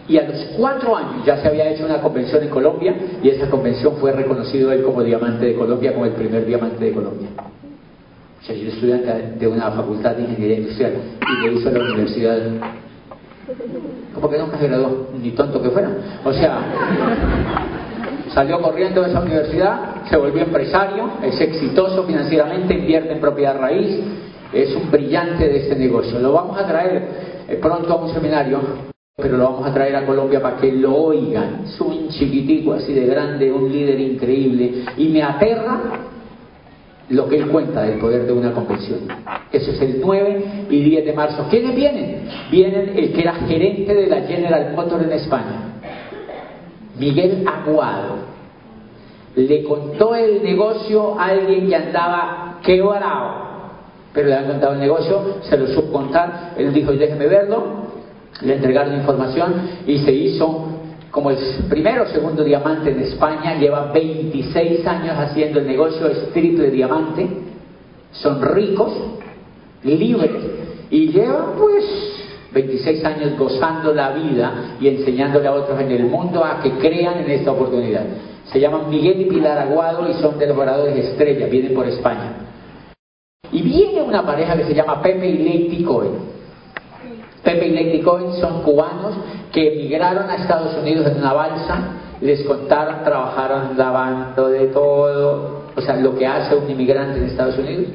y 0.06 0.18
a 0.18 0.28
los 0.28 0.36
cuatro 0.56 0.96
años 0.96 1.24
ya 1.24 1.38
se 1.38 1.48
había 1.48 1.70
hecho 1.70 1.86
una 1.86 2.00
convención 2.00 2.42
en 2.42 2.50
Colombia 2.50 2.94
y 3.22 3.28
esa 3.30 3.48
convención 3.48 3.94
fue 3.96 4.12
reconocido 4.12 4.70
él 4.70 4.82
como 4.82 5.02
diamante 5.02 5.46
de 5.46 5.54
Colombia, 5.54 5.94
como 5.94 6.04
el 6.04 6.12
primer 6.12 6.44
diamante 6.44 6.84
de 6.84 6.92
Colombia. 6.92 7.28
O 8.40 8.46
sea, 8.46 8.54
yo 8.54 8.68
estudiante 8.68 9.36
de 9.38 9.48
una 9.48 9.70
facultad 9.70 10.16
de 10.16 10.24
ingeniería 10.24 10.58
industrial 10.58 10.92
y 11.22 11.46
le 11.46 11.54
hizo 11.54 11.70
la 11.70 11.80
universidad. 11.80 12.38
Como 14.14 14.28
que 14.28 14.38
nunca 14.38 14.58
se 14.58 14.68
graduó, 14.68 15.08
ni 15.18 15.30
tonto 15.30 15.62
que 15.62 15.70
fuera. 15.70 15.88
O 16.22 16.32
sea, 16.34 16.58
salió 18.34 18.60
corriendo 18.60 19.00
de 19.00 19.08
esa 19.08 19.20
universidad, 19.20 20.04
se 20.10 20.18
volvió 20.18 20.42
empresario, 20.42 21.12
es 21.22 21.40
exitoso 21.40 22.04
financieramente, 22.04 22.74
invierte 22.74 23.12
en 23.12 23.20
propiedad 23.20 23.58
raíz, 23.58 24.00
es 24.54 24.74
un 24.74 24.90
brillante 24.90 25.48
de 25.48 25.58
este 25.58 25.76
negocio. 25.76 26.18
Lo 26.20 26.32
vamos 26.32 26.58
a 26.58 26.66
traer 26.66 27.08
eh, 27.48 27.58
pronto 27.60 27.92
a 27.92 27.96
un 27.96 28.12
seminario, 28.12 28.60
pero 29.16 29.36
lo 29.36 29.44
vamos 29.44 29.66
a 29.66 29.74
traer 29.74 29.96
a 29.96 30.06
Colombia 30.06 30.40
para 30.40 30.56
que 30.56 30.72
lo 30.72 30.94
oigan. 30.94 31.64
Es 31.64 31.80
un 31.80 32.08
chiquitico 32.08 32.74
así 32.74 32.92
de 32.92 33.06
grande, 33.06 33.50
un 33.50 33.70
líder 33.70 34.00
increíble. 34.00 34.84
Y 34.96 35.08
me 35.08 35.22
aterra 35.22 35.80
lo 37.10 37.28
que 37.28 37.36
él 37.36 37.48
cuenta 37.48 37.82
del 37.82 37.98
poder 37.98 38.26
de 38.26 38.32
una 38.32 38.52
convención. 38.52 39.00
Eso 39.52 39.72
es 39.72 39.80
el 39.82 40.00
9 40.00 40.66
y 40.70 40.82
10 40.82 41.04
de 41.04 41.12
marzo. 41.12 41.46
¿Quiénes 41.50 41.74
vienen? 41.74 42.28
Vienen 42.50 42.92
el 42.96 43.12
que 43.12 43.20
era 43.20 43.34
gerente 43.34 43.94
de 43.94 44.06
la 44.06 44.22
General 44.22 44.72
Motors 44.74 45.04
en 45.04 45.12
España, 45.12 45.80
Miguel 46.98 47.44
Aguado. 47.46 48.34
Le 49.36 49.64
contó 49.64 50.14
el 50.14 50.44
negocio 50.44 51.18
a 51.18 51.26
alguien 51.26 51.68
que 51.68 51.74
andaba 51.74 52.60
quebrado 52.62 53.43
pero 54.14 54.28
le 54.28 54.34
han 54.34 54.46
contado 54.46 54.74
el 54.74 54.80
negocio, 54.80 55.38
se 55.42 55.58
lo 55.58 55.66
supo 55.66 55.92
contar, 55.92 56.54
él 56.56 56.72
dijo, 56.72 56.92
déjeme 56.92 57.26
verlo, 57.26 57.64
le 58.40 58.54
entregaron 58.54 58.94
información 58.94 59.54
y 59.86 59.98
se 59.98 60.12
hizo 60.12 60.68
como 61.10 61.30
el 61.30 61.36
primero 61.68 62.04
o 62.04 62.06
segundo 62.06 62.42
diamante 62.42 62.90
en 62.90 63.00
España, 63.00 63.56
lleva 63.56 63.92
26 63.92 64.86
años 64.86 65.16
haciendo 65.16 65.60
el 65.60 65.66
negocio, 65.66 66.08
es 66.08 66.32
triple 66.32 66.70
diamante, 66.70 67.28
son 68.10 68.42
ricos, 68.42 68.92
libres. 69.84 70.32
Y 70.90 71.12
llevan 71.12 71.54
pues 71.56 71.84
26 72.52 73.04
años 73.04 73.38
gozando 73.38 73.92
la 73.92 74.10
vida 74.10 74.76
y 74.80 74.88
enseñándole 74.88 75.46
a 75.46 75.52
otros 75.52 75.80
en 75.80 75.90
el 75.92 76.04
mundo 76.04 76.44
a 76.44 76.60
que 76.60 76.72
crean 76.78 77.18
en 77.18 77.30
esta 77.30 77.52
oportunidad. 77.52 78.04
Se 78.46 78.58
llaman 78.58 78.90
Miguel 78.90 79.20
y 79.20 79.24
Pilar 79.26 79.58
Aguado 79.58 80.08
y 80.08 80.14
son 80.14 80.38
de 80.38 80.46
los 80.48 80.56
oradores 80.56 80.96
estrella, 80.96 81.46
vienen 81.46 81.74
por 81.74 81.86
España. 81.86 82.43
Y 83.54 83.62
viene 83.62 84.02
una 84.02 84.26
pareja 84.26 84.56
que 84.56 84.64
se 84.64 84.74
llama 84.74 85.00
Pepe 85.00 85.28
y 85.28 85.38
Lady 85.38 85.84
Cohen. 85.84 86.10
Pepe 87.44 87.68
y 87.68 87.70
Lady 87.70 88.00
Cohen 88.00 88.32
son 88.40 88.62
cubanos 88.62 89.14
que 89.52 89.74
emigraron 89.74 90.28
a 90.28 90.34
Estados 90.34 90.76
Unidos 90.76 91.06
en 91.06 91.18
una 91.18 91.32
balsa, 91.32 91.78
les 92.20 92.42
contaron, 92.42 93.04
trabajaron 93.04 93.78
lavando 93.78 94.48
de 94.48 94.66
todo, 94.66 95.66
o 95.76 95.80
sea, 95.80 95.94
lo 95.94 96.18
que 96.18 96.26
hace 96.26 96.56
un 96.56 96.68
inmigrante 96.68 97.18
en 97.18 97.26
Estados 97.26 97.56
Unidos. 97.56 97.86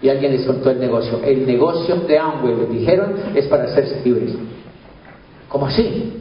Y 0.00 0.08
alguien 0.08 0.32
les 0.32 0.46
contó 0.46 0.70
el 0.70 0.80
negocio. 0.80 1.20
El 1.22 1.46
negocio 1.46 1.96
de 1.96 2.18
Amway, 2.18 2.56
les 2.56 2.70
dijeron, 2.70 3.16
es 3.34 3.46
para 3.48 3.64
hacerse 3.64 4.00
libres. 4.02 4.34
¿Cómo 5.50 5.66
así? 5.66 6.19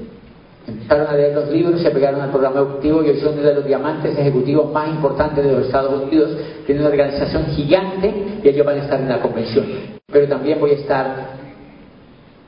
Empezaron 0.70 1.08
a 1.08 1.14
leer 1.14 1.36
los 1.36 1.50
libros, 1.50 1.82
se 1.82 1.92
pegaron 1.92 2.22
al 2.22 2.30
programa 2.30 2.62
ejecutivo 2.62 3.04
y 3.04 3.10
hoy 3.10 3.20
son 3.20 3.36
de 3.42 3.54
los 3.54 3.66
diamantes 3.66 4.18
ejecutivos 4.18 4.72
más 4.72 4.88
importantes 4.90 5.44
de 5.44 5.52
los 5.52 5.66
Estados 5.66 6.04
Unidos. 6.04 6.32
Tienen 6.66 6.84
una 6.84 6.92
organización 6.92 7.46
gigante 7.48 8.40
y 8.44 8.48
ellos 8.48 8.66
van 8.66 8.78
a 8.78 8.84
estar 8.84 9.00
en 9.00 9.10
la 9.10 9.20
convención. 9.20 9.66
Pero 10.12 10.28
también 10.28 10.60
voy 10.60 10.72
a 10.72 10.76
estar 10.76 11.40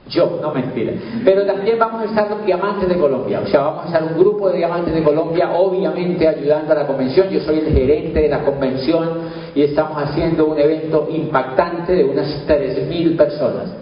yo, 0.08 0.40
no 0.42 0.54
mentira. 0.54 0.94
Pero 1.24 1.46
también 1.46 1.80
vamos 1.80 2.02
a 2.02 2.06
estar 2.06 2.30
los 2.30 2.46
diamantes 2.46 2.90
de 2.90 2.98
Colombia. 2.98 3.42
O 3.44 3.48
sea, 3.48 3.62
vamos 3.62 3.84
a 3.84 3.88
estar 3.88 4.04
un 4.04 4.20
grupo 4.20 4.50
de 4.50 4.58
diamantes 4.58 4.94
de 4.94 5.04
Colombia, 5.04 5.52
obviamente 5.54 6.28
ayudando 6.28 6.74
a 6.74 6.76
la 6.76 6.88
convención. 6.88 7.30
Yo 7.30 7.40
soy 7.40 7.60
el 7.60 7.74
gerente 7.74 8.22
de 8.22 8.28
la 8.28 8.44
convención 8.44 9.10
y 9.56 9.64
estamos 9.64 10.02
haciendo 10.04 10.48
un 10.48 10.60
evento 10.60 11.08
impactante 11.10 11.94
de 11.94 12.04
unas 12.04 12.46
3.000 12.48 13.16
personas 13.16 13.74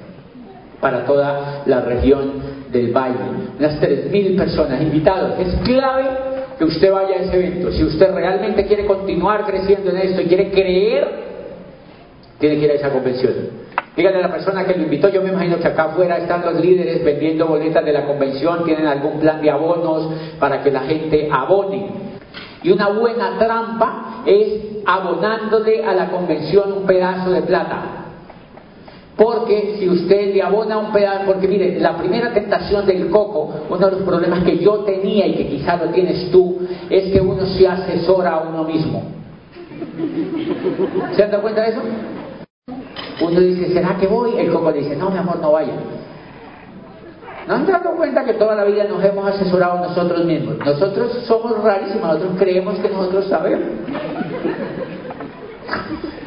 para 0.79 1.05
toda 1.05 1.63
la 1.65 1.81
región 1.81 2.58
del 2.71 2.91
Valle. 2.91 3.15
Unas 3.57 3.81
3.000 3.81 4.37
personas 4.37 4.81
invitados. 4.81 5.39
Es 5.39 5.53
clave 5.63 6.05
que 6.57 6.65
usted 6.65 6.91
vaya 6.91 7.15
a 7.15 7.21
ese 7.23 7.35
evento. 7.37 7.71
Si 7.71 7.83
usted 7.83 8.13
realmente 8.13 8.65
quiere 8.65 8.85
continuar 8.85 9.45
creciendo 9.45 9.91
en 9.91 9.97
esto 9.97 10.21
y 10.21 10.25
quiere 10.25 10.51
creer, 10.51 11.07
tiene 12.39 12.57
que 12.57 12.65
ir 12.65 12.71
a 12.71 12.73
esa 12.75 12.89
convención. 12.89 13.33
Dígale 13.95 14.17
a 14.17 14.21
la 14.21 14.31
persona 14.31 14.65
que 14.65 14.75
lo 14.75 14.83
invitó, 14.83 15.09
yo 15.09 15.21
me 15.21 15.29
imagino 15.29 15.57
que 15.57 15.67
acá 15.67 15.85
afuera 15.85 16.17
están 16.17 16.41
los 16.41 16.61
líderes 16.61 17.03
vendiendo 17.03 17.47
boletas 17.47 17.83
de 17.83 17.91
la 17.91 18.05
convención, 18.05 18.63
tienen 18.63 18.87
algún 18.87 19.19
plan 19.19 19.41
de 19.41 19.49
abonos 19.49 20.13
para 20.39 20.63
que 20.63 20.71
la 20.71 20.81
gente 20.81 21.27
abone. 21.31 21.89
Y 22.63 22.71
una 22.71 22.89
buena 22.89 23.37
trampa 23.37 24.23
es 24.25 24.83
abonándole 24.85 25.83
a 25.83 25.93
la 25.93 26.11
convención 26.11 26.71
un 26.71 26.85
pedazo 26.85 27.31
de 27.31 27.41
plata. 27.41 27.98
Porque 29.19 29.75
si 29.77 29.89
usted 29.89 30.33
le 30.33 30.41
abona 30.41 30.77
un 30.77 30.93
pedazo, 30.93 31.25
porque 31.25 31.45
mire, 31.45 31.77
la 31.77 31.97
primera 31.97 32.33
tentación 32.33 32.85
del 32.85 33.09
coco, 33.09 33.53
uno 33.69 33.85
de 33.85 33.91
los 33.91 34.03
problemas 34.03 34.45
que 34.45 34.59
yo 34.59 34.85
tenía 34.85 35.27
y 35.27 35.33
que 35.33 35.47
quizá 35.49 35.75
lo 35.75 35.91
tienes 35.91 36.31
tú, 36.31 36.59
es 36.89 37.11
que 37.11 37.19
uno 37.19 37.45
se 37.45 37.67
asesora 37.67 38.35
a 38.35 38.39
uno 38.47 38.63
mismo. 38.63 39.03
¿Se 41.11 41.21
han 41.21 41.31
dado 41.31 41.43
cuenta 41.43 41.63
de 41.63 41.71
eso? 41.71 41.81
Uno 43.19 43.41
dice, 43.41 43.73
¿será 43.73 43.97
que 43.97 44.07
voy? 44.07 44.37
El 44.37 44.53
coco 44.53 44.71
dice, 44.71 44.95
no, 44.95 45.09
mi 45.09 45.17
amor, 45.17 45.37
no 45.41 45.51
vaya. 45.51 45.73
¿No 47.45 47.55
han 47.55 47.65
dado 47.65 47.97
cuenta 47.97 48.23
que 48.23 48.35
toda 48.35 48.55
la 48.55 48.63
vida 48.63 48.85
nos 48.85 49.03
hemos 49.03 49.27
asesorado 49.27 49.85
nosotros 49.85 50.23
mismos? 50.23 50.59
Nosotros 50.59 51.25
somos 51.27 51.61
rarísimos, 51.61 52.07
nosotros 52.07 52.35
creemos 52.39 52.79
que 52.79 52.87
nosotros 52.87 53.27
sabemos. 53.27 53.67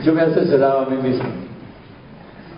Yo 0.05 0.12
me 0.12 0.20
he 0.20 0.24
asesorado 0.26 0.80
a 0.80 0.86
mí 0.90 0.97
mismo. 1.09 1.51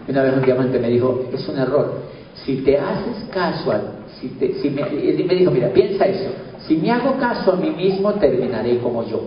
Una 0.06 0.22
vez 0.22 0.34
un 0.34 0.42
diamante 0.42 0.78
me 0.78 0.88
dijo, 0.88 1.28
es 1.32 1.48
un 1.48 1.58
error. 1.58 2.02
Si 2.44 2.56
te 2.58 2.78
haces 2.78 3.24
caso 3.32 3.72
a... 3.72 3.80
Si 4.20 4.28
te, 4.28 4.54
si 4.54 4.70
me, 4.70 4.82
me 4.82 5.34
dijo, 5.34 5.50
mira, 5.50 5.68
piensa 5.68 6.06
eso. 6.06 6.30
Si 6.66 6.76
me 6.76 6.90
hago 6.90 7.16
caso 7.18 7.52
a 7.52 7.56
mí 7.56 7.70
mismo, 7.70 8.12
terminaré 8.14 8.78
como 8.78 9.06
yo. 9.06 9.22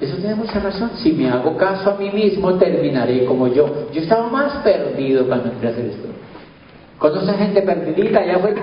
Eso 0.00 0.16
tiene 0.16 0.34
mucha 0.34 0.58
razón. 0.60 0.90
Si 0.96 1.12
me 1.12 1.28
hago 1.28 1.56
caso 1.56 1.90
a 1.90 1.96
mí 1.96 2.10
mismo, 2.10 2.54
terminaré 2.54 3.24
como 3.24 3.48
yo. 3.48 3.88
Yo 3.92 4.00
estaba 4.00 4.28
más 4.28 4.56
perdido 4.62 5.26
cuando 5.26 5.50
entré 5.50 5.68
a 5.68 5.70
hacer 5.72 5.86
esto. 5.86 6.08
¿Conoce 6.98 7.32
gente 7.34 7.62
perdidita 7.62 8.20
allá 8.20 8.36
afuera? 8.36 8.62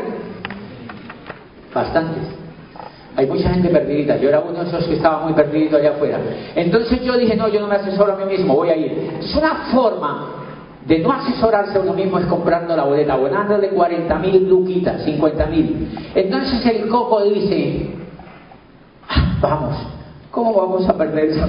Bastantes. 1.74 2.39
Hay 3.20 3.28
mucha 3.28 3.50
gente 3.50 3.68
perdidita. 3.68 4.16
Yo 4.16 4.30
era 4.30 4.40
uno 4.40 4.64
de 4.64 4.70
esos 4.70 4.86
que 4.86 4.94
estaba 4.94 5.26
muy 5.26 5.34
perdido 5.34 5.78
allá 5.78 5.90
afuera. 5.90 6.18
Entonces 6.56 7.02
yo 7.04 7.18
dije, 7.18 7.36
no, 7.36 7.50
yo 7.50 7.60
no 7.60 7.68
me 7.68 7.76
asesoro 7.76 8.14
a 8.14 8.16
mí 8.16 8.24
mismo, 8.24 8.56
voy 8.56 8.70
a 8.70 8.78
ir. 8.78 9.12
Es 9.20 9.36
una 9.36 9.56
forma 9.74 10.36
de 10.86 11.00
no 11.00 11.12
asesorarse 11.12 11.78
a 11.78 11.82
uno 11.82 11.92
mismo 11.92 12.18
es 12.18 12.26
comprando 12.28 12.78
la 12.78 12.86
boleta, 12.86 13.18
de 13.58 13.70
40 13.72 14.20
mil 14.20 14.48
luquitas, 14.48 15.04
50 15.04 15.46
mil. 15.48 15.90
Entonces 16.16 16.66
el 16.66 16.88
coco 16.88 17.22
dice, 17.24 17.90
ah, 19.10 19.36
vamos, 19.42 19.76
¿cómo 20.32 20.54
vamos 20.54 20.88
a 20.88 20.98
perder 20.98 21.26
eso? 21.26 21.46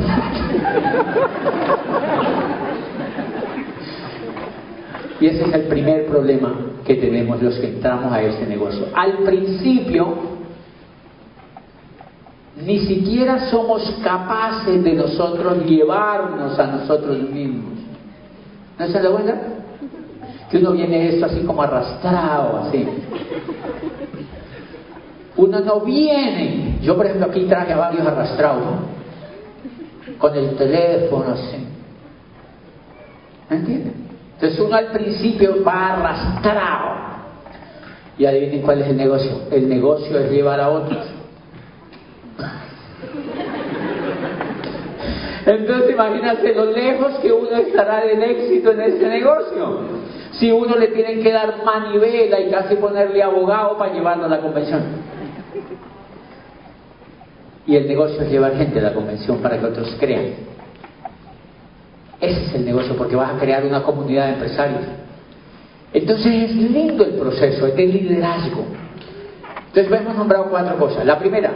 y 5.20 5.26
ese 5.26 5.44
es 5.44 5.52
el 5.54 5.68
primer 5.68 6.06
problema 6.06 6.52
que 6.84 6.96
tenemos 6.96 7.40
los 7.40 7.56
que 7.60 7.68
entramos 7.68 8.12
a 8.12 8.20
ese 8.22 8.44
negocio. 8.44 8.86
Al 8.92 9.18
principio 9.18 10.39
ni 12.64 12.78
siquiera 12.80 13.50
somos 13.50 13.82
capaces 14.02 14.82
de 14.82 14.92
nosotros 14.92 15.64
llevarnos 15.64 16.58
a 16.58 16.66
nosotros 16.66 17.18
mismos. 17.30 17.78
¿No 18.78 18.86
se 18.86 19.00
da 19.00 19.10
cuenta? 19.10 19.34
Que 20.50 20.58
uno 20.58 20.72
viene 20.72 21.08
esto 21.08 21.26
así 21.26 21.40
como 21.40 21.62
arrastrado, 21.62 22.64
así. 22.64 22.86
Uno 25.36 25.60
no 25.60 25.80
viene. 25.80 26.78
Yo, 26.82 26.96
por 26.96 27.06
ejemplo, 27.06 27.28
aquí 27.30 27.44
traje 27.44 27.72
a 27.72 27.76
varios 27.76 28.06
arrastrados, 28.06 28.62
con 30.18 30.36
el 30.36 30.56
teléfono, 30.56 31.32
así. 31.32 31.66
¿Me 33.48 33.56
entienden? 33.56 33.94
Entonces 34.34 34.58
uno 34.60 34.76
al 34.76 34.86
principio 34.86 35.62
va 35.64 35.94
arrastrado. 35.94 37.00
Y 38.18 38.26
adivinen 38.26 38.62
cuál 38.62 38.82
es 38.82 38.88
el 38.88 38.96
negocio. 38.96 39.32
El 39.50 39.68
negocio 39.68 40.18
es 40.18 40.30
llevar 40.30 40.60
a 40.60 40.68
otros. 40.68 41.09
Entonces 45.50 45.90
imagínate 45.90 46.54
lo 46.54 46.66
lejos 46.66 47.14
que 47.20 47.32
uno 47.32 47.50
estará 47.56 48.04
del 48.04 48.22
éxito 48.22 48.70
en 48.70 48.82
este 48.82 49.08
negocio. 49.08 49.80
Si 50.32 50.52
uno 50.52 50.76
le 50.76 50.88
tienen 50.88 51.22
que 51.22 51.32
dar 51.32 51.64
manivela 51.64 52.38
y 52.38 52.50
casi 52.50 52.76
ponerle 52.76 53.20
abogado 53.20 53.76
para 53.76 53.92
llevarlo 53.92 54.26
a 54.26 54.28
la 54.28 54.38
convención. 54.38 54.80
Y 57.66 57.74
el 57.74 57.88
negocio 57.88 58.22
es 58.22 58.30
llevar 58.30 58.54
gente 58.56 58.78
a 58.78 58.82
la 58.82 58.94
convención 58.94 59.38
para 59.38 59.58
que 59.58 59.66
otros 59.66 59.96
crean. 59.98 60.34
Ese 62.20 62.44
es 62.46 62.54
el 62.54 62.64
negocio 62.64 62.94
porque 62.96 63.16
vas 63.16 63.34
a 63.34 63.38
crear 63.38 63.64
una 63.64 63.82
comunidad 63.82 64.26
de 64.26 64.32
empresarios. 64.34 64.82
Entonces 65.92 66.26
es 66.26 66.54
lindo 66.54 67.04
el 67.04 67.14
proceso, 67.14 67.66
es 67.66 67.74
de 67.74 67.86
liderazgo. 67.86 68.66
Entonces 69.66 70.00
hemos 70.00 70.16
nombrado 70.16 70.44
cuatro 70.48 70.76
cosas. 70.76 71.04
La 71.04 71.18
primera, 71.18 71.50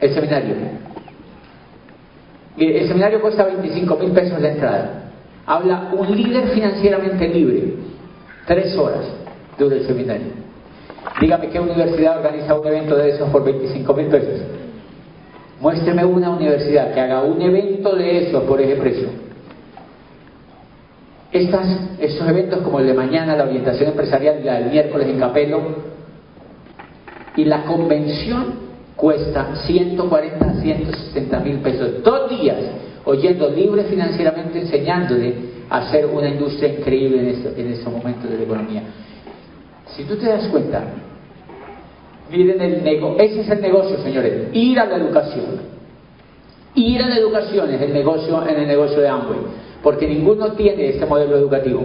el 0.00 0.12
seminario. 0.12 0.56
El 2.58 2.88
seminario 2.88 3.20
cuesta 3.20 3.44
25 3.44 3.96
mil 3.96 4.10
pesos 4.10 4.40
la 4.40 4.48
entrada. 4.50 4.90
Habla 5.46 5.90
un 5.96 6.14
líder 6.14 6.48
financieramente 6.48 7.28
libre. 7.28 7.74
Tres 8.46 8.76
horas 8.76 9.04
dura 9.58 9.76
el 9.76 9.86
seminario. 9.86 10.26
Dígame 11.20 11.48
qué 11.48 11.60
universidad 11.60 12.18
organiza 12.18 12.54
un 12.54 12.66
evento 12.66 12.96
de 12.96 13.10
esos 13.10 13.28
por 13.30 13.44
25 13.44 13.94
mil 13.94 14.06
pesos. 14.06 14.40
Muéstreme 15.60 16.04
una 16.04 16.30
universidad 16.30 16.92
que 16.92 17.00
haga 17.00 17.22
un 17.22 17.40
evento 17.40 17.94
de 17.94 18.28
esos 18.28 18.42
por 18.44 18.60
ese 18.60 18.76
precio. 18.76 19.08
Estos 21.30 22.28
eventos 22.28 22.60
como 22.62 22.80
el 22.80 22.86
de 22.86 22.94
mañana, 22.94 23.36
la 23.36 23.44
orientación 23.44 23.90
empresarial 23.90 24.44
la 24.44 24.54
del 24.54 24.70
miércoles 24.70 25.08
en 25.08 25.18
Capelo, 25.18 25.60
y 27.36 27.44
la 27.44 27.64
convención 27.64 28.67
cuesta 28.98 29.54
140 29.64 30.44
a 30.44 30.54
160 30.54 31.38
mil 31.40 31.58
pesos. 31.60 32.02
Dos 32.02 32.28
días 32.28 32.56
oyendo 33.04 33.48
libre 33.48 33.84
financieramente, 33.84 34.60
enseñándole 34.60 35.34
a 35.70 35.78
hacer 35.78 36.04
una 36.06 36.28
industria 36.28 36.78
increíble 36.78 37.20
en, 37.20 37.28
este, 37.28 37.60
en 37.60 37.72
estos 37.72 37.92
momentos 37.92 38.28
de 38.28 38.36
la 38.36 38.42
economía. 38.42 38.82
Si 39.86 40.02
tú 40.04 40.16
te 40.16 40.26
das 40.26 40.48
cuenta, 40.48 40.82
miren 42.30 42.60
el 42.60 42.82
negocio, 42.82 43.24
ese 43.24 43.40
es 43.40 43.48
el 43.50 43.62
negocio, 43.62 43.98
señores, 43.98 44.48
ir 44.52 44.78
a 44.80 44.86
la 44.86 44.96
educación, 44.96 45.60
ir 46.74 47.02
a 47.02 47.08
la 47.08 47.16
educación 47.16 47.72
es 47.72 47.80
el 47.80 47.92
negocio 47.92 48.46
en 48.46 48.56
el 48.56 48.66
negocio 48.66 49.00
de 49.00 49.08
Amway, 49.08 49.38
porque 49.82 50.08
ninguno 50.08 50.52
tiene 50.52 50.88
este 50.88 51.06
modelo 51.06 51.38
educativo. 51.38 51.82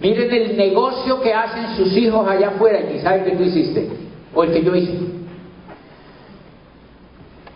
Miren 0.00 0.32
el 0.32 0.56
negocio 0.56 1.20
que 1.20 1.34
hacen 1.34 1.76
sus 1.76 1.94
hijos 1.96 2.26
allá 2.26 2.48
afuera 2.48 2.80
y 2.90 2.98
saben 3.00 3.24
que 3.24 3.32
tú 3.32 3.42
hiciste, 3.42 3.86
o 4.34 4.44
el 4.44 4.52
que 4.52 4.64
yo 4.64 4.74
hice. 4.74 5.17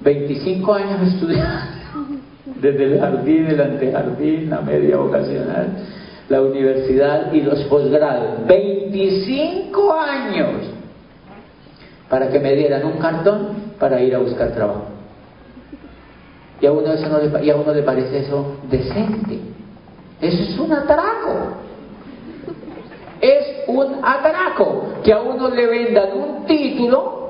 25 0.02 0.74
años 0.74 1.14
estudiando, 1.14 1.66
desde 2.60 2.84
el 2.84 3.00
jardín, 3.00 3.46
el 3.46 3.60
antejardín, 3.60 4.50
la 4.50 4.60
media 4.60 4.96
vocacional, 4.96 5.68
la 6.28 6.42
universidad 6.42 7.32
y 7.32 7.40
los 7.42 7.60
posgrados. 7.64 8.46
25 8.46 9.92
años 9.92 10.50
para 12.08 12.28
que 12.30 12.38
me 12.38 12.54
dieran 12.54 12.84
un 12.84 12.98
cartón 12.98 13.72
para 13.78 14.00
ir 14.02 14.14
a 14.14 14.18
buscar 14.18 14.52
trabajo. 14.52 14.84
Y 16.60 16.66
a 16.66 16.72
uno, 16.72 16.92
eso 16.92 17.08
no 17.08 17.18
le, 17.18 17.44
y 17.44 17.50
a 17.50 17.56
uno 17.56 17.72
le 17.72 17.82
parece 17.82 18.18
eso 18.18 18.58
decente. 18.70 19.40
Eso 20.20 20.42
es 20.42 20.58
un 20.58 20.72
atraco. 20.72 21.56
Es 23.20 23.64
un 23.66 23.96
atraco 24.02 25.00
que 25.02 25.12
a 25.12 25.20
uno 25.20 25.48
le 25.48 25.66
vendan 25.66 26.10
un 26.16 26.46
título. 26.46 27.21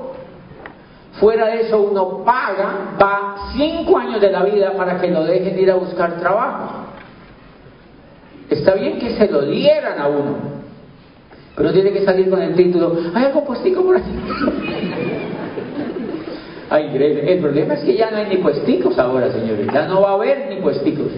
Fuera 1.19 1.47
de 1.47 1.61
eso 1.61 1.79
uno 1.79 2.23
paga, 2.23 2.95
va 3.01 3.35
cinco 3.55 3.97
años 3.97 4.19
de 4.19 4.31
la 4.31 4.43
vida 4.43 4.73
para 4.73 4.99
que 4.99 5.09
lo 5.09 5.23
dejen 5.23 5.59
ir 5.59 5.69
a 5.71 5.75
buscar 5.75 6.17
trabajo. 6.19 6.87
Está 8.49 8.73
bien 8.73 8.99
que 8.99 9.15
se 9.15 9.27
lo 9.29 9.43
dieran 9.43 9.99
a 9.99 10.07
uno, 10.07 10.35
pero 11.55 11.71
tiene 11.71 11.91
que 11.91 12.03
salir 12.03 12.29
con 12.29 12.41
el 12.41 12.55
título, 12.55 12.97
¿hay 13.13 13.25
algo 13.25 13.45
puestico 13.45 13.83
por 13.83 13.97
aquí? 13.97 14.09
Ay, 16.69 16.89
el 16.95 17.39
problema 17.39 17.75
es 17.75 17.81
que 17.81 17.95
ya 17.95 18.09
no 18.09 18.17
hay 18.17 18.27
ni 18.27 18.37
puesticos 18.37 18.97
ahora, 18.97 19.31
señores, 19.31 19.67
ya 19.71 19.87
no 19.87 20.01
va 20.01 20.09
a 20.09 20.13
haber 20.13 20.47
ni 20.49 20.55
puesticos. 20.55 21.11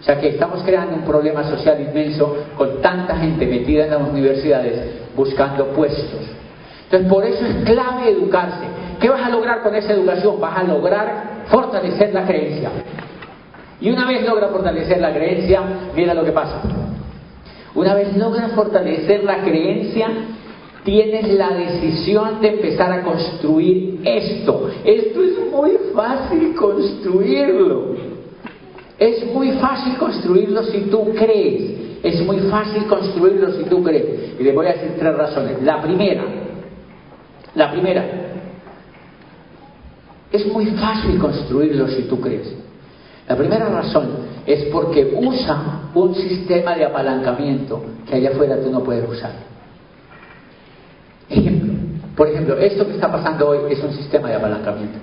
O 0.00 0.02
sea 0.02 0.18
que 0.18 0.30
estamos 0.30 0.62
creando 0.64 0.96
un 0.96 1.04
problema 1.04 1.44
social 1.44 1.80
inmenso 1.80 2.36
con 2.56 2.80
tanta 2.80 3.16
gente 3.16 3.46
metida 3.46 3.84
en 3.84 3.90
las 3.90 4.00
universidades 4.00 4.80
buscando 5.14 5.66
puestos. 5.66 6.20
Entonces, 6.84 7.08
por 7.08 7.24
eso 7.24 7.44
es 7.46 7.54
clave 7.64 8.10
educarse. 8.10 8.64
¿Qué 9.00 9.08
vas 9.08 9.22
a 9.22 9.30
lograr 9.30 9.62
con 9.62 9.74
esa 9.74 9.92
educación? 9.94 10.40
Vas 10.40 10.58
a 10.58 10.64
lograr 10.64 11.44
fortalecer 11.46 12.12
la 12.12 12.26
creencia. 12.26 12.70
Y 13.80 13.90
una 13.90 14.06
vez 14.06 14.26
logra 14.26 14.48
fortalecer 14.48 15.00
la 15.00 15.12
creencia, 15.14 15.62
mira 15.96 16.12
lo 16.12 16.22
que 16.22 16.32
pasa. 16.32 16.60
Una 17.74 17.94
vez 17.94 18.14
logra 18.16 18.48
fortalecer 18.48 19.24
la 19.24 19.38
creencia, 19.38 20.08
tienes 20.84 21.32
la 21.32 21.50
decisión 21.50 22.42
de 22.42 22.48
empezar 22.48 22.92
a 22.92 23.02
construir 23.02 24.00
esto. 24.04 24.70
Esto 24.84 25.22
es 25.22 25.50
muy 25.50 25.72
fácil 25.94 26.54
construirlo. 26.54 27.96
Es 28.98 29.24
muy 29.32 29.52
fácil 29.52 29.96
construirlo 29.96 30.62
si 30.64 30.80
tú 30.82 31.14
crees. 31.14 32.02
Es 32.02 32.20
muy 32.26 32.38
fácil 32.50 32.84
construirlo 32.84 33.50
si 33.52 33.64
tú 33.64 33.82
crees. 33.82 34.34
Y 34.38 34.42
les 34.42 34.54
voy 34.54 34.66
a 34.66 34.72
decir 34.72 34.96
tres 34.98 35.14
razones. 35.14 35.62
La 35.62 35.80
primera, 35.80 36.22
la 37.54 37.70
primera, 37.70 38.19
es 40.32 40.46
muy 40.46 40.66
fácil 40.66 41.18
construirlo 41.18 41.88
si 41.88 42.02
tú 42.02 42.20
crees. 42.20 42.54
La 43.28 43.36
primera 43.36 43.68
razón 43.68 44.08
es 44.46 44.64
porque 44.72 45.16
usa 45.20 45.90
un 45.94 46.14
sistema 46.14 46.74
de 46.74 46.84
apalancamiento 46.84 47.82
que 48.08 48.16
allá 48.16 48.30
afuera 48.30 48.56
tú 48.62 48.70
no 48.70 48.82
puedes 48.82 49.08
usar. 49.08 49.32
Ejemplo, 51.28 51.74
por 52.16 52.28
ejemplo, 52.28 52.58
esto 52.58 52.86
que 52.86 52.94
está 52.94 53.10
pasando 53.10 53.48
hoy 53.48 53.72
es 53.72 53.82
un 53.82 53.92
sistema 53.92 54.28
de 54.28 54.34
apalancamiento. 54.34 54.98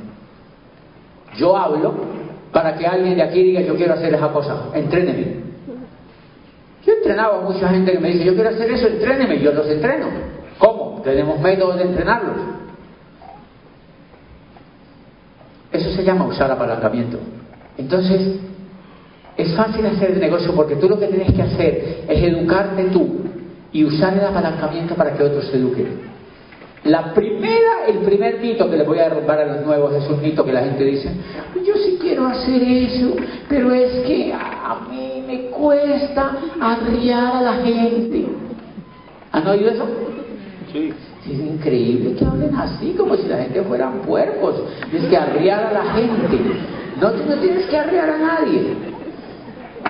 Yo 1.37 1.55
hablo 1.55 1.93
para 2.51 2.75
que 2.75 2.85
alguien 2.85 3.15
de 3.15 3.23
aquí 3.23 3.43
diga 3.43 3.61
yo 3.61 3.75
quiero 3.75 3.93
hacer 3.93 4.13
esa 4.13 4.31
cosa, 4.31 4.69
entréneme. 4.73 5.47
Yo 6.85 6.93
he 6.93 6.97
entrenado 6.97 7.35
a 7.35 7.41
mucha 7.41 7.69
gente 7.69 7.91
que 7.91 7.99
me 7.99 8.09
dice 8.09 8.25
yo 8.25 8.33
quiero 8.33 8.49
hacer 8.49 8.69
eso, 8.71 8.87
entréneme, 8.87 9.39
yo 9.39 9.51
los 9.51 9.67
entreno. 9.67 10.07
¿Cómo? 10.57 11.01
Tenemos 11.03 11.39
métodos 11.39 11.77
de 11.77 11.83
entrenarlos. 11.83 12.37
Eso 15.77 15.91
se 15.91 16.03
llama 16.03 16.25
usar 16.25 16.49
apalancamiento. 16.49 17.19
Entonces, 17.77 18.39
es 19.37 19.55
fácil 19.55 19.85
hacer 19.85 20.11
el 20.11 20.19
negocio 20.19 20.53
porque 20.55 20.75
tú 20.77 20.89
lo 20.89 20.99
que 20.99 21.05
tienes 21.05 21.31
que 21.33 21.41
hacer 21.43 22.05
es 22.09 22.23
educarte 22.23 22.85
tú 22.85 23.19
y 23.71 23.85
usar 23.85 24.15
el 24.15 24.25
apalancamiento 24.25 24.95
para 24.95 25.13
que 25.13 25.23
otros 25.23 25.45
se 25.45 25.57
eduquen. 25.57 26.07
La 26.83 27.13
primera, 27.13 27.85
el 27.87 27.99
primer 27.99 28.39
mito 28.39 28.67
que 28.69 28.77
les 28.77 28.87
voy 28.87 28.97
a 28.97 29.03
derrumbar 29.09 29.39
a 29.39 29.45
los 29.45 29.65
nuevos 29.65 29.93
es 29.93 30.09
un 30.09 30.19
mito 30.19 30.43
que 30.43 30.53
la 30.53 30.61
gente 30.61 30.83
dice, 30.83 31.11
yo 31.63 31.73
sí 31.75 31.99
quiero 32.01 32.25
hacer 32.25 32.63
eso, 32.63 33.15
pero 33.47 33.71
es 33.71 33.91
que 34.05 34.33
a 34.33 34.87
mí 34.89 35.23
me 35.27 35.49
cuesta 35.51 36.37
arriar 36.59 37.35
a 37.35 37.41
la 37.41 37.53
gente. 37.57 38.25
¿Han 39.31 39.47
oído 39.47 39.69
eso? 39.69 39.85
Sí. 40.71 40.91
Es 41.29 41.39
increíble 41.39 42.13
que 42.13 42.25
hablen 42.25 42.55
así, 42.55 42.95
como 42.97 43.15
si 43.17 43.27
la 43.27 43.37
gente 43.37 43.61
fueran 43.63 43.99
puercos. 44.01 44.55
Es 44.93 45.05
que 45.05 45.17
arriar 45.17 45.65
a 45.65 45.73
la 45.73 45.93
gente. 45.93 46.39
No, 47.01 47.11
no 47.11 47.41
tienes 47.41 47.65
que 47.65 47.77
arrear 47.77 48.09
a 48.09 48.17
nadie. 48.17 48.61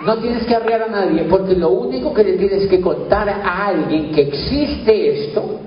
No 0.03 0.17
tienes 0.17 0.45
que 0.45 0.55
arrear 0.55 0.83
a 0.83 0.88
nadie, 0.88 1.23
porque 1.23 1.55
lo 1.55 1.69
único 1.69 2.13
que 2.13 2.23
le 2.23 2.33
tienes 2.33 2.67
que 2.67 2.81
contar 2.81 3.29
a 3.29 3.67
alguien 3.67 4.11
que 4.11 4.21
existe 4.21 5.25
esto, 5.25 5.59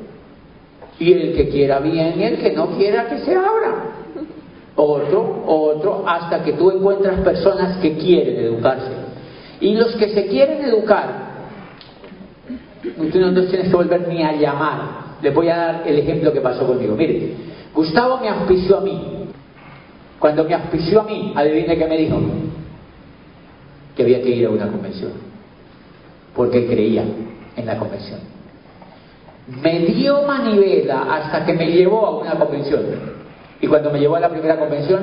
y 1.01 1.13
el 1.13 1.35
que 1.35 1.49
quiera 1.49 1.81
bien 1.81 2.21
y 2.21 2.25
el 2.25 2.39
que 2.39 2.53
no 2.53 2.77
quiera 2.77 3.09
que 3.09 3.19
se 3.21 3.35
abra. 3.35 3.87
Otro, 4.77 5.43
otro, 5.47 6.05
hasta 6.07 6.45
que 6.45 6.53
tú 6.53 6.71
encuentras 6.71 7.21
personas 7.21 7.79
que 7.79 7.97
quieren 7.97 8.37
educarse. 8.37 8.93
Y 9.61 9.75
los 9.75 9.95
que 9.97 10.11
se 10.11 10.27
quieren 10.27 10.63
educar, 10.63 11.31
tú 12.83 13.19
no 13.19 13.31
los 13.31 13.49
tienes 13.49 13.69
que 13.69 13.77
volver 13.77 14.07
ni 14.09 14.23
a 14.23 14.33
llamar. 14.33 15.10
Les 15.23 15.35
voy 15.35 15.49
a 15.49 15.57
dar 15.57 15.83
el 15.87 15.99
ejemplo 15.99 16.33
que 16.33 16.41
pasó 16.41 16.67
conmigo. 16.67 16.95
Mire, 16.97 17.35
Gustavo 17.75 18.19
me 18.19 18.29
auspició 18.29 18.79
a 18.79 18.81
mí. 18.81 19.27
Cuando 20.19 20.45
me 20.45 20.55
auspició 20.55 21.01
a 21.01 21.05
mí, 21.05 21.33
adivine 21.35 21.77
qué 21.77 21.87
me 21.87 21.97
dijo. 21.97 22.21
Que 23.97 24.03
había 24.03 24.23
que 24.23 24.31
ir 24.31 24.47
a 24.47 24.51
una 24.51 24.67
convención. 24.69 25.13
Porque 26.35 26.67
creía 26.67 27.05
en 27.57 27.67
la 27.67 27.79
convención. 27.79 28.21
Me 29.63 29.81
dio 29.81 30.23
manivela 30.23 31.03
hasta 31.15 31.45
que 31.45 31.55
me 31.55 31.71
llevó 31.71 32.07
a 32.07 32.19
una 32.19 32.35
convención. 32.35 32.81
Y 33.61 33.67
cuando 33.67 33.91
me 33.91 33.99
llevó 33.99 34.17
a 34.17 34.21
la 34.21 34.29
primera 34.29 34.59
convención, 34.59 35.01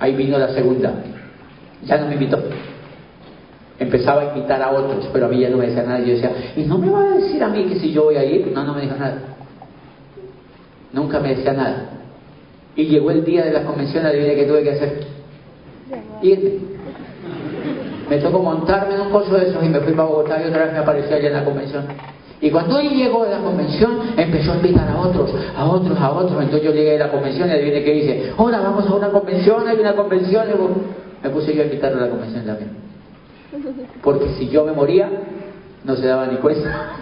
ahí 0.00 0.14
vino 0.14 0.38
la 0.38 0.48
segunda. 0.48 0.92
Ya 1.84 1.98
no 1.98 2.06
me 2.06 2.14
invitó. 2.14 2.38
Empezaba 3.78 4.22
a 4.22 4.24
invitar 4.26 4.62
a 4.62 4.70
otros, 4.70 5.08
pero 5.12 5.26
a 5.26 5.28
mí 5.28 5.40
ya 5.40 5.50
no 5.50 5.58
me 5.58 5.66
decía 5.66 5.82
nada. 5.82 6.00
Yo 6.00 6.14
decía, 6.14 6.32
¿y 6.56 6.62
no 6.62 6.78
me 6.78 6.90
va 6.90 7.04
a 7.04 7.16
decir 7.16 7.42
a 7.42 7.48
mí 7.48 7.64
que 7.64 7.76
si 7.76 7.92
yo 7.92 8.04
voy 8.04 8.16
a 8.16 8.24
ir? 8.24 8.50
No, 8.52 8.64
no 8.64 8.74
me 8.74 8.82
dijo 8.82 8.96
nada. 8.96 9.18
Nunca 10.92 11.20
me 11.20 11.30
decía 11.34 11.52
nada. 11.52 11.90
Y 12.76 12.86
llegó 12.86 13.10
el 13.10 13.24
día 13.24 13.44
de 13.44 13.52
la 13.52 13.62
convención, 13.64 14.04
adivine 14.06 14.34
qué 14.34 14.44
tuve 14.44 14.62
que 14.62 14.70
hacer. 14.70 15.00
Irme. 16.22 16.52
Me 18.08 18.18
tocó 18.18 18.40
montarme 18.40 18.94
en 18.94 19.00
un 19.02 19.10
coso 19.10 19.34
de 19.34 19.48
esos 19.48 19.64
y 19.64 19.68
me 19.68 19.80
fui 19.80 19.92
para 19.92 20.08
Bogotá 20.08 20.42
y 20.42 20.48
otra 20.48 20.64
vez 20.64 20.72
me 20.72 20.78
apareció 20.78 21.16
allá 21.16 21.28
en 21.28 21.34
la 21.34 21.44
convención. 21.44 21.84
Y 22.40 22.50
cuando 22.50 22.78
él 22.78 22.90
llegó 22.90 23.22
a 23.22 23.28
la 23.28 23.38
convención, 23.38 24.00
empezó 24.16 24.52
a 24.52 24.56
invitar 24.56 24.88
a 24.88 24.98
otros, 24.98 25.30
a 25.56 25.64
otros, 25.64 25.98
a 25.98 26.10
otros. 26.10 26.42
Entonces 26.42 26.62
yo 26.62 26.74
llegué 26.74 26.96
a 26.96 27.06
la 27.06 27.10
convención 27.10 27.48
y 27.48 27.52
adivine 27.52 27.84
qué 27.84 27.92
dice, 27.92 28.32
hola, 28.36 28.60
vamos 28.60 28.86
a 28.86 28.94
una 28.94 29.10
convención, 29.10 29.66
hay 29.66 29.78
una 29.78 29.94
convención. 29.94 30.46
Me 31.22 31.30
puse 31.30 31.54
yo 31.54 31.62
a 31.62 31.66
invitarlo 31.66 31.98
a 31.98 32.02
la 32.02 32.10
convención 32.10 32.44
también. 32.44 32.70
Porque 34.02 34.28
si 34.38 34.48
yo 34.48 34.64
me 34.64 34.72
moría, 34.72 35.08
no 35.84 35.94
se 35.94 36.06
daba 36.06 36.26
ni 36.26 36.36
cuenta. 36.38 36.96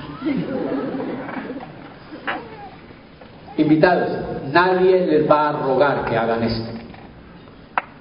Invitados, 3.61 4.08
nadie 4.52 5.06
les 5.06 5.30
va 5.30 5.50
a 5.50 5.52
rogar 5.52 6.04
que 6.06 6.16
hagan 6.16 6.42
esto. 6.42 6.70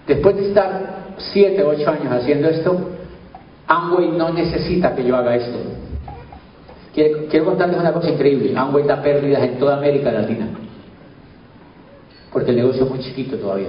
Después 0.08 0.36
de 0.38 0.48
estar 0.48 1.14
siete, 1.18 1.64
ocho 1.64 1.90
años 1.90 2.12
haciendo 2.12 2.48
esto, 2.48 2.78
Amway 3.68 4.12
no 4.12 4.32
necesita 4.32 4.96
que 4.96 5.04
yo 5.04 5.16
haga 5.18 5.36
esto. 5.36 5.58
Quiero, 6.94 7.28
quiero 7.30 7.46
contarles 7.46 7.78
una 7.78 7.92
cosa 7.92 8.10
increíble. 8.10 8.54
Amway 8.56 8.86
da 8.86 9.02
pérdidas 9.02 9.44
en 9.44 9.60
toda 9.60 9.78
América 9.78 10.12
Latina. 10.12 10.48
Porque 12.32 12.52
el 12.52 12.58
negocio 12.58 12.86
es 12.86 12.90
muy 12.90 13.00
chiquito 13.00 13.38
todavía. 13.38 13.68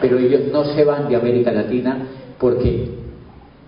Pero 0.00 0.18
ellos 0.18 0.52
no 0.52 0.64
se 0.64 0.84
van 0.84 1.08
de 1.08 1.16
América 1.16 1.50
Latina 1.50 1.98
porque 2.38 2.90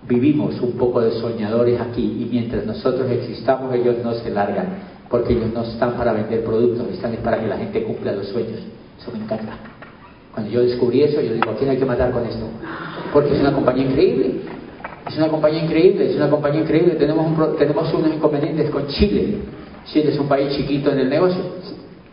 vivimos 0.08 0.60
un 0.60 0.72
poco 0.72 1.00
de 1.00 1.12
soñadores 1.20 1.80
aquí 1.80 2.02
y 2.02 2.28
mientras 2.30 2.64
nosotros 2.64 3.10
existamos 3.10 3.74
ellos 3.74 3.96
no 4.04 4.14
se 4.14 4.30
largan 4.30 4.95
porque 5.08 5.32
ellos 5.32 5.52
no 5.52 5.62
están 5.62 5.92
para 5.94 6.12
vender 6.12 6.44
productos, 6.44 6.88
están 6.92 7.14
para 7.16 7.40
que 7.40 7.46
la 7.46 7.56
gente 7.56 7.82
cumpla 7.84 8.12
los 8.12 8.28
sueños. 8.28 8.60
Eso 9.00 9.10
me 9.12 9.18
encanta. 9.18 9.56
Cuando 10.32 10.50
yo 10.50 10.62
descubrí 10.62 11.02
eso, 11.02 11.20
yo 11.20 11.34
digo, 11.34 11.50
¿a 11.50 11.56
quién 11.56 11.70
hay 11.70 11.76
que 11.76 11.84
matar 11.84 12.10
con 12.10 12.24
esto? 12.26 12.46
Porque 13.12 13.34
es 13.34 13.40
una 13.40 13.52
compañía 13.52 13.84
increíble. 13.84 14.40
Es 15.08 15.16
una 15.16 15.28
compañía 15.28 15.64
increíble, 15.64 16.10
es 16.10 16.16
una 16.16 16.28
compañía 16.28 16.60
increíble. 16.62 16.94
Tenemos, 16.94 17.26
un, 17.26 17.56
tenemos 17.56 17.94
unos 17.94 18.12
inconvenientes 18.12 18.70
con 18.70 18.86
Chile. 18.88 19.38
Chile 19.86 20.10
es 20.10 20.18
un 20.18 20.28
país 20.28 20.54
chiquito 20.56 20.90
en 20.90 20.98
el 20.98 21.08
negocio. 21.08 21.40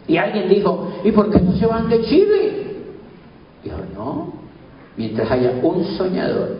Y 0.07 0.17
alguien 0.17 0.47
dijo, 0.47 0.91
¿y 1.03 1.11
por 1.11 1.29
qué 1.31 1.39
no 1.39 1.53
se 1.53 1.65
van 1.65 1.89
de 1.89 2.01
Chile? 2.03 2.51
Dijo, 3.63 3.77
no, 3.95 4.43
Mientras 4.95 5.29
haya 5.31 5.59
un 5.61 5.83
soñador 5.97 6.57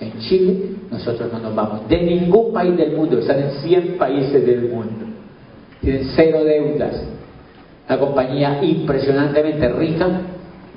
en 0.00 0.18
Chile, 0.18 0.70
nosotros 0.90 1.32
no 1.32 1.38
nos 1.38 1.54
vamos. 1.54 1.88
De 1.88 2.02
ningún 2.02 2.52
país 2.52 2.76
del 2.76 2.96
mundo, 2.96 3.18
están 3.18 3.38
en 3.40 3.50
100 3.62 3.98
países 3.98 4.44
del 4.44 4.68
mundo. 4.68 4.99
Tienen 5.80 6.10
cero 6.14 6.44
deudas. 6.44 7.02
Una 7.88 7.98
compañía 7.98 8.62
impresionantemente 8.62 9.68
rica, 9.68 10.06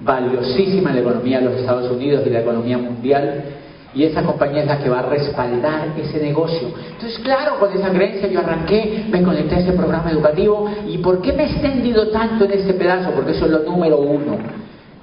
valiosísima 0.01 0.89
en 0.89 0.95
la 0.95 1.01
economía 1.01 1.39
de 1.39 1.45
los 1.45 1.59
Estados 1.59 1.91
Unidos 1.91 2.23
y 2.25 2.29
la 2.29 2.41
economía 2.41 2.77
mundial. 2.77 3.43
Y 3.93 4.03
esa 4.05 4.23
compañía 4.23 4.61
es 4.61 4.67
la 4.67 4.79
que 4.79 4.89
va 4.89 4.99
a 4.99 5.09
respaldar 5.09 5.89
ese 5.97 6.19
negocio. 6.19 6.69
Entonces, 6.93 7.19
claro, 7.19 7.59
con 7.59 7.71
esa 7.71 7.89
creencia 7.91 8.27
yo 8.27 8.39
arranqué, 8.39 9.05
me 9.11 9.21
conecté 9.21 9.55
a 9.55 9.59
ese 9.59 9.73
programa 9.73 10.09
educativo. 10.09 10.67
¿Y 10.87 10.97
por 10.97 11.21
qué 11.21 11.31
me 11.33 11.43
he 11.43 11.51
extendido 11.51 12.09
tanto 12.09 12.45
en 12.45 12.51
este 12.51 12.73
pedazo? 12.73 13.11
Porque 13.11 13.31
eso 13.31 13.45
es 13.45 13.51
lo 13.51 13.59
número 13.59 13.97
uno. 13.97 14.37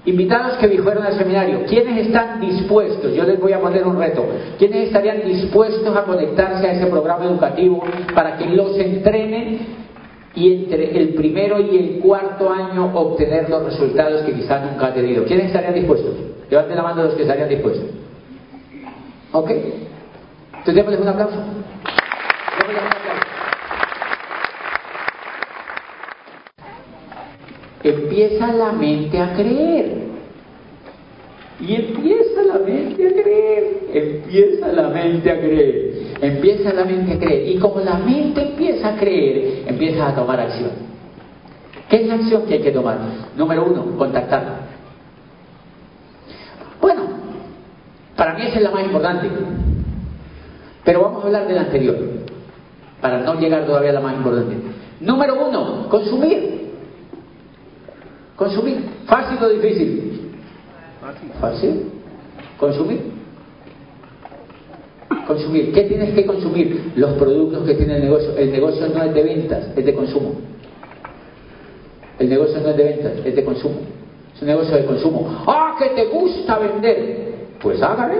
Invitados 0.06 0.56
que 0.56 0.66
fueron 0.82 1.04
al 1.04 1.12
seminario, 1.12 1.64
¿quiénes 1.68 2.06
están 2.06 2.40
dispuestos? 2.40 3.14
Yo 3.14 3.22
les 3.24 3.38
voy 3.38 3.52
a 3.52 3.60
poner 3.60 3.86
un 3.86 3.98
reto. 3.98 4.24
¿Quiénes 4.58 4.88
estarían 4.88 5.22
dispuestos 5.24 5.94
a 5.94 6.04
conectarse 6.04 6.66
a 6.66 6.72
ese 6.72 6.86
programa 6.86 7.26
educativo 7.26 7.84
para 8.14 8.38
que 8.38 8.46
los 8.46 8.76
entrenen 8.78 9.79
y 10.34 10.52
entre 10.52 10.96
el 10.96 11.14
primero 11.14 11.60
y 11.60 11.76
el 11.76 11.98
cuarto 12.00 12.50
año 12.52 12.92
obtener 12.94 13.50
los 13.50 13.64
resultados 13.64 14.22
que 14.22 14.32
quizás 14.32 14.70
nunca 14.70 14.86
ha 14.86 14.94
tenido? 14.94 15.24
¿Quiénes 15.24 15.46
estarían 15.46 15.74
dispuestos? 15.74 16.14
Levanten 16.48 16.76
la 16.76 16.82
mano 16.82 17.04
los 17.04 17.14
que 17.14 17.22
estarían 17.22 17.48
dispuestos. 17.48 17.86
¿Ok? 19.32 19.50
Entonces 20.58 20.86
un 20.86 21.02
un 21.02 21.08
aplauso. 21.08 21.36
Empieza 27.82 28.52
la 28.52 28.72
mente 28.72 29.18
a 29.18 29.32
creer. 29.34 30.09
Y 31.60 31.74
empieza 31.74 32.42
la 32.42 32.58
mente 32.58 33.06
a 33.06 33.22
creer, 33.22 33.80
empieza 33.92 34.72
la 34.72 34.88
mente 34.88 35.30
a 35.30 35.38
creer, 35.38 36.16
empieza 36.20 36.72
la 36.72 36.84
mente 36.84 37.12
a 37.12 37.18
creer. 37.18 37.48
Y 37.48 37.58
como 37.58 37.80
la 37.80 37.98
mente 37.98 38.42
empieza 38.42 38.94
a 38.94 38.96
creer, 38.96 39.64
empieza 39.66 40.08
a 40.08 40.14
tomar 40.14 40.40
acción. 40.40 40.70
¿Qué 41.88 42.02
es 42.02 42.06
la 42.06 42.14
acción 42.14 42.46
que 42.46 42.54
hay 42.54 42.60
que 42.60 42.70
tomar? 42.70 42.98
Número 43.36 43.66
uno, 43.66 43.96
contactar. 43.98 44.42
Bueno, 46.80 47.02
para 48.16 48.34
mí 48.34 48.42
esa 48.46 48.56
es 48.56 48.62
la 48.62 48.70
más 48.70 48.84
importante. 48.84 49.28
Pero 50.84 51.02
vamos 51.02 51.22
a 51.22 51.26
hablar 51.26 51.46
de 51.46 51.54
la 51.54 51.60
anterior, 51.62 51.96
para 53.02 53.20
no 53.20 53.38
llegar 53.38 53.66
todavía 53.66 53.90
a 53.90 53.94
la 53.94 54.00
más 54.00 54.14
importante. 54.14 54.56
Número 55.00 55.46
uno, 55.46 55.88
consumir. 55.90 56.70
Consumir. 58.36 58.78
¿Fácil 59.06 59.36
o 59.42 59.48
difícil? 59.48 60.29
Fácil. 61.40 61.90
Consumir. 62.58 63.00
Consumir. 65.26 65.72
¿Qué 65.72 65.82
tienes 65.84 66.14
que 66.14 66.26
consumir? 66.26 66.92
Los 66.96 67.12
productos 67.12 67.64
que 67.66 67.74
tiene 67.74 67.96
el 67.96 68.02
negocio. 68.02 68.36
El 68.36 68.52
negocio 68.52 68.88
no 68.88 69.02
es 69.02 69.14
de 69.14 69.22
ventas, 69.22 69.68
es 69.76 69.84
de 69.84 69.94
consumo. 69.94 70.34
El 72.18 72.28
negocio 72.28 72.60
no 72.60 72.68
es 72.68 72.76
de 72.76 72.84
ventas, 72.84 73.12
es 73.24 73.34
de 73.34 73.44
consumo. 73.44 73.80
Es 74.34 74.42
un 74.42 74.48
negocio 74.48 74.76
de 74.76 74.84
consumo. 74.84 75.44
¡Ah, 75.46 75.76
que 75.78 75.88
te 75.90 76.04
gusta 76.06 76.58
vender! 76.58 77.30
Pues 77.60 77.82
hágale. 77.82 78.16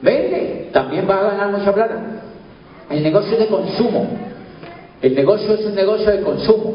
Vende. 0.00 0.70
También 0.72 1.06
vas 1.06 1.18
a 1.18 1.30
ganar 1.30 1.50
mucha 1.50 1.72
plata. 1.72 2.22
El 2.90 3.02
negocio 3.02 3.32
es 3.32 3.38
de 3.40 3.46
consumo. 3.48 4.08
El 5.02 5.14
negocio 5.14 5.54
es 5.54 5.66
un 5.66 5.74
negocio 5.74 6.10
de 6.10 6.22
consumo. 6.22 6.74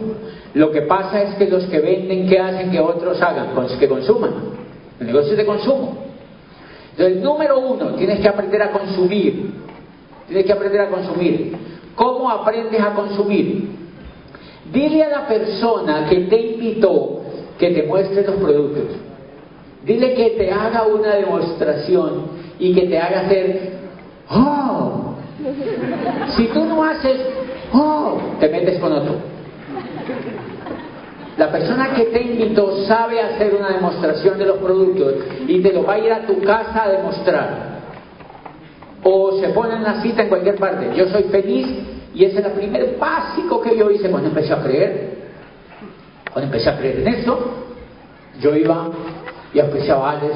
Lo 0.54 0.72
que 0.72 0.82
pasa 0.82 1.22
es 1.22 1.36
que 1.36 1.48
los 1.48 1.66
que 1.66 1.80
venden, 1.80 2.28
¿qué 2.28 2.40
hacen 2.40 2.72
que 2.72 2.80
otros 2.80 3.22
hagan? 3.22 3.50
Que 3.80 3.88
consuman. 3.88 4.32
El 5.00 5.08
negocio 5.08 5.32
es 5.32 5.38
de 5.38 5.46
consumo. 5.46 5.98
Entonces, 6.92 7.22
número 7.22 7.60
uno, 7.60 7.96
tienes 7.96 8.20
que 8.20 8.28
aprender 8.28 8.62
a 8.62 8.72
consumir. 8.72 9.54
Tienes 10.28 10.46
que 10.46 10.54
aprender 10.54 10.82
a 10.82 10.90
consumir. 10.90 11.56
¿Cómo 11.96 12.30
aprendes 12.30 12.82
a 12.82 12.94
consumir? 12.94 13.70
Dile 14.72 15.04
a 15.04 15.10
la 15.10 15.28
persona 15.28 16.08
que 16.10 16.16
te 16.22 16.40
invitó 16.40 17.22
que 17.58 17.70
te 17.70 17.84
muestre 17.84 18.24
los 18.24 18.36
productos. 18.36 18.98
Dile 19.86 20.14
que 20.16 20.32
te 20.32 20.52
haga 20.52 20.86
una 20.88 21.16
demostración 21.16 22.26
y 22.60 22.74
que 22.74 22.88
te 22.88 22.98
haga 22.98 23.22
hacer, 23.22 23.74
¡oh! 24.30 25.16
Si 26.36 26.48
tú 26.48 26.66
no 26.66 26.84
haces, 26.84 27.18
¡oh! 27.74 28.18
Te 28.40 28.50
metes 28.50 28.80
con 28.80 28.92
otro. 28.94 29.16
La 31.38 31.52
persona 31.52 31.94
que 31.94 32.06
te 32.06 32.22
invitó 32.22 32.86
sabe 32.86 33.20
hacer 33.22 33.56
una 33.56 33.70
demostración 33.70 34.38
de 34.38 34.46
los 34.46 34.58
productos 34.58 35.16
y 35.48 35.60
te 35.62 35.74
lo 35.74 35.84
va 35.84 35.94
a 35.94 36.00
ir 36.00 36.12
a 36.12 36.26
tu 36.26 36.42
casa 36.42 36.84
a 36.84 36.90
demostrar. 36.90 37.72
O 39.04 39.40
se 39.40 39.50
pone 39.50 39.76
en 39.76 39.84
la 39.84 40.02
cita 40.02 40.24
en 40.24 40.30
cualquier 40.30 40.56
parte. 40.58 40.92
Yo 40.96 41.08
soy 41.08 41.24
feliz 41.24 41.68
y 42.14 42.26
ese 42.26 42.40
es 42.40 42.46
el 42.46 42.52
primer 42.52 42.98
básico 43.00 43.62
que 43.62 43.76
yo 43.76 43.90
hice 43.90 44.10
cuando 44.10 44.30
empecé 44.30 44.54
a 44.54 44.62
creer. 44.62 45.12
Cuando 46.32 46.52
empecé 46.52 46.70
a 46.70 46.78
creer 46.78 47.00
en 47.00 47.08
eso, 47.08 47.40
yo 48.40 48.56
iba 48.56 48.90
y 49.54 49.60
apreciaba 49.60 50.12
a 50.12 50.20
Alex 50.20 50.36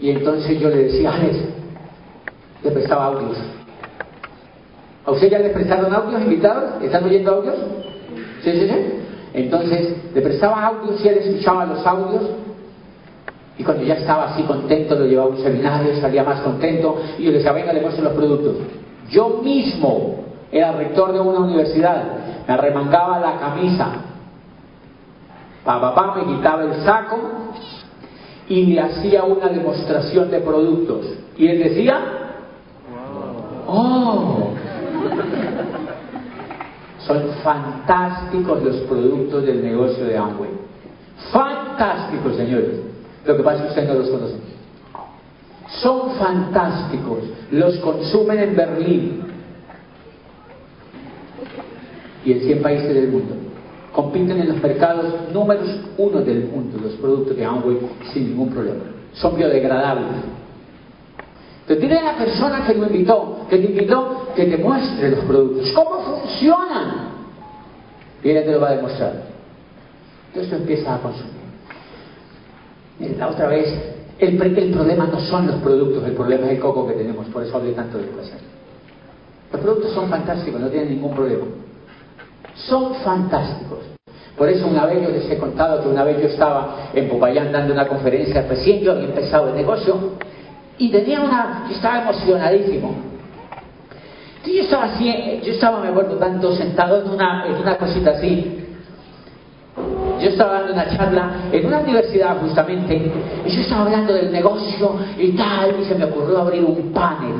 y 0.00 0.10
entonces 0.10 0.58
yo 0.58 0.68
le 0.68 0.84
decía, 0.84 1.12
Alex, 1.12 1.36
le 2.62 2.70
prestaba 2.70 3.06
audios. 3.06 3.36
¿A 5.04 5.10
usted 5.10 5.28
ya 5.28 5.38
le 5.38 5.50
prestaron 5.50 5.92
audios 5.92 6.22
invitados? 6.22 6.82
¿Están 6.82 7.04
oyendo 7.04 7.32
audios? 7.32 7.56
¿Sí, 8.42 8.52
sí, 8.52 8.68
sí? 8.68 8.76
Entonces 9.34 9.96
le 10.14 10.22
prestaba 10.22 10.66
audios 10.66 11.04
y 11.04 11.08
él 11.08 11.18
escuchaba 11.18 11.66
los 11.66 11.86
audios 11.86 12.22
y 13.58 13.64
cuando 13.64 13.84
ya 13.84 13.94
estaba 13.94 14.32
así 14.32 14.42
contento 14.42 14.94
lo 14.94 15.06
llevaba 15.06 15.28
a 15.28 15.32
un 15.32 15.42
seminario, 15.42 16.00
salía 16.00 16.24
más 16.24 16.40
contento 16.40 16.96
y 17.18 17.24
yo 17.24 17.30
le 17.30 17.38
decía, 17.38 17.52
venga, 17.52 17.72
le 17.72 17.80
muestro 17.80 18.04
los 18.04 18.12
productos. 18.12 18.56
Yo 19.10 19.40
mismo 19.42 20.24
era 20.52 20.72
rector 20.72 21.12
de 21.12 21.20
una 21.20 21.40
universidad, 21.40 22.02
me 22.46 22.54
arremangaba 22.54 23.18
la 23.18 23.38
camisa, 23.38 23.88
papá 25.64 26.14
me 26.16 26.34
quitaba 26.34 26.62
el 26.64 26.74
saco 26.84 27.18
y 28.48 28.66
le 28.66 28.80
hacía 28.80 29.24
una 29.24 29.48
demostración 29.48 30.30
de 30.30 30.40
productos. 30.40 31.06
Y 31.36 31.48
él 31.48 31.58
decía, 31.58 32.00
¡oh! 33.66 34.50
Son 37.06 37.22
fantásticos 37.44 38.62
los 38.62 38.76
productos 38.82 39.46
del 39.46 39.62
negocio 39.62 40.04
de 40.06 40.16
Amway. 40.16 40.50
Fantásticos, 41.30 42.36
señores. 42.36 42.80
Lo 43.24 43.36
que 43.36 43.42
pasa 43.42 43.56
es 43.56 43.62
que 43.62 43.68
ustedes 43.68 43.88
no 43.88 43.94
los 43.94 44.10
conocen. 44.10 44.40
Son 45.82 46.10
fantásticos. 46.16 47.18
Los 47.50 47.76
consumen 47.78 48.38
en 48.38 48.56
Berlín 48.56 49.22
y 52.24 52.32
en 52.32 52.40
100 52.40 52.62
países 52.62 52.94
del 52.94 53.08
mundo. 53.08 53.34
Compiten 53.92 54.40
en 54.40 54.48
los 54.48 54.62
mercados 54.62 55.14
números 55.32 55.68
uno 55.96 56.20
del 56.20 56.48
mundo 56.48 56.78
los 56.82 56.92
productos 56.94 57.36
de 57.36 57.44
Amway 57.44 57.78
sin 58.12 58.30
ningún 58.30 58.50
problema. 58.50 58.84
Son 59.12 59.36
biodegradables. 59.36 60.06
Entonces 61.66 61.82
dile 61.82 62.00
la 62.00 62.16
persona 62.16 62.64
que 62.64 62.74
lo 62.74 62.86
invitó, 62.86 63.38
que 63.50 63.58
te 63.58 63.66
invitó, 63.66 64.28
que 64.36 64.44
te 64.44 64.56
muestre 64.56 65.10
los 65.10 65.24
productos. 65.24 65.72
¿Cómo 65.72 65.98
funcionan? 66.00 67.08
Y 68.22 68.30
ella 68.30 68.44
te 68.44 68.52
lo 68.52 68.60
va 68.60 68.68
a 68.68 68.76
demostrar. 68.76 69.14
Entonces 70.28 70.48
tú 70.48 70.56
empiezas 70.58 70.86
a 70.86 71.02
consumir. 71.02 71.32
La 73.18 73.26
otra 73.26 73.48
vez, 73.48 73.66
el, 74.20 74.40
el, 74.40 74.72
problema 74.72 75.08
no 75.08 75.18
son 75.18 75.48
los 75.48 75.56
productos, 75.56 76.04
el 76.04 76.12
problema 76.12 76.46
es 76.46 76.52
el 76.52 76.60
coco 76.60 76.86
que 76.86 76.94
tenemos, 76.94 77.26
por 77.26 77.42
eso 77.42 77.56
hablé 77.56 77.72
tanto 77.72 77.98
de 77.98 78.04
educación. 78.04 78.38
Los 79.52 79.60
productos 79.60 79.92
son 79.92 80.08
fantásticos, 80.08 80.60
no 80.60 80.68
tienen 80.68 80.90
ningún 80.90 81.16
problema. 81.16 81.46
Son 82.54 82.94
fantásticos. 82.94 83.80
Por 84.38 84.48
eso 84.48 84.68
una 84.68 84.86
vez 84.86 85.02
yo 85.02 85.08
les 85.08 85.28
he 85.28 85.36
contado 85.36 85.82
que 85.82 85.88
una 85.88 86.04
vez 86.04 86.20
yo 86.20 86.28
estaba 86.28 86.90
en 86.94 87.08
Popayán 87.08 87.50
dando 87.50 87.72
una 87.72 87.88
conferencia, 87.88 88.42
recién 88.42 88.82
yo 88.82 88.92
había 88.92 89.06
empezado 89.06 89.48
el 89.48 89.56
negocio, 89.56 90.12
y 90.78 90.90
tenía 90.90 91.20
una, 91.20 91.68
estaba 91.70 92.02
emocionadísimo. 92.02 92.94
Yo 94.44 94.62
estaba 94.62 94.84
así, 94.84 95.40
yo 95.44 95.52
estaba, 95.52 95.80
me 95.80 95.88
acuerdo 95.88 96.16
tanto, 96.16 96.54
sentado 96.54 97.02
en 97.02 97.10
una, 97.10 97.46
en 97.46 97.56
una 97.56 97.76
cosita 97.76 98.12
así. 98.12 98.64
Yo 100.20 100.28
estaba 100.28 100.60
dando 100.60 100.72
una 100.72 100.96
charla 100.96 101.30
en 101.52 101.66
una 101.66 101.80
universidad 101.80 102.40
justamente, 102.40 103.12
y 103.44 103.50
yo 103.50 103.60
estaba 103.60 103.82
hablando 103.82 104.14
del 104.14 104.30
negocio 104.30 104.96
y 105.18 105.32
tal, 105.32 105.80
y 105.80 105.84
se 105.84 105.94
me 105.96 106.04
ocurrió 106.04 106.38
abrir 106.38 106.64
un 106.64 106.92
panel 106.92 107.34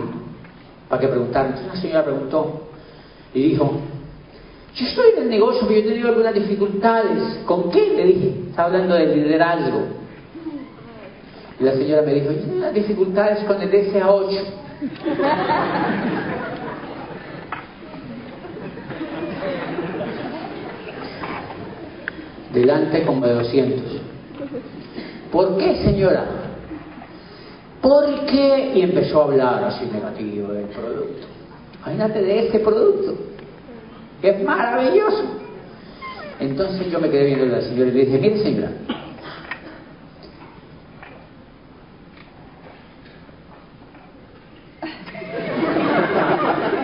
para 0.88 1.00
que 1.00 1.08
preguntaran. 1.08 1.48
Entonces 1.48 1.72
una 1.72 1.80
señora 1.80 2.04
preguntó 2.04 2.68
y 3.32 3.42
dijo, 3.50 3.80
yo 4.74 4.84
estoy 4.84 5.06
en 5.16 5.22
el 5.22 5.30
negocio, 5.30 5.62
pero 5.66 5.80
yo 5.80 5.86
he 5.86 5.88
tenido 5.88 6.08
algunas 6.08 6.34
dificultades. 6.34 7.40
¿Con 7.46 7.70
qué? 7.70 7.94
Le 7.96 8.04
dije, 8.04 8.34
estaba 8.50 8.68
hablando 8.68 8.94
de 8.94 9.16
liderazgo. 9.16 9.80
Y 11.58 11.64
la 11.64 11.72
señora 11.72 12.02
me 12.02 12.14
dijo, 12.14 12.28
tengo 12.28 12.70
dificultades 12.72 13.44
con 13.44 13.60
el 13.62 13.70
SA8. 13.70 14.44
Delante 22.52 23.04
como 23.04 23.26
de 23.26 23.34
200. 23.34 24.00
¿Por 25.32 25.56
qué, 25.58 25.76
señora? 25.82 26.24
¿Por 27.80 28.26
qué? 28.26 28.72
Y 28.74 28.82
empezó 28.82 29.22
a 29.22 29.24
hablar 29.24 29.64
así 29.64 29.86
negativo 29.92 30.52
del 30.52 30.66
producto. 30.66 31.26
Imagínate 31.80 32.22
de 32.22 32.46
este 32.46 32.58
producto. 32.60 33.14
Es 34.22 34.42
maravilloso. 34.42 35.24
Entonces 36.40 36.90
yo 36.90 37.00
me 37.00 37.08
quedé 37.10 37.26
viendo 37.26 37.44
a 37.44 37.58
la 37.58 37.62
señora 37.62 37.90
y 37.90 37.92
le 37.92 38.04
dije, 38.06 38.18
mire 38.18 38.42
señora, 38.42 38.70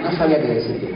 no 0.03 0.13
sabía 0.13 0.41
qué 0.41 0.49
decirle. 0.49 0.95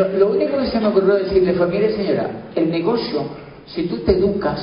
Pero 0.00 0.18
lo 0.18 0.30
único 0.30 0.56
que 0.56 0.66
se 0.68 0.80
me 0.80 0.86
ocurrió 0.86 1.14
decirle 1.16 1.52
fue, 1.52 1.66
mire 1.66 1.94
señora, 1.94 2.30
el 2.54 2.70
negocio, 2.70 3.22
si 3.66 3.86
tú 3.86 3.98
te 3.98 4.12
educas, 4.12 4.58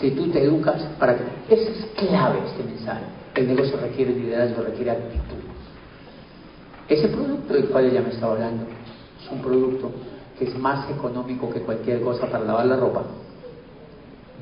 si 0.00 0.12
tú 0.12 0.28
te 0.28 0.42
educas, 0.42 0.80
para 0.98 1.14
que... 1.14 1.24
Eso 1.54 1.70
es 1.70 1.86
clave 1.94 2.38
este 2.46 2.64
mensaje. 2.64 3.02
El 3.34 3.48
negocio 3.48 3.78
requiere 3.78 4.12
liderazgo, 4.12 4.62
requiere 4.62 4.92
actitud. 4.92 5.36
Ese 6.88 7.08
producto 7.08 7.52
del 7.52 7.66
cual 7.66 7.84
ella 7.84 8.00
me 8.00 8.08
estaba 8.08 8.32
hablando 8.32 8.64
es 9.22 9.30
un 9.30 9.42
producto 9.42 9.90
que 10.38 10.46
es 10.46 10.58
más 10.58 10.88
económico 10.90 11.50
que 11.50 11.60
cualquier 11.60 12.00
cosa 12.00 12.26
para 12.30 12.44
lavar 12.44 12.64
la 12.64 12.76
ropa. 12.76 13.02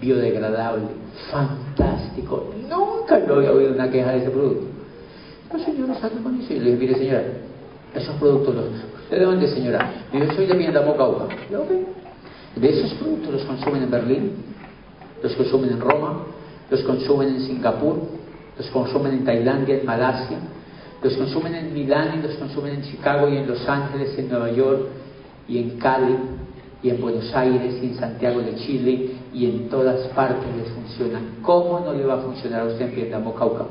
Biodegradable, 0.00 0.86
fantástico. 1.32 2.52
Nunca 2.68 3.26
yo 3.26 3.34
había 3.34 3.50
oído 3.50 3.72
una 3.72 3.90
queja 3.90 4.12
de 4.12 4.18
ese 4.18 4.30
producto. 4.30 4.66
La 5.52 5.64
señora 5.64 5.94
salió 5.96 6.22
con 6.22 6.40
eso 6.40 6.52
y 6.52 6.60
le 6.60 6.64
dije, 6.66 6.76
mire 6.76 6.94
señora, 6.94 7.22
esos 7.98 8.14
productos 8.16 8.54
los... 8.54 9.10
¿De 9.10 9.24
dónde 9.24 9.48
señora? 9.48 9.90
Yo 10.12 10.32
soy 10.34 10.46
de 10.46 10.56
Vietnam, 10.56 10.84
De 12.56 12.68
esos 12.68 12.94
productos 12.94 13.32
los 13.34 13.42
consumen 13.44 13.82
en 13.84 13.90
Berlín, 13.90 14.32
los 15.22 15.34
consumen 15.34 15.70
en 15.70 15.80
Roma, 15.80 16.24
los 16.70 16.82
consumen 16.82 17.28
en 17.28 17.40
Singapur, 17.40 17.96
los 18.58 18.66
consumen 18.68 19.12
en 19.12 19.24
Tailandia, 19.24 19.78
en 19.78 19.86
Malasia, 19.86 20.38
los 21.02 21.14
consumen 21.16 21.54
en 21.54 21.72
Milán 21.72 22.18
y 22.18 22.22
los 22.22 22.34
consumen 22.36 22.74
en 22.74 22.82
Chicago 22.82 23.28
y 23.28 23.36
en 23.36 23.46
Los 23.46 23.68
Ángeles, 23.68 24.18
en 24.18 24.28
Nueva 24.28 24.50
York 24.50 24.88
y 25.46 25.58
en 25.58 25.78
Cali 25.78 26.16
y 26.82 26.90
en 26.90 27.00
Buenos 27.00 27.32
Aires 27.34 27.76
y 27.82 27.86
en 27.86 27.94
Santiago 27.96 28.40
de 28.40 28.56
Chile 28.56 29.10
y 29.32 29.46
en 29.46 29.68
todas 29.68 30.08
partes 30.08 30.46
les 30.56 30.68
funciona. 30.70 31.20
¿Cómo 31.42 31.80
no 31.80 31.92
le 31.92 32.04
va 32.04 32.14
a 32.14 32.18
funcionar 32.18 32.62
a 32.62 32.64
usted 32.64 32.86
en 32.86 32.94
Vietnam 32.94 33.32
Cauca? 33.38 33.66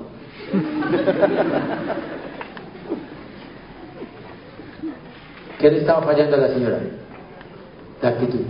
¿Qué 5.66 5.72
le 5.72 5.80
estaba 5.80 6.04
fallando 6.04 6.36
a 6.36 6.40
la 6.42 6.50
señora? 6.50 6.80
La 8.00 8.10
actitud. 8.10 8.42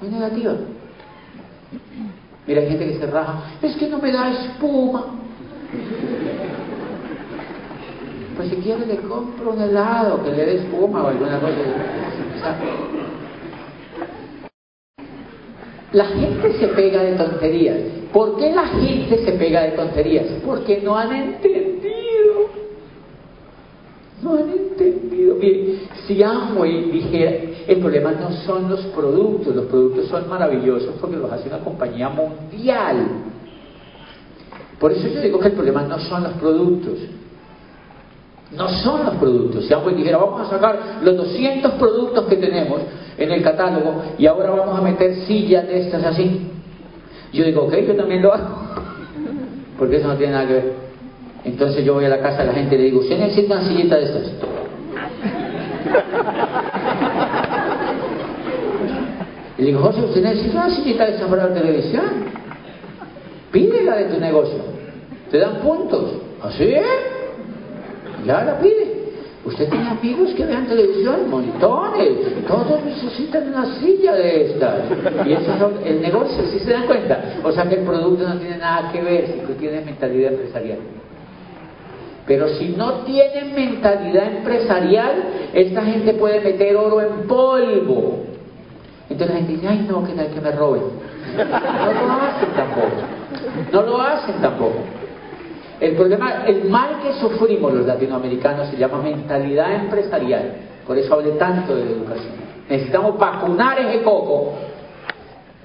Muy 0.00 0.10
negativa. 0.12 0.54
Mira, 2.46 2.60
hay 2.60 2.68
gente 2.68 2.86
que 2.86 2.98
se 3.00 3.06
raja. 3.06 3.42
Es 3.60 3.74
que 3.74 3.88
no 3.88 3.98
me 3.98 4.12
da 4.12 4.30
espuma. 4.30 5.06
Pues 8.36 8.48
si 8.50 8.56
quiere 8.58 8.86
le 8.86 8.98
compro 8.98 9.54
un 9.54 9.60
helado 9.60 10.22
que 10.22 10.30
le 10.30 10.46
dé 10.46 10.54
espuma 10.58 11.02
o 11.02 11.08
alguna 11.08 11.40
cosa. 11.40 11.56
la 15.94 16.04
gente 16.04 16.60
se 16.60 16.68
pega 16.68 17.02
de 17.02 17.16
tonterías. 17.16 17.78
¿Por 18.12 18.36
qué 18.36 18.52
la 18.52 18.68
gente 18.68 19.24
se 19.24 19.32
pega 19.32 19.62
de 19.62 19.72
tonterías? 19.72 20.26
Porque 20.46 20.80
no 20.80 20.96
han 20.96 21.12
entendido. 21.12 21.82
No 24.22 24.34
han 24.34 24.48
si 26.06 26.22
Amway 26.22 26.90
dijera, 26.90 27.32
el 27.66 27.78
problema 27.78 28.12
no 28.12 28.32
son 28.44 28.68
los 28.68 28.80
productos, 28.86 29.54
los 29.54 29.66
productos 29.66 30.06
son 30.06 30.28
maravillosos 30.28 30.94
porque 31.00 31.16
los 31.16 31.30
hace 31.30 31.48
una 31.48 31.58
compañía 31.58 32.08
mundial. 32.08 33.06
Por 34.78 34.92
eso 34.92 35.08
yo 35.08 35.20
digo 35.20 35.38
que 35.38 35.48
el 35.48 35.54
problema 35.54 35.82
no 35.82 35.98
son 35.98 36.24
los 36.24 36.32
productos, 36.34 36.98
no 38.56 38.68
son 38.68 39.04
los 39.04 39.14
productos. 39.16 39.66
Si 39.66 39.74
Amway 39.74 39.94
dijera, 39.94 40.18
vamos 40.18 40.46
a 40.46 40.50
sacar 40.50 41.00
los 41.02 41.16
200 41.16 41.72
productos 41.72 42.26
que 42.26 42.36
tenemos 42.36 42.80
en 43.16 43.30
el 43.30 43.42
catálogo 43.42 44.02
y 44.18 44.26
ahora 44.26 44.50
vamos 44.50 44.78
a 44.78 44.82
meter 44.82 45.14
sillas 45.26 45.66
de 45.66 45.80
estas 45.80 46.04
así. 46.04 46.48
Yo 47.32 47.44
digo, 47.44 47.62
ok, 47.62 47.74
yo 47.86 47.94
también 47.96 48.22
lo 48.22 48.32
hago. 48.32 48.56
Porque 49.78 49.96
eso 49.96 50.08
no 50.08 50.16
tiene 50.16 50.32
nada 50.32 50.46
que 50.46 50.52
ver. 50.54 50.72
Entonces 51.44 51.84
yo 51.84 51.94
voy 51.94 52.04
a 52.04 52.08
la 52.08 52.20
casa 52.20 52.42
de 52.42 52.46
la 52.46 52.52
gente 52.52 52.74
y 52.74 52.78
le 52.78 52.84
digo, 52.84 53.00
¿usted 53.00 53.18
necesita 53.18 53.54
una 53.54 53.68
sillita 53.68 53.96
de 53.96 54.04
estas? 54.04 54.32
Y 59.58 59.62
le 59.62 59.68
digo, 59.68 59.80
José, 59.80 60.00
¿usted 60.00 60.22
necesita 60.22 60.66
una 60.66 60.74
sillita 60.74 61.04
de 61.04 61.12
estas 61.12 61.28
para 61.28 61.48
la 61.48 61.54
televisión? 61.54 62.04
Pídela 63.52 63.96
de 63.96 64.04
tu 64.06 64.18
negocio. 64.18 64.58
Te 65.30 65.38
dan 65.38 65.56
puntos. 65.56 66.14
¿Así? 66.42 66.74
¿Ah, 66.74 66.82
ya 68.26 68.44
la 68.44 68.58
pide. 68.58 69.02
Usted 69.44 69.68
tiene 69.68 69.88
amigos 69.88 70.30
que 70.34 70.46
vean 70.46 70.66
televisión, 70.66 71.28
montones. 71.28 72.46
Todos 72.46 72.84
necesitan 72.84 73.48
una 73.48 73.66
silla 73.80 74.14
de 74.14 74.52
estas. 74.52 74.78
Y 75.26 75.32
eso 75.32 75.52
es 75.52 75.86
el 75.86 76.00
negocio, 76.00 76.44
si 76.46 76.60
se 76.60 76.72
dan 76.72 76.86
cuenta. 76.86 77.40
O 77.42 77.50
sea 77.50 77.68
que 77.68 77.74
el 77.76 77.84
producto 77.84 78.28
no 78.28 78.38
tiene 78.38 78.58
nada 78.58 78.92
que 78.92 79.02
ver 79.02 79.26
si 79.26 79.40
tú 79.46 79.52
tienes 79.54 79.84
mentalidad 79.84 80.32
empresarial. 80.32 80.78
Pero 82.26 82.48
si 82.50 82.68
no 82.68 83.00
tienen 83.04 83.54
mentalidad 83.54 84.26
empresarial, 84.36 85.24
esta 85.52 85.82
gente 85.82 86.14
puede 86.14 86.40
meter 86.40 86.76
oro 86.76 87.00
en 87.00 87.26
polvo. 87.26 88.20
Entonces 89.10 89.28
la 89.28 89.40
gente 89.40 89.52
dice, 89.52 89.68
ay 89.68 89.86
no, 89.88 90.04
que 90.04 90.12
tal 90.12 90.28
que 90.28 90.40
me 90.40 90.52
roben. 90.52 90.82
No 91.36 91.42
lo 92.06 92.22
hacen 92.22 92.48
tampoco. 92.54 93.02
No 93.72 93.82
lo 93.82 94.00
hacen 94.00 94.34
tampoco. 94.40 94.78
El 95.80 95.96
problema, 95.96 96.44
el 96.46 96.70
mal 96.70 97.00
que 97.02 97.14
sufrimos 97.14 97.74
los 97.74 97.86
latinoamericanos 97.86 98.68
se 98.68 98.76
llama 98.76 99.02
mentalidad 99.02 99.74
empresarial. 99.74 100.52
Por 100.86 100.96
eso 100.96 101.14
hablé 101.14 101.32
tanto 101.32 101.74
de 101.74 101.82
educación. 101.82 102.34
Necesitamos 102.68 103.18
vacunar 103.18 103.80
ese 103.80 104.02
coco 104.02 104.52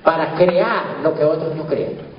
para 0.03 0.33
crear 0.33 0.97
lo 1.03 1.13
que 1.13 1.23
otros 1.23 1.55
no 1.55 1.65
creen. 1.67 2.16